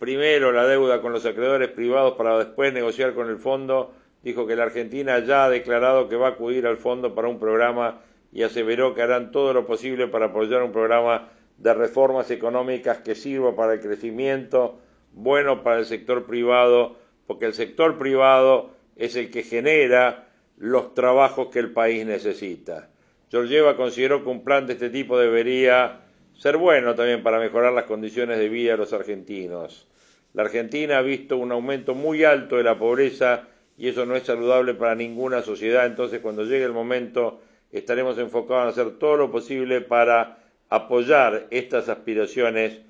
primero 0.00 0.50
la 0.50 0.66
deuda 0.66 1.00
con 1.00 1.12
los 1.12 1.24
acreedores 1.24 1.68
privados 1.68 2.14
para 2.14 2.36
después 2.36 2.72
negociar 2.72 3.14
con 3.14 3.28
el 3.28 3.38
fondo, 3.38 3.94
dijo 4.24 4.44
que 4.44 4.56
la 4.56 4.64
Argentina 4.64 5.20
ya 5.20 5.44
ha 5.44 5.50
declarado 5.50 6.08
que 6.08 6.16
va 6.16 6.26
a 6.26 6.30
acudir 6.30 6.66
al 6.66 6.78
fondo 6.78 7.14
para 7.14 7.28
un 7.28 7.38
programa 7.38 8.00
y 8.32 8.42
aseveró 8.42 8.92
que 8.92 9.02
harán 9.02 9.30
todo 9.30 9.54
lo 9.54 9.68
posible 9.68 10.08
para 10.08 10.26
apoyar 10.26 10.64
un 10.64 10.72
programa 10.72 11.28
de 11.60 11.74
reformas 11.74 12.30
económicas 12.30 12.98
que 12.98 13.14
sirva 13.14 13.54
para 13.54 13.74
el 13.74 13.80
crecimiento, 13.80 14.80
bueno 15.12 15.62
para 15.62 15.78
el 15.78 15.84
sector 15.84 16.24
privado, 16.24 16.96
porque 17.26 17.44
el 17.44 17.54
sector 17.54 17.98
privado 17.98 18.70
es 18.96 19.14
el 19.14 19.30
que 19.30 19.42
genera 19.42 20.28
los 20.56 20.94
trabajos 20.94 21.48
que 21.48 21.58
el 21.58 21.72
país 21.72 22.04
necesita. 22.06 22.88
Georgieva 23.30 23.76
consideró 23.76 24.24
que 24.24 24.30
un 24.30 24.42
plan 24.42 24.66
de 24.66 24.72
este 24.72 24.90
tipo 24.90 25.18
debería 25.18 26.00
ser 26.34 26.56
bueno 26.56 26.94
también 26.94 27.22
para 27.22 27.38
mejorar 27.38 27.72
las 27.72 27.84
condiciones 27.84 28.38
de 28.38 28.48
vida 28.48 28.72
de 28.72 28.78
los 28.78 28.92
argentinos. 28.92 29.86
La 30.32 30.42
Argentina 30.42 30.98
ha 30.98 31.02
visto 31.02 31.36
un 31.36 31.52
aumento 31.52 31.94
muy 31.94 32.24
alto 32.24 32.56
de 32.56 32.62
la 32.62 32.78
pobreza 32.78 33.44
y 33.76 33.88
eso 33.88 34.06
no 34.06 34.16
es 34.16 34.24
saludable 34.24 34.74
para 34.74 34.94
ninguna 34.94 35.42
sociedad. 35.42 35.86
Entonces, 35.86 36.20
cuando 36.20 36.44
llegue 36.44 36.64
el 36.64 36.72
momento, 36.72 37.40
estaremos 37.70 38.18
enfocados 38.18 38.64
en 38.64 38.68
hacer 38.68 38.98
todo 38.98 39.16
lo 39.16 39.30
posible 39.30 39.80
para 39.80 40.39
apoyar 40.70 41.48
estas 41.50 41.88
aspiraciones 41.88 42.80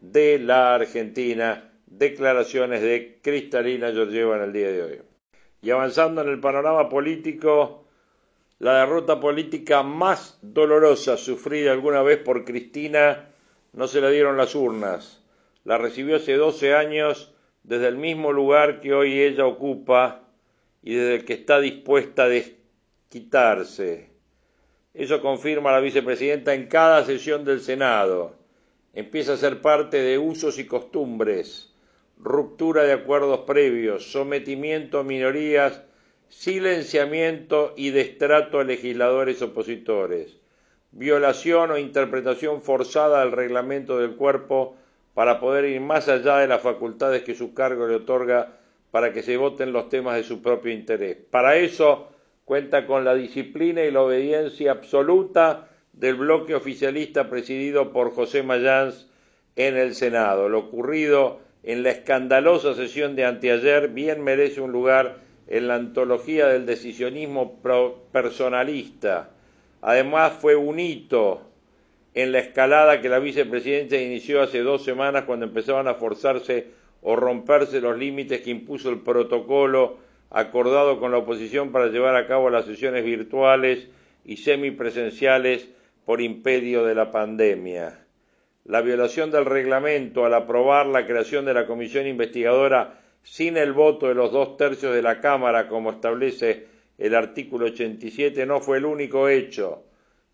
de 0.00 0.38
la 0.38 0.74
Argentina. 0.74 1.66
Declaraciones 1.86 2.82
de 2.82 3.18
Cristalina 3.20 3.90
Georgieva 3.90 4.36
en 4.36 4.42
el 4.42 4.52
día 4.52 4.70
de 4.70 4.82
hoy. 4.82 5.02
Y 5.60 5.70
avanzando 5.70 6.20
en 6.22 6.28
el 6.28 6.38
panorama 6.38 6.88
político, 6.88 7.84
la 8.60 8.80
derrota 8.80 9.18
política 9.18 9.82
más 9.82 10.38
dolorosa 10.42 11.16
sufrida 11.16 11.72
alguna 11.72 12.02
vez 12.02 12.18
por 12.18 12.44
Cristina 12.44 13.30
no 13.72 13.88
se 13.88 14.00
la 14.00 14.10
dieron 14.10 14.36
las 14.36 14.54
urnas. 14.54 15.22
La 15.64 15.78
recibió 15.78 16.16
hace 16.16 16.34
12 16.34 16.74
años 16.74 17.34
desde 17.64 17.88
el 17.88 17.96
mismo 17.96 18.32
lugar 18.32 18.80
que 18.80 18.94
hoy 18.94 19.20
ella 19.20 19.46
ocupa 19.46 20.28
y 20.82 20.94
desde 20.94 21.14
el 21.16 21.24
que 21.24 21.34
está 21.34 21.60
dispuesta 21.60 22.24
a 22.24 22.28
desquitarse. 22.28 24.09
Eso 24.94 25.20
confirma 25.20 25.72
la 25.72 25.80
vicepresidenta 25.80 26.54
en 26.54 26.66
cada 26.66 27.04
sesión 27.04 27.44
del 27.44 27.60
Senado. 27.60 28.34
Empieza 28.92 29.34
a 29.34 29.36
ser 29.36 29.60
parte 29.60 30.02
de 30.02 30.18
usos 30.18 30.58
y 30.58 30.66
costumbres, 30.66 31.72
ruptura 32.18 32.82
de 32.82 32.92
acuerdos 32.92 33.40
previos, 33.40 34.10
sometimiento 34.10 34.98
a 34.98 35.04
minorías 35.04 35.82
silenciamiento 36.30 37.74
y 37.76 37.90
destrato 37.90 38.60
a 38.60 38.64
legisladores 38.64 39.42
opositores, 39.42 40.36
violación 40.92 41.72
o 41.72 41.78
interpretación 41.78 42.62
forzada 42.62 43.20
del 43.20 43.32
reglamento 43.32 43.98
del 43.98 44.14
cuerpo 44.14 44.76
para 45.12 45.40
poder 45.40 45.64
ir 45.64 45.80
más 45.80 46.08
allá 46.08 46.38
de 46.38 46.46
las 46.46 46.62
facultades 46.62 47.24
que 47.24 47.34
su 47.34 47.52
cargo 47.52 47.86
le 47.88 47.96
otorga 47.96 48.60
para 48.92 49.12
que 49.12 49.22
se 49.22 49.36
voten 49.36 49.72
los 49.72 49.88
temas 49.88 50.16
de 50.16 50.22
su 50.22 50.40
propio 50.40 50.72
interés. 50.72 51.16
Para 51.30 51.56
eso 51.56 52.08
cuenta 52.50 52.84
con 52.84 53.04
la 53.04 53.14
disciplina 53.14 53.84
y 53.84 53.92
la 53.92 54.02
obediencia 54.02 54.72
absoluta 54.72 55.68
del 55.92 56.16
bloque 56.16 56.56
oficialista 56.56 57.30
presidido 57.30 57.92
por 57.92 58.12
José 58.12 58.42
Mayans 58.42 59.08
en 59.54 59.76
el 59.76 59.94
Senado. 59.94 60.48
Lo 60.48 60.58
ocurrido 60.58 61.38
en 61.62 61.84
la 61.84 61.90
escandalosa 61.90 62.74
sesión 62.74 63.14
de 63.14 63.24
anteayer 63.24 63.90
bien 63.90 64.24
merece 64.24 64.60
un 64.60 64.72
lugar 64.72 65.18
en 65.46 65.68
la 65.68 65.76
antología 65.76 66.48
del 66.48 66.66
decisionismo 66.66 67.62
personalista. 68.10 69.30
Además 69.80 70.32
fue 70.32 70.56
un 70.56 70.80
hito 70.80 71.42
en 72.14 72.32
la 72.32 72.40
escalada 72.40 73.00
que 73.00 73.08
la 73.08 73.20
vicepresidenta 73.20 73.96
inició 73.96 74.42
hace 74.42 74.58
dos 74.58 74.82
semanas 74.82 75.22
cuando 75.22 75.46
empezaban 75.46 75.86
a 75.86 75.94
forzarse 75.94 76.66
o 77.00 77.14
romperse 77.14 77.80
los 77.80 77.96
límites 77.96 78.40
que 78.40 78.50
impuso 78.50 78.90
el 78.90 79.02
protocolo 79.02 80.09
acordado 80.30 81.00
con 81.00 81.10
la 81.10 81.18
oposición 81.18 81.72
para 81.72 81.88
llevar 81.88 82.16
a 82.16 82.26
cabo 82.26 82.50
las 82.50 82.64
sesiones 82.64 83.04
virtuales 83.04 83.88
y 84.24 84.36
semipresenciales 84.36 85.68
por 86.04 86.20
impedio 86.20 86.84
de 86.84 86.94
la 86.94 87.10
pandemia. 87.10 88.06
La 88.64 88.80
violación 88.80 89.30
del 89.30 89.44
reglamento 89.44 90.24
al 90.24 90.34
aprobar 90.34 90.86
la 90.86 91.06
creación 91.06 91.44
de 91.44 91.54
la 91.54 91.66
comisión 91.66 92.06
investigadora 92.06 93.00
sin 93.22 93.56
el 93.56 93.72
voto 93.72 94.08
de 94.08 94.14
los 94.14 94.32
dos 94.32 94.56
tercios 94.56 94.94
de 94.94 95.02
la 95.02 95.20
Cámara, 95.20 95.68
como 95.68 95.90
establece 95.90 96.66
el 96.96 97.14
artículo 97.14 97.66
87, 97.66 98.46
no 98.46 98.60
fue 98.60 98.78
el 98.78 98.84
único 98.84 99.28
hecho 99.28 99.84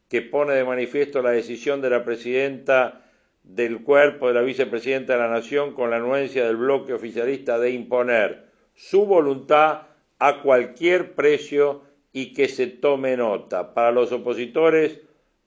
que 0.08 0.22
pone 0.22 0.54
de 0.54 0.64
manifiesto 0.64 1.22
la 1.22 1.30
decisión 1.30 1.80
de 1.80 1.90
la 1.90 2.04
presidenta 2.04 3.02
del 3.42 3.82
cuerpo 3.82 4.28
de 4.28 4.34
la 4.34 4.42
vicepresidenta 4.42 5.14
de 5.14 5.20
la 5.20 5.28
Nación 5.28 5.72
con 5.72 5.90
la 5.90 5.96
anuencia 5.96 6.44
del 6.46 6.56
bloque 6.56 6.92
oficialista 6.92 7.58
de 7.58 7.70
imponer 7.70 8.45
su 8.76 9.06
voluntad 9.06 9.82
a 10.18 10.42
cualquier 10.42 11.14
precio 11.14 11.82
y 12.12 12.32
que 12.32 12.48
se 12.48 12.66
tome 12.68 13.16
nota. 13.16 13.74
Para 13.74 13.90
los 13.90 14.12
opositores, 14.12 15.00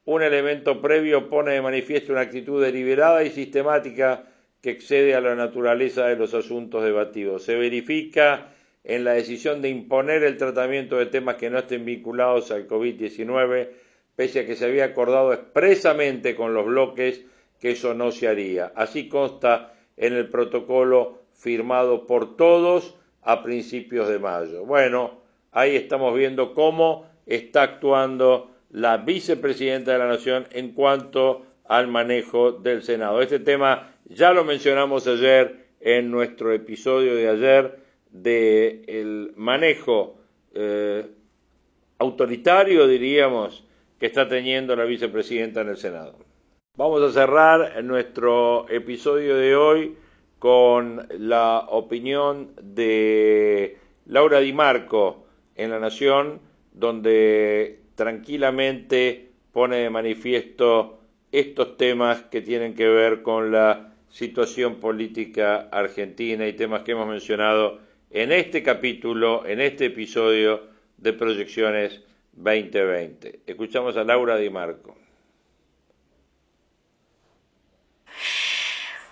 un 0.06 0.24
elemento 0.24 0.82
previo 0.82 1.30
pone 1.30 1.54
de 1.54 1.62
manifiesto 1.62 2.12
una 2.12 2.22
actitud 2.22 2.62
deliberada 2.62 3.24
y 3.24 3.30
sistemática 3.30 4.26
que 4.62 4.72
excede 4.72 5.16
a 5.16 5.22
la 5.22 5.36
naturaleza 5.36 6.08
de 6.08 6.16
los 6.16 6.34
asuntos 6.34 6.84
debatidos. 6.84 7.44
Se 7.44 7.56
verifica 7.56 8.52
en 8.84 9.04
la 9.04 9.14
decisión 9.14 9.62
de 9.62 9.70
imponer 9.70 10.24
el 10.24 10.38
tratamiento 10.38 10.98
de 10.98 11.06
temas 11.06 11.36
que 11.36 11.50
no 11.50 11.60
estén 11.60 11.86
vinculados 11.86 12.52
al 12.52 12.68
COVID-19, 12.68 13.70
pese 14.16 14.40
a 14.42 14.46
que 14.46 14.56
se 14.56 14.66
había 14.66 14.86
acordado 14.86 15.32
expresamente 15.32 16.36
con 16.36 16.54
los 16.54 16.66
bloques 16.66 17.24
que 17.60 17.72
eso 17.72 17.94
no 17.94 18.12
se 18.12 18.28
haría. 18.28 18.72
Así 18.76 19.08
consta 19.08 19.74
en 19.96 20.14
el 20.14 20.30
protocolo 20.30 21.20
firmado 21.34 22.08
por 22.08 22.36
todos 22.36 22.99
a 23.24 23.44
principios 23.44 24.08
de 24.10 24.20
mayo. 24.20 24.66
Bueno, 24.66 25.20
ahí 25.52 25.76
estamos 25.76 26.16
viendo 26.16 26.54
cómo 26.54 27.06
está 27.26 27.64
actuando 27.64 28.52
la 28.72 28.98
vicepresidenta 28.98 29.94
de 29.94 30.00
la 30.00 30.08
Nación 30.08 30.48
en 30.52 30.74
cuanto 30.74 31.46
al 31.66 31.88
manejo 31.88 32.52
del 32.52 32.84
Senado. 32.84 33.22
Este 33.22 33.40
tema 33.40 33.94
ya 34.06 34.32
lo 34.32 34.44
mencionamos 34.44 35.08
ayer 35.08 35.68
en 35.80 36.12
nuestro 36.12 36.52
episodio 36.54 37.16
de 37.16 37.30
ayer 37.30 37.80
del 38.12 39.34
manejo 39.36 40.18
eh, 40.54 41.06
autoritario, 42.00 42.88
diríamos, 42.88 43.64
que 44.00 44.08
está 44.08 44.28
teniendo 44.28 44.76
la 44.76 44.86
vicepresidenta 44.86 45.62
en 45.62 45.70
el 45.70 45.78
Senado. 45.78 46.18
Vamos 46.76 47.02
a 47.04 47.12
cerrar 47.12 47.84
nuestro 47.84 48.68
episodio 48.70 49.36
de 49.36 49.56
hoy 49.56 49.98
con 50.40 51.08
la 51.18 51.66
opinión 51.70 52.54
de 52.62 53.78
Laura 54.06 54.40
Di 54.40 54.54
Marco 54.54 55.28
en 55.56 55.70
La 55.70 55.80
Nación, 55.80 56.40
donde 56.74 57.82
tranquilamente 57.96 59.30
pone 59.52 59.78
de 59.78 59.90
manifiesto 59.90 61.00
estos 61.32 61.78
temas 61.78 62.24
que 62.24 62.42
tienen 62.42 62.74
que 62.74 62.88
ver 62.88 63.22
con 63.22 63.52
la 63.52 63.94
situación 64.10 64.76
política 64.76 65.68
argentina 65.72 66.48
y 66.48 66.54
temas 66.54 66.82
que 66.84 66.94
hemos 66.94 67.08
mencionado 67.08 67.80
en 68.10 68.32
este 68.32 68.64
capítulo, 68.64 69.46
en 69.46 69.62
este 69.62 69.86
episodio 69.86 70.68
de 70.98 71.14
Proyecciones 71.14 72.02
2020. 72.34 73.42
Escuchamos 73.46 73.98
a 73.98 74.04
Laura 74.04 74.38
Di 74.38 74.50
Marco. 74.50 74.96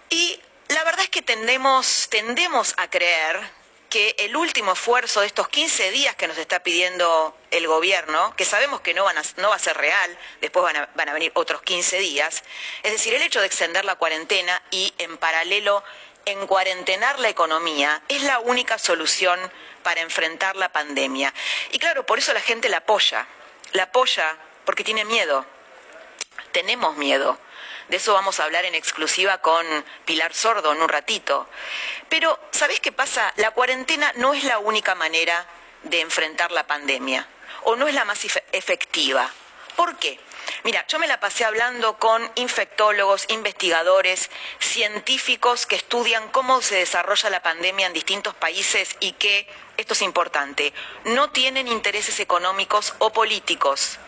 Y 0.10 0.40
la 0.70 0.84
verdad 0.84 1.02
es 1.04 1.10
que 1.10 1.17
tendemos, 1.28 2.08
tendemos 2.10 2.74
a 2.78 2.90
creer 2.90 3.38
que 3.90 4.16
el 4.18 4.36
último 4.36 4.72
esfuerzo 4.72 5.22
de 5.22 5.28
estos 5.28 5.50
15 5.50 5.92
días 5.92 6.16
que 6.16 6.28
nos 6.28 6.38
está 6.38 6.64
pidiendo 6.64 7.38
el 7.52 7.68
gobierno, 7.68 8.34
que 8.36 8.46
sabemos 8.46 8.82
que 8.82 8.94
no, 8.94 9.04
van 9.04 9.18
no 9.36 9.50
va 9.50 9.56
a 9.56 9.60
ser 9.60 9.78
real, 9.78 10.18
después 10.42 10.64
van 10.64 10.78
a, 10.78 10.90
van 10.96 11.10
a 11.10 11.14
venir 11.14 11.32
otros 11.36 11.62
15 11.62 12.00
días, 12.00 12.44
es 12.82 12.92
decir, 12.92 13.14
el 13.14 13.22
hecho 13.22 13.42
de 13.42 13.46
extender 13.46 13.86
la 13.86 13.96
cuarentena 13.96 14.62
y 14.72 14.94
en 14.98 15.18
paralelo 15.18 15.84
en 16.26 16.48
cuarentenar 16.48 17.20
la 17.20 17.30
economía 17.30 18.02
es 18.08 18.24
la 18.24 18.40
única 18.40 18.78
solución 18.78 19.40
para 19.84 20.02
enfrentar 20.02 20.56
la 20.56 20.70
pandemia. 20.70 21.34
Y 21.72 21.80
claro, 21.80 22.06
por 22.06 22.20
eso 22.20 22.34
la 22.34 22.42
gente 22.42 22.68
la 22.68 22.78
apoya, 22.78 23.28
la 23.74 23.84
apoya 23.84 24.38
porque 24.66 24.84
tiene 24.84 25.06
miedo, 25.06 25.46
tenemos 26.52 26.96
miedo. 26.98 27.38
De 27.88 27.98
eso 27.98 28.14
vamos 28.14 28.40
a 28.40 28.44
hablar 28.44 28.66
en 28.66 28.76
exclusiva 28.76 29.38
con 29.40 29.66
Pilar 30.06 30.34
Sordo 30.34 30.74
en 30.74 30.82
un 30.82 30.90
ratito. 30.90 31.48
Pero, 32.10 32.38
¿sabés 32.52 32.80
qué 32.80 32.92
pasa? 32.92 33.34
La 33.38 33.52
cuarentena 33.52 34.12
no 34.18 34.34
es 34.34 34.44
la 34.44 34.60
única 34.60 34.94
manera 34.96 35.46
de 35.84 36.02
enfrentar 36.02 36.52
la 36.52 36.68
pandemia, 36.68 37.28
o 37.64 37.76
no 37.76 37.88
es 37.88 37.94
la 37.94 38.06
más 38.06 38.26
efectiva. 38.52 39.30
¿Por 39.76 39.98
qué? 39.98 40.20
Mira, 40.64 40.86
yo 40.88 41.00
me 41.00 41.08
la 41.08 41.20
pasé 41.20 41.46
hablando 41.46 41.98
con 41.98 42.30
infectólogos, 42.36 43.26
investigadores, 43.30 44.30
científicos 44.60 45.66
que 45.66 45.76
estudian 45.76 46.30
cómo 46.30 46.62
se 46.62 46.76
desarrolla 46.76 47.30
la 47.30 47.44
pandemia 47.44 47.88
en 47.88 47.94
distintos 47.94 48.34
países 48.34 48.96
y 49.00 49.14
que, 49.14 49.48
esto 49.78 49.94
es 49.94 50.02
importante, 50.02 50.74
no 51.06 51.30
tienen 51.30 51.68
intereses 51.68 52.20
económicos 52.20 52.96
o 53.00 53.14
políticos. 53.14 54.00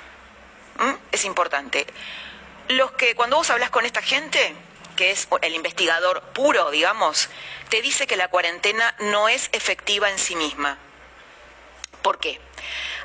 ¿Mm? 0.80 0.94
Es 1.12 1.26
importante. 1.26 1.86
Los 2.70 2.92
que, 2.92 3.16
cuando 3.16 3.38
vos 3.38 3.50
hablas 3.50 3.72
con 3.72 3.88
esta 3.88 4.04
gente, 4.04 4.54
que 4.96 5.10
es 5.10 5.28
el 5.42 5.56
investigador 5.56 6.22
puro, 6.34 6.70
digamos, 6.70 7.28
te 7.70 7.82
dice 7.82 8.06
que 8.06 8.16
la 8.16 8.28
cuarentena 8.28 8.94
no 9.00 9.28
es 9.28 9.50
efectiva 9.54 10.12
en 10.12 10.20
sí 10.20 10.36
misma. 10.36 10.78
¿Por 12.04 12.20
qué? 12.20 12.40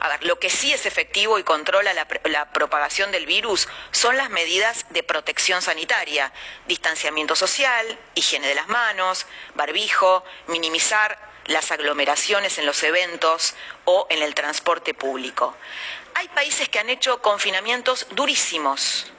A 0.01 0.09
ver, 0.11 0.23
lo 0.27 0.39
que 0.39 0.51
sí 0.51 0.71
es 0.75 0.85
efectivo 0.85 1.39
y 1.39 1.45
controla 1.45 1.95
la, 1.95 2.07
la, 2.25 2.53
propagación 2.53 3.11
del 3.11 3.25
virus 3.25 3.67
son 3.91 4.19
las 4.19 4.29
medidas 4.29 4.85
de 4.91 5.03
protección 5.03 5.63
sanitaria, 5.63 6.31
distanciamiento 6.67 7.35
social, 7.35 7.99
higiene 8.15 8.49
de 8.49 8.57
las 8.57 8.69
manos, 8.69 9.27
barbijo, 9.55 10.25
minimizar 10.47 11.19
las 11.47 11.71
aglomeraciones 11.71 12.59
en 12.59 12.67
los 12.67 12.83
eventos 12.83 13.55
o 13.87 14.07
en 14.11 14.23
el 14.23 14.35
transporte 14.35 14.93
público. 14.93 15.57
Hay 16.17 16.29
países 16.29 16.69
que 16.69 16.81
han 16.81 16.91
hecho 16.91 17.23
confinamientos 17.23 18.07
durísimos, 18.11 19.11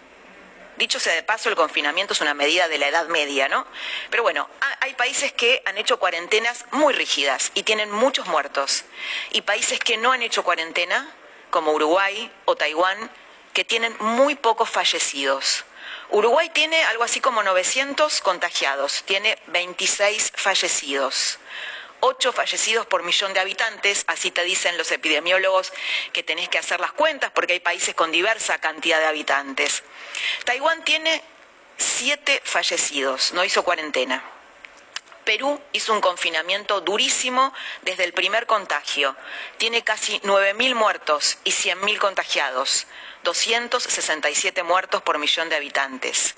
Dicho 0.78 1.00
sea 1.00 1.14
de 1.14 1.24
paso, 1.24 1.50
el 1.50 1.56
confinamiento 1.56 2.14
es 2.14 2.22
una 2.22 2.34
medida 2.34 2.68
de 2.68 2.78
la 2.78 2.90
Edad 2.90 3.08
Media, 3.08 3.48
¿no? 3.48 3.66
Pero 4.10 4.24
bueno, 4.24 4.50
hay 4.82 4.94
países 4.94 5.32
que 5.32 5.62
han 5.66 5.78
hecho 5.78 6.00
cuarentenas 6.00 6.66
muy 6.72 6.94
rígidas 6.94 7.52
y 7.54 7.64
tienen 7.64 7.90
muchos 7.90 8.28
muertos. 8.28 8.84
Y 9.32 9.42
países 9.42 9.80
que 9.80 9.96
no 9.96 10.12
han 10.12 10.22
hecho 10.22 10.44
cuarentena, 10.44 11.10
como 11.50 11.72
Uruguay 11.72 12.30
o 12.44 12.58
Taiwán, 12.58 13.10
que 13.54 13.64
tienen 13.64 13.96
muy 14.00 14.36
pocos 14.36 14.70
fallecidos. 14.70 15.64
Uruguay 16.10 16.50
tiene 16.50 16.84
algo 16.84 17.04
así 17.04 17.22
como 17.22 17.42
900 17.42 18.22
contagiados, 18.22 19.04
tiene 19.06 19.40
26 19.48 20.34
fallecidos. 20.36 21.40
8 22.06 22.34
fallecidos 22.34 22.86
por 22.86 23.02
millón 23.02 23.34
de 23.34 23.40
habitantes, 23.40 24.04
así 24.08 24.30
te 24.30 24.44
dicen 24.44 24.78
los 24.78 24.92
epidemiólogos 24.92 25.74
que 26.14 26.22
tenés 26.22 26.50
que 26.50 26.60
hacer 26.60 26.80
las 26.80 26.92
cuentas 26.92 27.32
porque 27.32 27.54
hay 27.54 27.60
países 27.60 27.96
con 27.96 28.12
diversa 28.12 28.60
cantidad 28.60 29.00
de 29.00 29.08
habitantes. 29.08 29.82
Taiwán 30.44 30.84
tiene 30.84 31.24
7 31.78 32.42
fallecidos, 32.44 33.34
no 33.34 33.44
hizo 33.44 33.64
cuarentena. 33.64 34.24
Perú 35.24 35.60
hizo 35.74 35.94
un 35.94 36.02
confinamiento 36.02 36.82
durísimo 36.82 37.52
desde 37.82 38.04
el 38.04 38.14
primer 38.14 38.46
contagio. 38.46 39.16
Tiene 39.58 39.84
casi 39.84 40.20
9.000 40.20 40.76
muertos 40.76 41.40
y 41.44 41.50
100.000 41.50 41.98
contagiados. 41.98 42.86
267 43.26 44.64
muertos 44.64 45.02
por 45.02 45.18
millón 45.18 45.50
de 45.50 45.58
habitantes. 45.58 46.36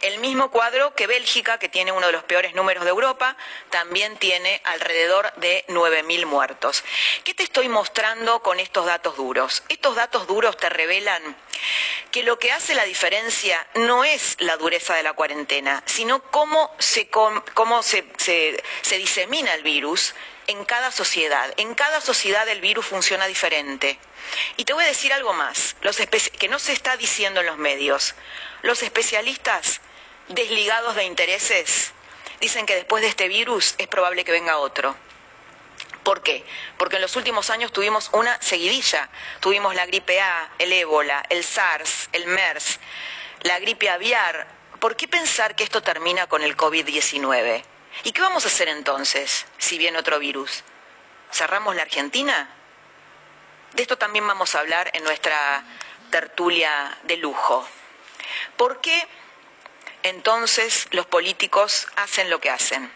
El 0.00 0.18
mismo 0.18 0.50
cuadro 0.50 0.96
que 0.96 1.06
Bélgica, 1.06 1.58
que 1.58 1.68
tiene 1.68 1.92
uno 1.92 2.06
de 2.06 2.12
los 2.12 2.24
peores 2.24 2.54
números 2.54 2.82
de 2.82 2.90
Europa, 2.90 3.36
también 3.70 4.16
tiene 4.16 4.60
alrededor 4.64 5.32
de 5.36 5.64
9.000 5.68 6.26
muertos. 6.26 6.82
¿Qué 7.22 7.34
te 7.34 7.44
estoy 7.44 7.68
mostrando 7.68 8.42
con 8.42 8.58
estos 8.58 8.86
datos 8.86 9.16
duros? 9.16 9.62
Estos 9.68 9.94
datos 9.94 10.26
duros 10.26 10.56
te 10.56 10.68
revelan 10.68 11.36
que 12.10 12.24
lo 12.24 12.38
que 12.38 12.50
hace 12.50 12.74
la 12.74 12.84
diferencia 12.84 13.64
no 13.74 14.04
es 14.04 14.36
la 14.40 14.56
dureza 14.56 14.94
de 14.94 15.04
la 15.04 15.12
cuarentena, 15.12 15.82
sino 15.86 16.20
cómo 16.30 16.74
se, 16.78 17.08
cómo 17.08 17.82
se, 17.82 18.04
se, 18.16 18.62
se 18.80 18.98
disemina 18.98 19.54
el 19.54 19.62
virus 19.62 20.14
en 20.46 20.64
cada 20.64 20.90
sociedad. 20.90 21.52
En 21.56 21.74
cada 21.74 22.00
sociedad 22.00 22.48
el 22.48 22.60
virus 22.60 22.86
funciona 22.86 23.26
diferente. 23.26 23.98
Y 24.56 24.64
te 24.64 24.72
voy 24.72 24.84
a 24.84 24.88
decir 24.88 25.12
algo 25.12 25.32
más, 25.32 25.76
los 25.82 25.96
que 25.96 26.48
no 26.48 26.58
se 26.58 26.72
está 26.72 26.96
diciendo 26.96 27.40
en 27.40 27.46
los 27.46 27.58
medios. 27.58 28.14
Los 28.62 28.82
especialistas 28.82 29.80
desligados 30.28 30.94
de 30.94 31.04
intereses 31.04 31.92
dicen 32.40 32.66
que 32.66 32.74
después 32.74 33.02
de 33.02 33.08
este 33.08 33.28
virus 33.28 33.74
es 33.78 33.88
probable 33.88 34.24
que 34.24 34.32
venga 34.32 34.58
otro. 34.58 34.96
¿Por 36.02 36.22
qué? 36.22 36.44
Porque 36.78 36.96
en 36.96 37.02
los 37.02 37.14
últimos 37.14 37.50
años 37.50 37.72
tuvimos 37.72 38.10
una 38.12 38.40
seguidilla. 38.42 39.08
Tuvimos 39.40 39.74
la 39.74 39.86
gripe 39.86 40.20
A, 40.20 40.50
el 40.58 40.72
ébola, 40.72 41.24
el 41.28 41.44
SARS, 41.44 42.08
el 42.12 42.26
MERS, 42.26 42.80
la 43.42 43.60
gripe 43.60 43.88
aviar. 43.88 44.48
¿Por 44.80 44.96
qué 44.96 45.06
pensar 45.06 45.54
que 45.54 45.62
esto 45.62 45.80
termina 45.80 46.26
con 46.26 46.42
el 46.42 46.56
COVID-19? 46.56 47.62
¿Y 48.04 48.12
qué 48.12 48.20
vamos 48.20 48.44
a 48.44 48.48
hacer 48.48 48.68
entonces 48.68 49.46
si 49.58 49.78
viene 49.78 49.98
otro 49.98 50.18
virus? 50.18 50.64
¿Cerramos 51.30 51.76
la 51.76 51.82
Argentina? 51.82 52.48
De 53.72 53.82
esto 53.82 53.96
también 53.96 54.26
vamos 54.26 54.54
a 54.54 54.60
hablar 54.60 54.90
en 54.92 55.04
nuestra 55.04 55.64
tertulia 56.10 56.98
de 57.04 57.16
lujo. 57.16 57.66
¿Por 58.56 58.80
qué 58.80 59.06
entonces 60.02 60.88
los 60.90 61.06
políticos 61.06 61.86
hacen 61.96 62.28
lo 62.28 62.40
que 62.40 62.50
hacen? 62.50 62.92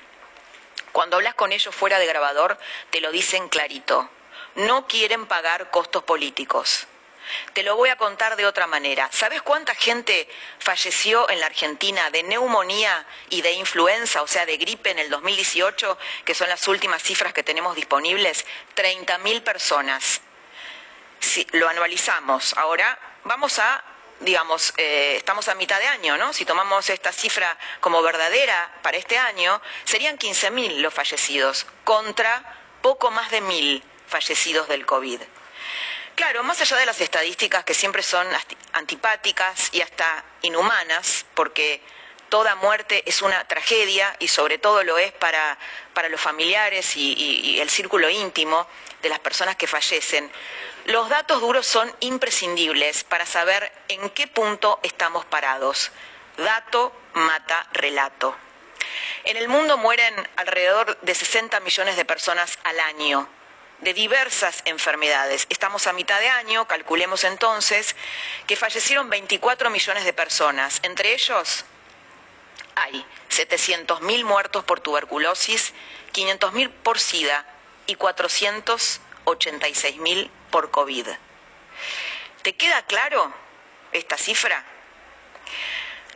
Cuando 0.92 1.16
hablas 1.16 1.34
con 1.34 1.53
ellos 1.53 1.74
fuera 1.74 1.99
de 1.99 2.07
grabador, 2.07 2.59
te 2.90 3.01
lo 3.01 3.12
dicen 3.12 3.49
clarito. 3.49 4.09
No 4.55 4.86
quieren 4.86 5.26
pagar 5.26 5.70
costos 5.70 6.03
políticos. 6.03 6.86
Te 7.52 7.62
lo 7.62 7.76
voy 7.76 7.88
a 7.88 7.96
contar 7.96 8.36
de 8.36 8.46
otra 8.46 8.66
manera. 8.66 9.08
¿Sabes 9.12 9.42
cuánta 9.42 9.74
gente 9.74 10.28
falleció 10.58 11.28
en 11.30 11.40
la 11.40 11.46
Argentina 11.46 12.10
de 12.10 12.22
neumonía 12.22 13.06
y 13.30 13.42
de 13.42 13.52
influenza, 13.52 14.22
o 14.22 14.26
sea, 14.26 14.46
de 14.46 14.56
gripe 14.56 14.90
en 14.90 14.98
el 14.98 15.10
2018, 15.10 15.98
que 16.24 16.34
son 16.34 16.48
las 16.48 16.66
últimas 16.68 17.02
cifras 17.02 17.32
que 17.32 17.42
tenemos 17.42 17.76
disponibles? 17.76 18.44
30.000 18.74 19.42
personas. 19.42 20.20
Si 21.20 21.46
lo 21.52 21.68
anualizamos, 21.68 22.56
ahora 22.56 22.98
vamos 23.24 23.58
a 23.58 23.84
digamos, 24.20 24.72
eh, 24.76 25.14
estamos 25.16 25.48
a 25.48 25.54
mitad 25.54 25.78
de 25.78 25.86
año, 25.86 26.16
¿no? 26.16 26.32
Si 26.32 26.44
tomamos 26.44 26.88
esta 26.88 27.12
cifra 27.12 27.58
como 27.80 28.02
verdadera 28.02 28.72
para 28.82 28.96
este 28.96 29.18
año, 29.18 29.60
serían 29.84 30.18
15.000 30.18 30.78
los 30.78 30.94
fallecidos 30.94 31.66
contra 31.84 32.42
poco 32.80 33.10
más 33.10 33.30
de 33.30 33.42
1.000 33.42 33.82
fallecidos 34.06 34.68
del 34.68 34.86
COVID. 34.86 35.20
Claro, 36.16 36.42
más 36.42 36.58
allá 36.62 36.78
de 36.78 36.86
las 36.86 36.98
estadísticas 37.02 37.62
que 37.64 37.74
siempre 37.74 38.02
son 38.02 38.26
antipáticas 38.72 39.68
y 39.72 39.82
hasta 39.82 40.24
inhumanas, 40.40 41.26
porque 41.34 41.82
toda 42.30 42.54
muerte 42.54 43.02
es 43.04 43.20
una 43.20 43.46
tragedia 43.46 44.16
y 44.18 44.28
sobre 44.28 44.56
todo 44.56 44.82
lo 44.82 44.96
es 44.96 45.12
para, 45.12 45.58
para 45.92 46.08
los 46.08 46.18
familiares 46.18 46.96
y, 46.96 47.12
y, 47.12 47.60
el 47.60 47.68
círculo 47.68 48.08
íntimo 48.08 48.66
de 49.02 49.10
las 49.10 49.18
personas 49.18 49.56
que 49.56 49.66
fallecen, 49.66 50.32
los 50.86 51.10
datos 51.10 51.42
duros 51.42 51.66
son 51.66 51.94
imprescindibles 52.00 53.04
para 53.04 53.26
saber 53.26 53.70
en 53.88 54.08
qué 54.08 54.26
punto 54.26 54.80
estamos 54.82 55.26
parados. 55.26 55.92
Dato 56.38 56.98
mata 57.12 57.68
relato. 57.72 58.34
En 59.24 59.36
el 59.36 59.48
mundo 59.48 59.76
mueren 59.76 60.14
alrededor 60.36 60.98
de 61.02 61.14
60 61.14 61.60
millones 61.60 61.96
de 61.96 62.06
personas 62.06 62.58
al 62.64 62.80
año 62.80 63.28
de 63.80 63.94
diversas 63.94 64.62
enfermedades. 64.64 65.46
Estamos 65.50 65.86
a 65.86 65.92
mitad 65.92 66.18
de 66.20 66.28
año, 66.28 66.66
calculemos 66.66 67.22
entonces 67.24 67.94
que 68.46 68.56
fallecieron 68.56 69.10
24 69.10 69.68
millones 69.70 70.04
de 70.04 70.12
personas. 70.12 70.80
Entre 70.82 71.14
ellos 71.14 71.64
hay 72.74 73.06
700.000 73.30 74.24
muertos 74.24 74.64
por 74.64 74.80
tuberculosis, 74.80 75.72
500.000 76.12 76.70
por 76.70 76.98
SIDA 76.98 77.46
y 77.86 77.94
486.000 77.96 80.30
por 80.50 80.70
COVID. 80.70 81.08
¿Te 82.42 82.56
queda 82.56 82.82
claro 82.82 83.32
esta 83.92 84.16
cifra? 84.16 84.64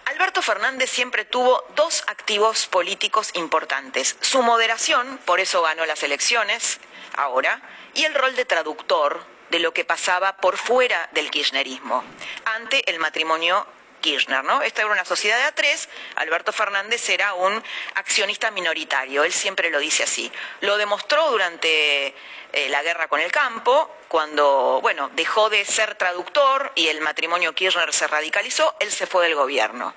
Alberto 0.06 0.40
Fernández 0.42 0.90
siempre 0.90 1.24
tuvo 1.24 1.64
dos 1.76 2.02
activos 2.08 2.66
políticos 2.66 3.30
importantes. 3.34 4.16
Su 4.20 4.42
moderación, 4.42 5.20
por 5.24 5.38
eso 5.38 5.62
ganó 5.62 5.86
las 5.86 6.02
elecciones, 6.02 6.80
ahora, 7.16 7.60
y 7.94 8.04
el 8.04 8.14
rol 8.14 8.34
de 8.36 8.44
traductor 8.44 9.24
de 9.50 9.58
lo 9.58 9.72
que 9.72 9.84
pasaba 9.84 10.36
por 10.36 10.56
fuera 10.56 11.08
del 11.12 11.30
kirchnerismo, 11.30 12.04
ante 12.44 12.88
el 12.90 12.98
matrimonio 12.98 13.66
Kirchner, 14.00 14.42
¿no? 14.44 14.62
Esta 14.62 14.82
era 14.82 14.90
una 14.90 15.04
sociedad 15.04 15.36
de 15.36 15.62
A3, 15.62 15.88
Alberto 16.16 16.52
Fernández 16.52 17.08
era 17.08 17.34
un 17.34 17.62
accionista 17.94 18.50
minoritario, 18.50 19.24
él 19.24 19.32
siempre 19.32 19.70
lo 19.70 19.78
dice 19.78 20.04
así. 20.04 20.30
Lo 20.60 20.76
demostró 20.76 21.30
durante 21.30 22.14
eh, 22.52 22.68
la 22.68 22.82
guerra 22.82 23.08
con 23.08 23.20
el 23.20 23.30
campo, 23.30 23.94
cuando, 24.08 24.80
bueno, 24.82 25.10
dejó 25.14 25.50
de 25.50 25.64
ser 25.64 25.94
traductor 25.94 26.72
y 26.74 26.88
el 26.88 27.00
matrimonio 27.00 27.54
Kirchner 27.54 27.92
se 27.92 28.06
radicalizó, 28.06 28.74
él 28.80 28.90
se 28.90 29.06
fue 29.06 29.24
del 29.24 29.34
gobierno. 29.34 29.94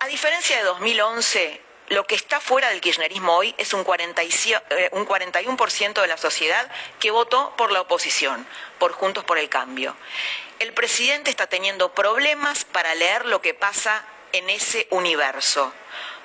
A 0.00 0.06
diferencia 0.06 0.58
de 0.58 0.64
2011, 0.64 1.62
lo 1.88 2.06
que 2.06 2.14
está 2.14 2.40
fuera 2.40 2.70
del 2.70 2.80
kirchnerismo 2.80 3.36
hoy 3.36 3.54
es 3.58 3.72
un, 3.72 3.84
40 3.84 4.22
eh, 4.22 4.88
un 4.92 5.06
41% 5.06 6.00
de 6.00 6.06
la 6.06 6.16
sociedad 6.16 6.70
que 6.98 7.10
votó 7.10 7.54
por 7.56 7.70
la 7.70 7.82
oposición, 7.82 8.46
por 8.78 8.92
Juntos 8.92 9.24
por 9.24 9.38
el 9.38 9.48
Cambio. 9.48 9.96
El 10.58 10.72
presidente 10.72 11.30
está 11.30 11.46
teniendo 11.46 11.92
problemas 11.92 12.64
para 12.64 12.94
leer 12.94 13.26
lo 13.26 13.40
que 13.40 13.54
pasa 13.54 14.04
en 14.32 14.50
ese 14.50 14.88
universo, 14.90 15.72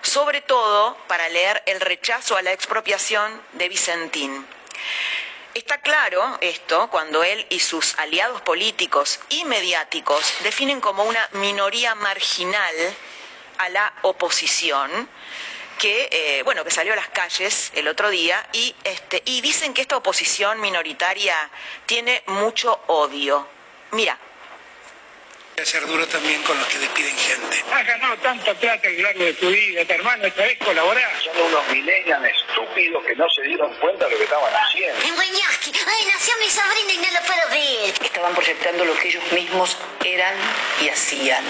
sobre 0.02 0.42
todo 0.42 0.98
para 1.08 1.30
leer 1.30 1.62
el 1.68 1.80
rechazo 1.80 2.38
a 2.38 2.42
la 2.42 2.54
expropiación 2.54 3.42
de 3.54 3.70
Vicentín. 3.70 4.46
Está 5.54 5.82
claro 5.82 6.38
esto 6.40 6.90
cuando 6.90 7.24
él 7.24 7.46
y 7.50 7.60
sus 7.60 8.00
aliados 8.00 8.42
políticos 8.42 9.20
y 9.30 9.44
mediáticos 9.46 10.34
definen 10.44 10.80
como 10.80 11.04
una 11.04 11.28
minoría 11.34 11.94
marginal 11.94 12.74
a 13.58 13.70
la 13.70 13.94
oposición 14.02 15.10
que 15.82 16.10
eh, 16.12 16.44
bueno 16.44 16.64
que 16.64 16.70
salió 16.70 16.94
a 16.94 16.96
las 16.96 17.10
calles 17.10 17.72
el 17.74 17.88
otro 17.88 18.12
día 18.12 18.48
y 18.54 18.76
este 18.84 19.24
y 19.26 19.42
dicen 19.42 19.74
que 19.74 19.82
esta 19.82 19.98
oposición 19.98 20.62
minoritaria 20.62 21.36
tiene 21.88 22.22
mucho 22.28 22.80
odio. 22.86 23.48
Mira, 23.90 24.16
ser 25.66 25.86
duro 25.86 26.08
también 26.08 26.42
con 26.44 26.58
los 26.58 26.68
que 26.68 26.80
despiden 26.80 27.16
gente. 27.16 27.64
Has 27.72 27.86
ganado 27.86 28.18
tanta 28.18 28.54
plata 28.56 28.88
a 28.88 28.92
lo 28.92 29.04
largo 29.04 29.24
de 29.24 29.34
tu 29.34 29.50
vida, 29.50 29.86
tu 29.86 29.94
hermano, 29.94 30.26
esta 30.26 30.44
vez 30.44 30.58
colaborar. 30.58 31.12
Son 31.24 31.40
unos 31.40 31.68
millennials 31.70 32.26
estúpidos 32.26 33.04
que 33.06 33.16
no 33.16 33.30
se 33.30 33.44
dieron 33.44 33.74
cuenta 33.76 34.06
de 34.06 34.12
lo 34.12 34.18
que 34.18 34.24
estaban 34.24 34.54
haciendo. 34.54 35.02
En 35.06 35.14
ay, 35.14 36.06
nació 36.14 36.34
mi 36.40 36.50
sobrino 36.50 36.92
y 36.92 36.98
no 36.98 37.20
lo 37.20 37.26
puedo 37.26 37.50
ver. 37.50 37.94
Estaban 38.04 38.34
proyectando 38.34 38.86
lo 38.86 38.96
que 38.96 39.08
ellos 39.10 39.32
mismos 39.32 39.78
eran 40.04 40.36
y 40.82 40.90
hacían. 40.90 41.44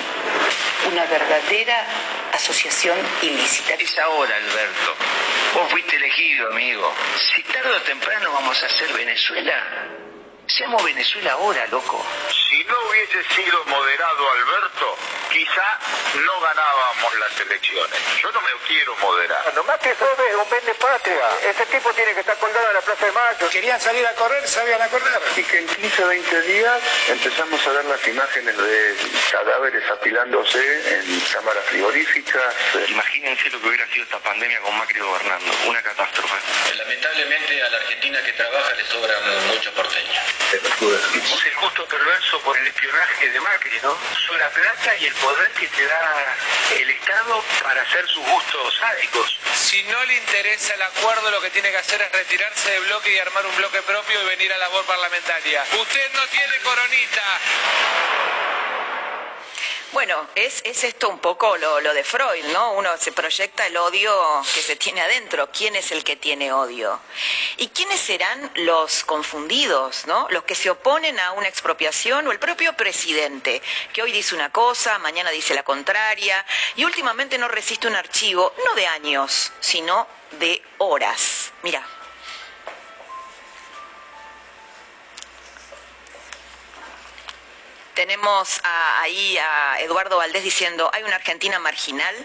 Una 0.91 1.05
verdadera 1.05 1.85
asociación 2.33 2.97
ilícita. 3.21 3.75
Es 3.75 3.97
ahora, 3.99 4.35
Alberto. 4.35 4.95
Vos 5.53 5.71
fuiste 5.71 5.95
elegido, 5.95 6.47
amigo. 6.49 6.93
Si 7.33 7.43
tarde 7.43 7.71
o 7.71 7.81
temprano 7.81 8.31
vamos 8.33 8.61
a 8.61 8.65
hacer 8.65 8.91
Venezuela, 8.93 9.63
seamos 10.47 10.83
Venezuela 10.83 11.33
ahora, 11.33 11.65
loco. 11.67 12.05
Si 12.29 12.63
no 12.65 12.75
hubiese 12.89 13.23
sido 13.33 13.63
moderado 13.65 14.31
Alberto, 14.31 14.97
quizá 15.31 15.79
no 16.25 16.41
ganábamos 16.41 17.19
las 17.19 17.39
elecciones. 17.39 17.99
Yo 18.21 18.31
no 18.31 18.41
me 18.41 18.51
quiero 18.67 18.95
moderar. 18.97 19.53
Nomás 19.55 19.79
que 19.79 19.95
sos 19.95 20.09
un 20.17 20.49
vende 20.49 20.73
patria. 20.75 21.27
Ese 21.49 21.65
tipo 21.65 21.93
tiene 21.93 22.13
que 22.13 22.21
estar 22.21 22.37
colgado 22.37 22.67
en 22.67 22.73
la 22.73 22.81
Plaza 22.81 23.05
de 23.05 23.11
Mayo. 23.11 23.49
Querían 23.49 23.79
salir 23.79 24.05
a 24.05 24.13
correr, 24.15 24.47
sabían 24.47 24.81
a 24.81 24.87
correr. 24.87 25.21
Y 25.35 25.43
que 25.43 25.59
en 25.59 25.67
15 25.67 26.03
o 26.03 26.07
20 26.07 26.41
días 26.43 26.81
empezamos 27.09 27.67
a 27.67 27.71
ver 27.71 27.85
las 27.85 28.07
imágenes 28.07 28.57
de 28.57 28.95
cadáveres 29.31 29.89
apilándose 29.89 30.95
en 30.95 31.19
cámaras 31.33 31.63
frigoríficas. 31.65 32.55
Imagínense 32.87 33.49
lo 33.49 33.61
que 33.61 33.67
hubiera 33.67 33.87
sido 33.87 34.03
esta 34.03 34.19
pandemia 34.19 34.59
con 34.61 34.77
Macri 34.77 34.99
gobernando. 34.99 35.51
Una 35.67 35.81
catástrofe. 35.81 36.35
Lamentablemente 36.77 37.63
a 37.63 37.69
la 37.69 37.77
Argentina 37.77 38.21
que 38.23 38.33
trabaja 38.33 38.73
le 38.73 38.85
sobran 38.85 39.47
muchos 39.47 39.73
porteños. 39.73 40.30
Es 40.51 41.45
el 41.45 41.55
gusto 41.61 41.85
perverso 41.85 42.39
por 42.41 42.57
el 42.57 42.67
espionaje 42.67 43.29
de 43.29 43.39
Macri, 43.39 43.79
¿no? 43.83 43.97
Son 44.27 44.37
la 44.37 44.49
plata 44.49 44.95
y 44.97 45.05
el 45.05 45.13
poder 45.15 45.49
que 45.51 45.67
te 45.67 45.85
da 45.85 46.35
el 46.75 46.89
Estado 46.89 47.43
para 47.63 47.81
hacer 47.81 48.07
sus 48.07 48.25
gustos 48.25 48.77
sádicos. 48.77 49.37
Si 49.55 49.83
no 49.83 50.03
le 50.05 50.17
interesa 50.17 50.73
el 50.73 50.81
acuerdo, 50.81 51.31
lo 51.31 51.41
que 51.41 51.49
tiene 51.51 51.71
que 51.71 51.77
hacer 51.77 52.01
es 52.01 52.11
retirarse 52.11 52.71
del 52.71 52.83
bloque 52.83 53.11
y 53.13 53.19
armar 53.19 53.45
un 53.45 53.55
bloque 53.55 53.81
propio 53.83 54.21
y 54.21 54.25
venir 54.25 54.51
a 54.51 54.57
la 54.57 54.67
labor 54.67 54.85
parlamentaria. 54.85 55.63
Usted 55.79 56.11
no 56.13 56.27
tiene 56.27 56.57
coronita. 56.63 57.23
Bueno, 59.93 60.25
es, 60.35 60.61
es 60.63 60.85
esto 60.85 61.09
un 61.09 61.19
poco 61.19 61.57
lo, 61.57 61.81
lo, 61.81 61.93
de 61.93 62.05
Freud, 62.05 62.45
¿no? 62.53 62.73
Uno 62.73 62.89
se 62.97 63.11
proyecta 63.11 63.67
el 63.67 63.75
odio 63.75 64.13
que 64.53 64.61
se 64.61 64.77
tiene 64.77 65.01
adentro. 65.01 65.49
¿Quién 65.51 65.75
es 65.75 65.91
el 65.91 66.05
que 66.05 66.15
tiene 66.15 66.53
odio? 66.53 66.97
¿Y 67.57 67.67
quiénes 67.67 67.99
serán 67.99 68.51
los 68.55 69.03
confundidos, 69.03 70.05
¿no? 70.07 70.27
Los 70.29 70.45
que 70.45 70.55
se 70.55 70.69
oponen 70.69 71.19
a 71.19 71.33
una 71.33 71.49
expropiación 71.49 72.25
o 72.25 72.31
el 72.31 72.39
propio 72.39 72.71
presidente, 72.73 73.61
que 73.91 74.01
hoy 74.01 74.13
dice 74.13 74.33
una 74.33 74.49
cosa, 74.49 74.97
mañana 74.99 75.29
dice 75.29 75.53
la 75.53 75.63
contraria 75.63 76.45
y 76.77 76.85
últimamente 76.85 77.37
no 77.37 77.49
resiste 77.49 77.87
un 77.87 77.95
archivo, 77.95 78.53
no 78.65 78.75
de 78.75 78.87
años, 78.87 79.51
sino 79.59 80.07
de 80.39 80.61
horas. 80.77 81.51
Mira. 81.63 82.00
Tenemos 88.01 88.59
a, 88.63 89.01
ahí 89.01 89.37
a 89.37 89.79
Eduardo 89.79 90.17
Valdés 90.17 90.43
diciendo, 90.43 90.89
hay 90.91 91.03
una 91.03 91.17
Argentina 91.17 91.59
marginal 91.59 92.15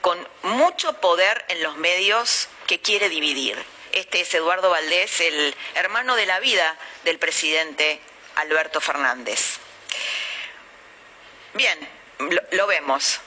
con 0.00 0.18
mucho 0.42 0.94
poder 0.94 1.44
en 1.46 1.62
los 1.62 1.76
medios 1.76 2.48
que 2.66 2.80
quiere 2.80 3.08
dividir. 3.08 3.56
Este 3.92 4.22
es 4.22 4.34
Eduardo 4.34 4.68
Valdés, 4.70 5.20
el 5.20 5.54
hermano 5.76 6.16
de 6.16 6.26
la 6.26 6.40
vida 6.40 6.76
del 7.04 7.20
presidente 7.20 8.00
Alberto 8.34 8.80
Fernández. 8.80 9.58
Bien, 11.54 11.78
lo, 12.18 12.42
lo 12.50 12.66
vemos. 12.66 13.20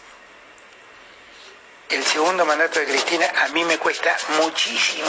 El 1.89 2.03
segundo 2.03 2.45
mandato 2.45 2.79
de 2.79 2.85
Cristina 2.87 3.31
a 3.43 3.47
mí 3.49 3.63
me 3.63 3.77
cuesta 3.77 4.17
muchísimo, 4.41 5.07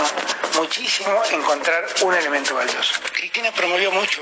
muchísimo 0.57 1.23
encontrar 1.31 1.87
un 2.03 2.15
elemento 2.15 2.55
valioso. 2.55 3.01
Cristina 3.13 3.51
promovió 3.53 3.91
mucho 3.91 4.21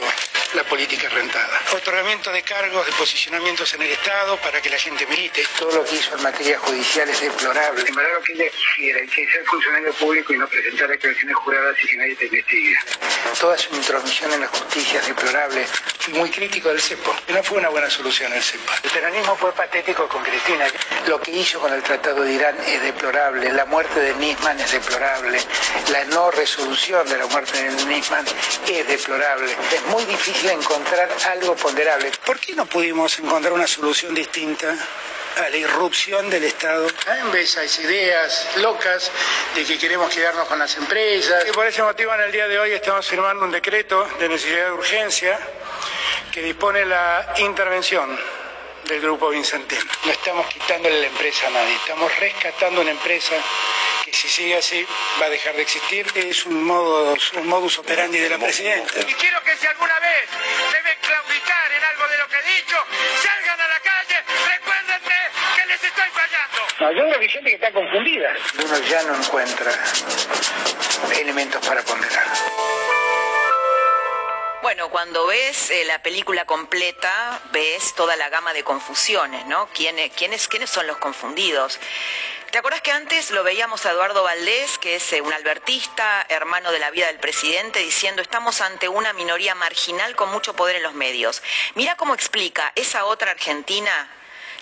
la 0.55 0.62
política 0.62 1.09
rentada. 1.09 1.61
Otorgamiento 1.72 2.30
de 2.30 2.42
cargos, 2.42 2.86
de 2.86 2.92
posicionamientos 2.92 3.74
en 3.74 3.82
el 3.82 3.90
Estado 3.90 4.36
para 4.36 4.62
que 4.62 4.70
la 4.70 4.78
gente 4.78 5.05
milite. 5.07 5.44
Todo 5.59 5.72
lo 5.72 5.84
que 5.84 5.96
hizo 5.96 6.16
en 6.16 6.22
materia 6.22 6.57
judicial 6.61 7.09
es 7.09 7.20
deplorable. 7.20 7.84
En 7.88 7.94
verdad 7.94 8.12
lo 8.14 8.22
que 8.22 8.34
ella 8.34 8.44
quisiera 8.50 9.00
es 9.00 9.11
que 9.11 9.26
ser 9.26 9.44
funcionario 9.46 9.92
público 9.94 10.32
y 10.32 10.38
no 10.38 10.46
presentar 10.46 10.88
declaraciones 10.88 11.36
juradas 11.36 11.76
y 11.82 11.88
que 11.88 11.96
nadie 11.96 12.14
te 12.14 12.26
investigue. 12.26 12.78
Toda 13.40 13.59
su 13.59 13.74
intromisión 13.74 14.32
en 14.32 14.40
la 14.42 14.46
justicia 14.46 15.00
es 15.00 15.09
deplorable. 15.09 15.66
Fui 15.98 16.14
muy 16.14 16.30
crítico 16.30 16.68
del 16.68 16.80
CEPO. 16.80 17.16
No 17.30 17.42
fue 17.42 17.59
una 17.59 17.70
buena 17.70 17.90
solución 17.90 18.32
el 18.32 18.42
CEPO. 18.42 18.72
El 18.84 18.90
peronismo 18.90 19.36
fue 19.36 19.52
patético 19.52 20.07
con 20.09 20.22
Cristina. 20.22 20.66
Lo 21.09 21.20
que 21.20 21.32
hizo 21.32 21.59
con 21.59 21.72
el 21.72 21.82
Tratado 21.82 22.22
de 22.22 22.32
Irán 22.32 22.43
es 22.51 22.82
deplorable. 22.82 23.53
La 23.53 23.64
muerte 23.64 24.01
de 24.01 24.14
Nisman 24.14 24.59
es 24.61 24.72
deplorable. 24.72 25.38
La 25.90 26.05
no 26.05 26.30
resolución 26.30 27.09
de 27.09 27.18
la 27.18 27.26
muerte 27.26 27.62
de 27.62 27.84
Nisman 27.86 28.24
es 28.68 28.86
deplorable. 28.86 29.57
Es 29.72 29.86
muy 29.86 30.05
difícil 30.05 30.51
encontrar 30.51 31.09
algo 31.30 31.57
ponderable. 31.57 32.11
¿Por 32.24 32.38
qué 32.38 32.55
no 32.55 32.66
pudimos 32.66 33.18
encontrar 33.18 33.53
una 33.53 33.66
solución 33.66 34.14
distinta 34.14 34.76
a 35.38 35.49
la 35.49 35.57
irrupción 35.57 36.28
del 36.28 36.45
Estado? 36.45 36.86
En 37.18 37.32
vez 37.32 37.57
esas 37.57 37.78
ideas 37.78 38.47
locas 38.57 39.11
de 39.55 39.64
que 39.64 39.78
queremos 39.78 40.12
quedarnos 40.12 40.47
con 40.47 40.59
las 40.59 40.76
empresas. 40.76 41.45
Y 41.49 41.53
por 41.53 41.66
ese 41.66 41.82
motivo 41.82 42.14
en 42.14 42.20
el 42.22 42.32
día 42.32 42.47
de 42.47 42.59
hoy 42.59 42.72
estamos 42.72 43.07
firmando 43.07 43.45
un 43.45 43.53
decreto 43.53 44.07
de 44.18 44.28
necesidad 44.28 44.66
de 44.66 44.72
urgencia 44.72 45.38
que 46.32 46.42
dispone 46.42 46.84
la 46.84 47.34
intervención 47.38 48.18
del 48.89 49.01
grupo 49.01 49.30
Vicentín. 49.30 49.78
No 50.05 50.12
estamos 50.12 50.47
quitándole 50.49 51.01
la 51.01 51.07
empresa 51.07 51.47
a 51.47 51.51
nadie, 51.51 51.74
estamos 51.76 52.18
rescatando 52.18 52.80
una 52.80 52.91
empresa 52.91 53.35
que 54.05 54.12
si 54.12 54.28
sigue 54.28 54.57
así 54.57 54.87
va 55.20 55.26
a 55.26 55.30
dejar 55.30 55.55
de 55.55 55.62
existir. 55.62 56.07
Es 56.14 56.45
un, 56.47 56.64
modo, 56.64 57.14
un 57.37 57.47
modus 57.47 57.78
operandi 57.78 58.18
de 58.18 58.28
la 58.28 58.39
presidenta. 58.39 59.01
Y 59.01 59.14
quiero 59.14 59.43
que 59.43 59.57
si 59.57 59.66
alguna 59.66 59.99
vez 60.01 60.28
deben 60.72 60.99
claudicar 61.01 61.72
en 61.72 61.85
algo 61.85 62.09
de 62.09 62.18
lo 62.18 62.28
que 62.28 62.37
he 62.37 62.55
dicho, 62.57 62.76
salgan 63.22 63.61
a 63.61 63.68
la 63.68 63.80
calle, 63.80 64.16
recuérdenme 64.47 65.14
que 65.57 65.66
les 65.66 65.85
estoy 65.85 66.11
fallando. 66.11 66.66
No, 66.80 66.93
yo 66.93 67.03
creo 67.05 67.18
que 67.18 67.24
hay 67.24 67.30
gente 67.30 67.51
que 67.51 67.57
está 67.57 67.72
confundida. 67.72 68.35
Uno 68.64 68.78
ya 68.78 69.03
no 69.05 69.16
encuentra 69.16 69.72
elementos 71.18 71.66
para 71.66 71.82
ponderar. 71.82 72.84
Bueno, 74.64 74.88
cuando 74.88 75.26
ves 75.26 75.68
eh, 75.68 75.84
la 75.84 76.02
película 76.02 76.46
completa, 76.46 77.38
ves 77.52 77.92
toda 77.94 78.16
la 78.16 78.30
gama 78.30 78.54
de 78.54 78.64
confusiones, 78.64 79.44
¿no? 79.44 79.68
¿Quiénes, 79.74 80.10
quiénes, 80.14 80.48
quiénes 80.48 80.70
son 80.70 80.86
los 80.86 80.96
confundidos? 80.96 81.78
¿Te 82.50 82.56
acuerdas 82.56 82.80
que 82.80 82.90
antes 82.90 83.30
lo 83.30 83.44
veíamos 83.44 83.84
a 83.84 83.90
Eduardo 83.90 84.22
Valdés, 84.22 84.78
que 84.78 84.94
es 84.96 85.12
eh, 85.12 85.20
un 85.20 85.34
albertista, 85.34 86.24
hermano 86.30 86.72
de 86.72 86.78
la 86.78 86.90
vida 86.90 87.08
del 87.08 87.18
presidente, 87.18 87.80
diciendo 87.80 88.22
estamos 88.22 88.62
ante 88.62 88.88
una 88.88 89.12
minoría 89.12 89.54
marginal 89.54 90.16
con 90.16 90.30
mucho 90.30 90.56
poder 90.56 90.76
en 90.76 90.82
los 90.82 90.94
medios? 90.94 91.42
Mira 91.74 91.98
cómo 91.98 92.14
explica 92.14 92.72
esa 92.74 93.04
otra 93.04 93.32
Argentina, 93.32 94.08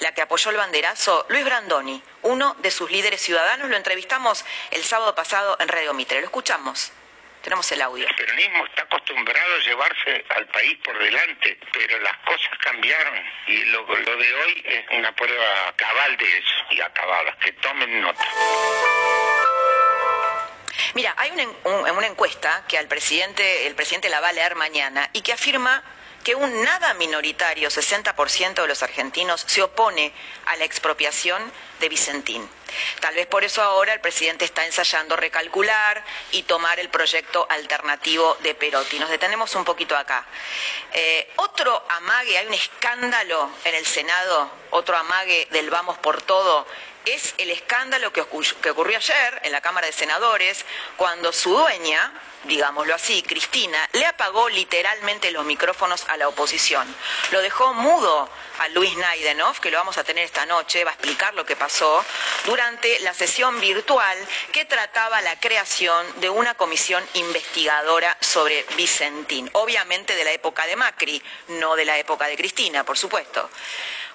la 0.00 0.12
que 0.12 0.22
apoyó 0.22 0.50
el 0.50 0.56
banderazo, 0.56 1.26
Luis 1.28 1.44
Brandoni, 1.44 2.02
uno 2.22 2.56
de 2.58 2.72
sus 2.72 2.90
líderes 2.90 3.20
ciudadanos. 3.20 3.70
Lo 3.70 3.76
entrevistamos 3.76 4.44
el 4.72 4.82
sábado 4.82 5.14
pasado 5.14 5.56
en 5.60 5.68
Radio 5.68 5.94
Mitre. 5.94 6.18
Lo 6.18 6.26
escuchamos. 6.26 6.90
Tenemos 7.42 7.70
el 7.72 7.82
audio. 7.82 8.06
El 8.06 8.14
peronismo 8.14 8.64
está 8.66 8.82
acostumbrado 8.82 9.54
a 9.54 9.58
llevarse 9.58 10.24
al 10.28 10.46
país 10.46 10.78
por 10.84 10.96
delante, 10.98 11.58
pero 11.72 11.98
las 11.98 12.16
cosas 12.18 12.56
cambiaron 12.58 13.14
y 13.48 13.64
lo, 13.66 13.82
lo 13.84 14.16
de 14.16 14.34
hoy 14.34 14.62
es 14.64 14.84
una 14.90 15.12
prueba 15.14 15.72
cabal 15.76 16.16
de 16.16 16.38
eso 16.38 16.54
y 16.70 16.80
acabada. 16.80 17.36
Que 17.38 17.52
tomen 17.54 18.00
nota. 18.00 18.24
Mira, 20.94 21.14
hay 21.16 21.30
una, 21.30 21.44
un, 21.64 21.90
una 21.90 22.06
encuesta 22.06 22.64
que 22.68 22.78
al 22.78 22.86
presidente, 22.86 23.66
el 23.66 23.74
presidente 23.74 24.08
la 24.08 24.20
va 24.20 24.28
a 24.28 24.32
leer 24.32 24.54
mañana 24.54 25.10
y 25.12 25.22
que 25.22 25.32
afirma 25.32 25.82
que 26.22 26.34
un 26.34 26.62
nada 26.62 26.94
minoritario, 26.94 27.68
60% 27.68 28.62
de 28.62 28.68
los 28.68 28.82
argentinos, 28.82 29.44
se 29.46 29.62
opone 29.62 30.12
a 30.46 30.56
la 30.56 30.64
expropiación 30.64 31.52
de 31.80 31.88
Vicentín. 31.88 32.48
Tal 33.00 33.14
vez 33.14 33.26
por 33.26 33.44
eso 33.44 33.62
ahora 33.62 33.92
el 33.92 34.00
presidente 34.00 34.44
está 34.44 34.64
ensayando 34.64 35.16
recalcular 35.16 36.04
y 36.30 36.44
tomar 36.44 36.78
el 36.78 36.88
proyecto 36.88 37.46
alternativo 37.50 38.36
de 38.40 38.54
Perotti. 38.54 38.98
Nos 38.98 39.10
detenemos 39.10 39.54
un 39.54 39.64
poquito 39.64 39.96
acá. 39.96 40.24
Eh, 40.92 41.32
otro 41.36 41.84
amague, 41.88 42.38
hay 42.38 42.46
un 42.46 42.54
escándalo 42.54 43.50
en 43.64 43.74
el 43.74 43.84
Senado, 43.84 44.50
otro 44.70 44.96
amague 44.96 45.48
del 45.50 45.70
vamos 45.70 45.98
por 45.98 46.22
todo, 46.22 46.66
es 47.04 47.34
el 47.38 47.50
escándalo 47.50 48.12
que, 48.12 48.20
ocurrió 48.20 48.96
ayer 48.96 49.40
en 49.44 49.52
la 49.52 49.60
Cámara 49.60 49.86
de 49.86 49.92
Senadores 49.92 50.64
cuando 50.96 51.32
su 51.32 51.50
dueña, 51.50 52.12
digámoslo 52.44 52.94
así, 52.94 53.22
Cristina, 53.22 53.78
le 53.92 54.06
apagó 54.06 54.48
literalmente 54.48 55.30
los 55.30 55.44
micrófonos 55.44 56.04
a 56.08 56.16
la 56.16 56.28
oposición. 56.28 56.86
Lo 57.30 57.40
dejó 57.40 57.74
mudo 57.74 58.28
a 58.58 58.68
Luis 58.68 58.96
Naidenov, 58.96 59.60
que 59.60 59.70
lo 59.70 59.78
vamos 59.78 59.98
a 59.98 60.04
tener 60.04 60.24
esta 60.24 60.46
noche, 60.46 60.84
va 60.84 60.90
a 60.90 60.94
explicar 60.94 61.34
lo 61.34 61.44
que 61.44 61.56
pasó, 61.56 62.04
durante 62.44 63.00
la 63.00 63.14
sesión 63.14 63.60
virtual 63.60 64.16
que 64.52 64.64
trataba 64.64 65.20
la 65.22 65.38
creación 65.40 66.20
de 66.20 66.30
una 66.30 66.54
comisión 66.54 67.04
investigadora 67.14 68.16
sobre 68.20 68.64
Vicentín, 68.76 69.48
obviamente 69.52 70.14
de 70.14 70.24
la 70.24 70.32
época 70.32 70.66
de 70.66 70.76
Macri, 70.76 71.22
no 71.48 71.76
de 71.76 71.84
la 71.84 71.98
época 71.98 72.26
de 72.26 72.36
Cristina, 72.36 72.84
por 72.84 72.98
supuesto. 72.98 73.48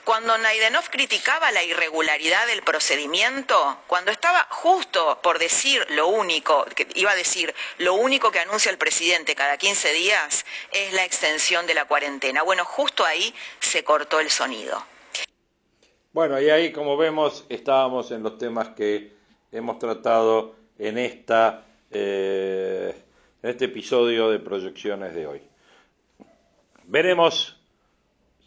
Cuando 0.07 0.37
Naidenov 0.37 0.89
criticaba 0.89 1.51
la 1.51 1.65
irregularidad 1.65 2.47
del 2.47 2.61
procedimiento, 2.61 3.77
cuando 3.87 4.09
estaba 4.09 4.47
justo 4.49 5.19
por 5.21 5.37
decir 5.37 5.85
lo 5.89 6.07
único, 6.07 6.63
que 6.77 6.87
iba 6.95 7.11
a 7.11 7.15
decir, 7.15 7.53
lo 7.79 7.93
único 7.95 8.31
que 8.31 8.39
anuncia 8.39 8.71
el 8.71 8.77
presidente 8.77 9.35
cada 9.35 9.57
15 9.57 9.91
días 9.91 10.45
es 10.71 10.93
la 10.93 11.03
extensión 11.03 11.67
de 11.67 11.73
la 11.73 11.89
cuarentena. 11.89 12.41
Bueno, 12.43 12.63
justo 12.63 13.03
ahí 13.03 13.35
se 13.59 13.83
cortó 13.83 14.21
el 14.21 14.29
sonido. 14.29 14.81
Bueno, 16.13 16.39
y 16.39 16.51
ahí 16.51 16.71
como 16.71 16.95
vemos 16.95 17.45
estábamos 17.49 18.09
en 18.11 18.23
los 18.23 18.37
temas 18.37 18.69
que 18.69 19.11
hemos 19.51 19.77
tratado 19.77 20.55
en, 20.79 20.99
esta, 20.99 21.65
eh, 21.91 22.95
en 23.43 23.49
este 23.49 23.65
episodio 23.65 24.29
de 24.29 24.39
proyecciones 24.39 25.13
de 25.13 25.27
hoy. 25.27 25.41
Veremos 26.85 27.56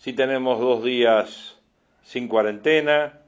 si 0.01 0.15
tenemos 0.15 0.59
dos 0.59 0.83
días 0.83 1.59
sin 2.03 2.27
cuarentena, 2.27 3.21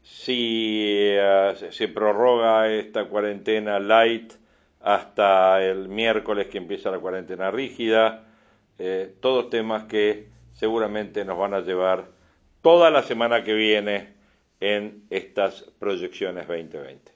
si 0.00 0.92
eh, 0.92 1.54
se 1.70 1.88
prorroga 1.88 2.70
esta 2.70 3.06
cuarentena 3.06 3.80
light 3.80 4.32
hasta 4.80 5.60
el 5.60 5.88
miércoles 5.88 6.46
que 6.46 6.58
empieza 6.58 6.92
la 6.92 7.00
cuarentena 7.00 7.50
rígida, 7.50 8.26
eh, 8.78 9.12
todos 9.20 9.50
temas 9.50 9.84
que 9.84 10.28
seguramente 10.52 11.24
nos 11.24 11.36
van 11.36 11.52
a 11.52 11.60
llevar 11.60 12.06
toda 12.62 12.90
la 12.90 13.02
semana 13.02 13.42
que 13.42 13.54
viene 13.54 14.14
en 14.60 15.02
estas 15.10 15.62
proyecciones 15.80 16.46
2020. 16.46 17.10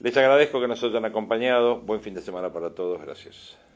Les 0.00 0.16
agradezco 0.16 0.62
que 0.62 0.68
nos 0.68 0.82
hayan 0.82 1.04
acompañado. 1.04 1.80
Buen 1.80 2.00
fin 2.00 2.14
de 2.14 2.22
semana 2.22 2.50
para 2.50 2.74
todos. 2.74 3.02
Gracias. 3.02 3.58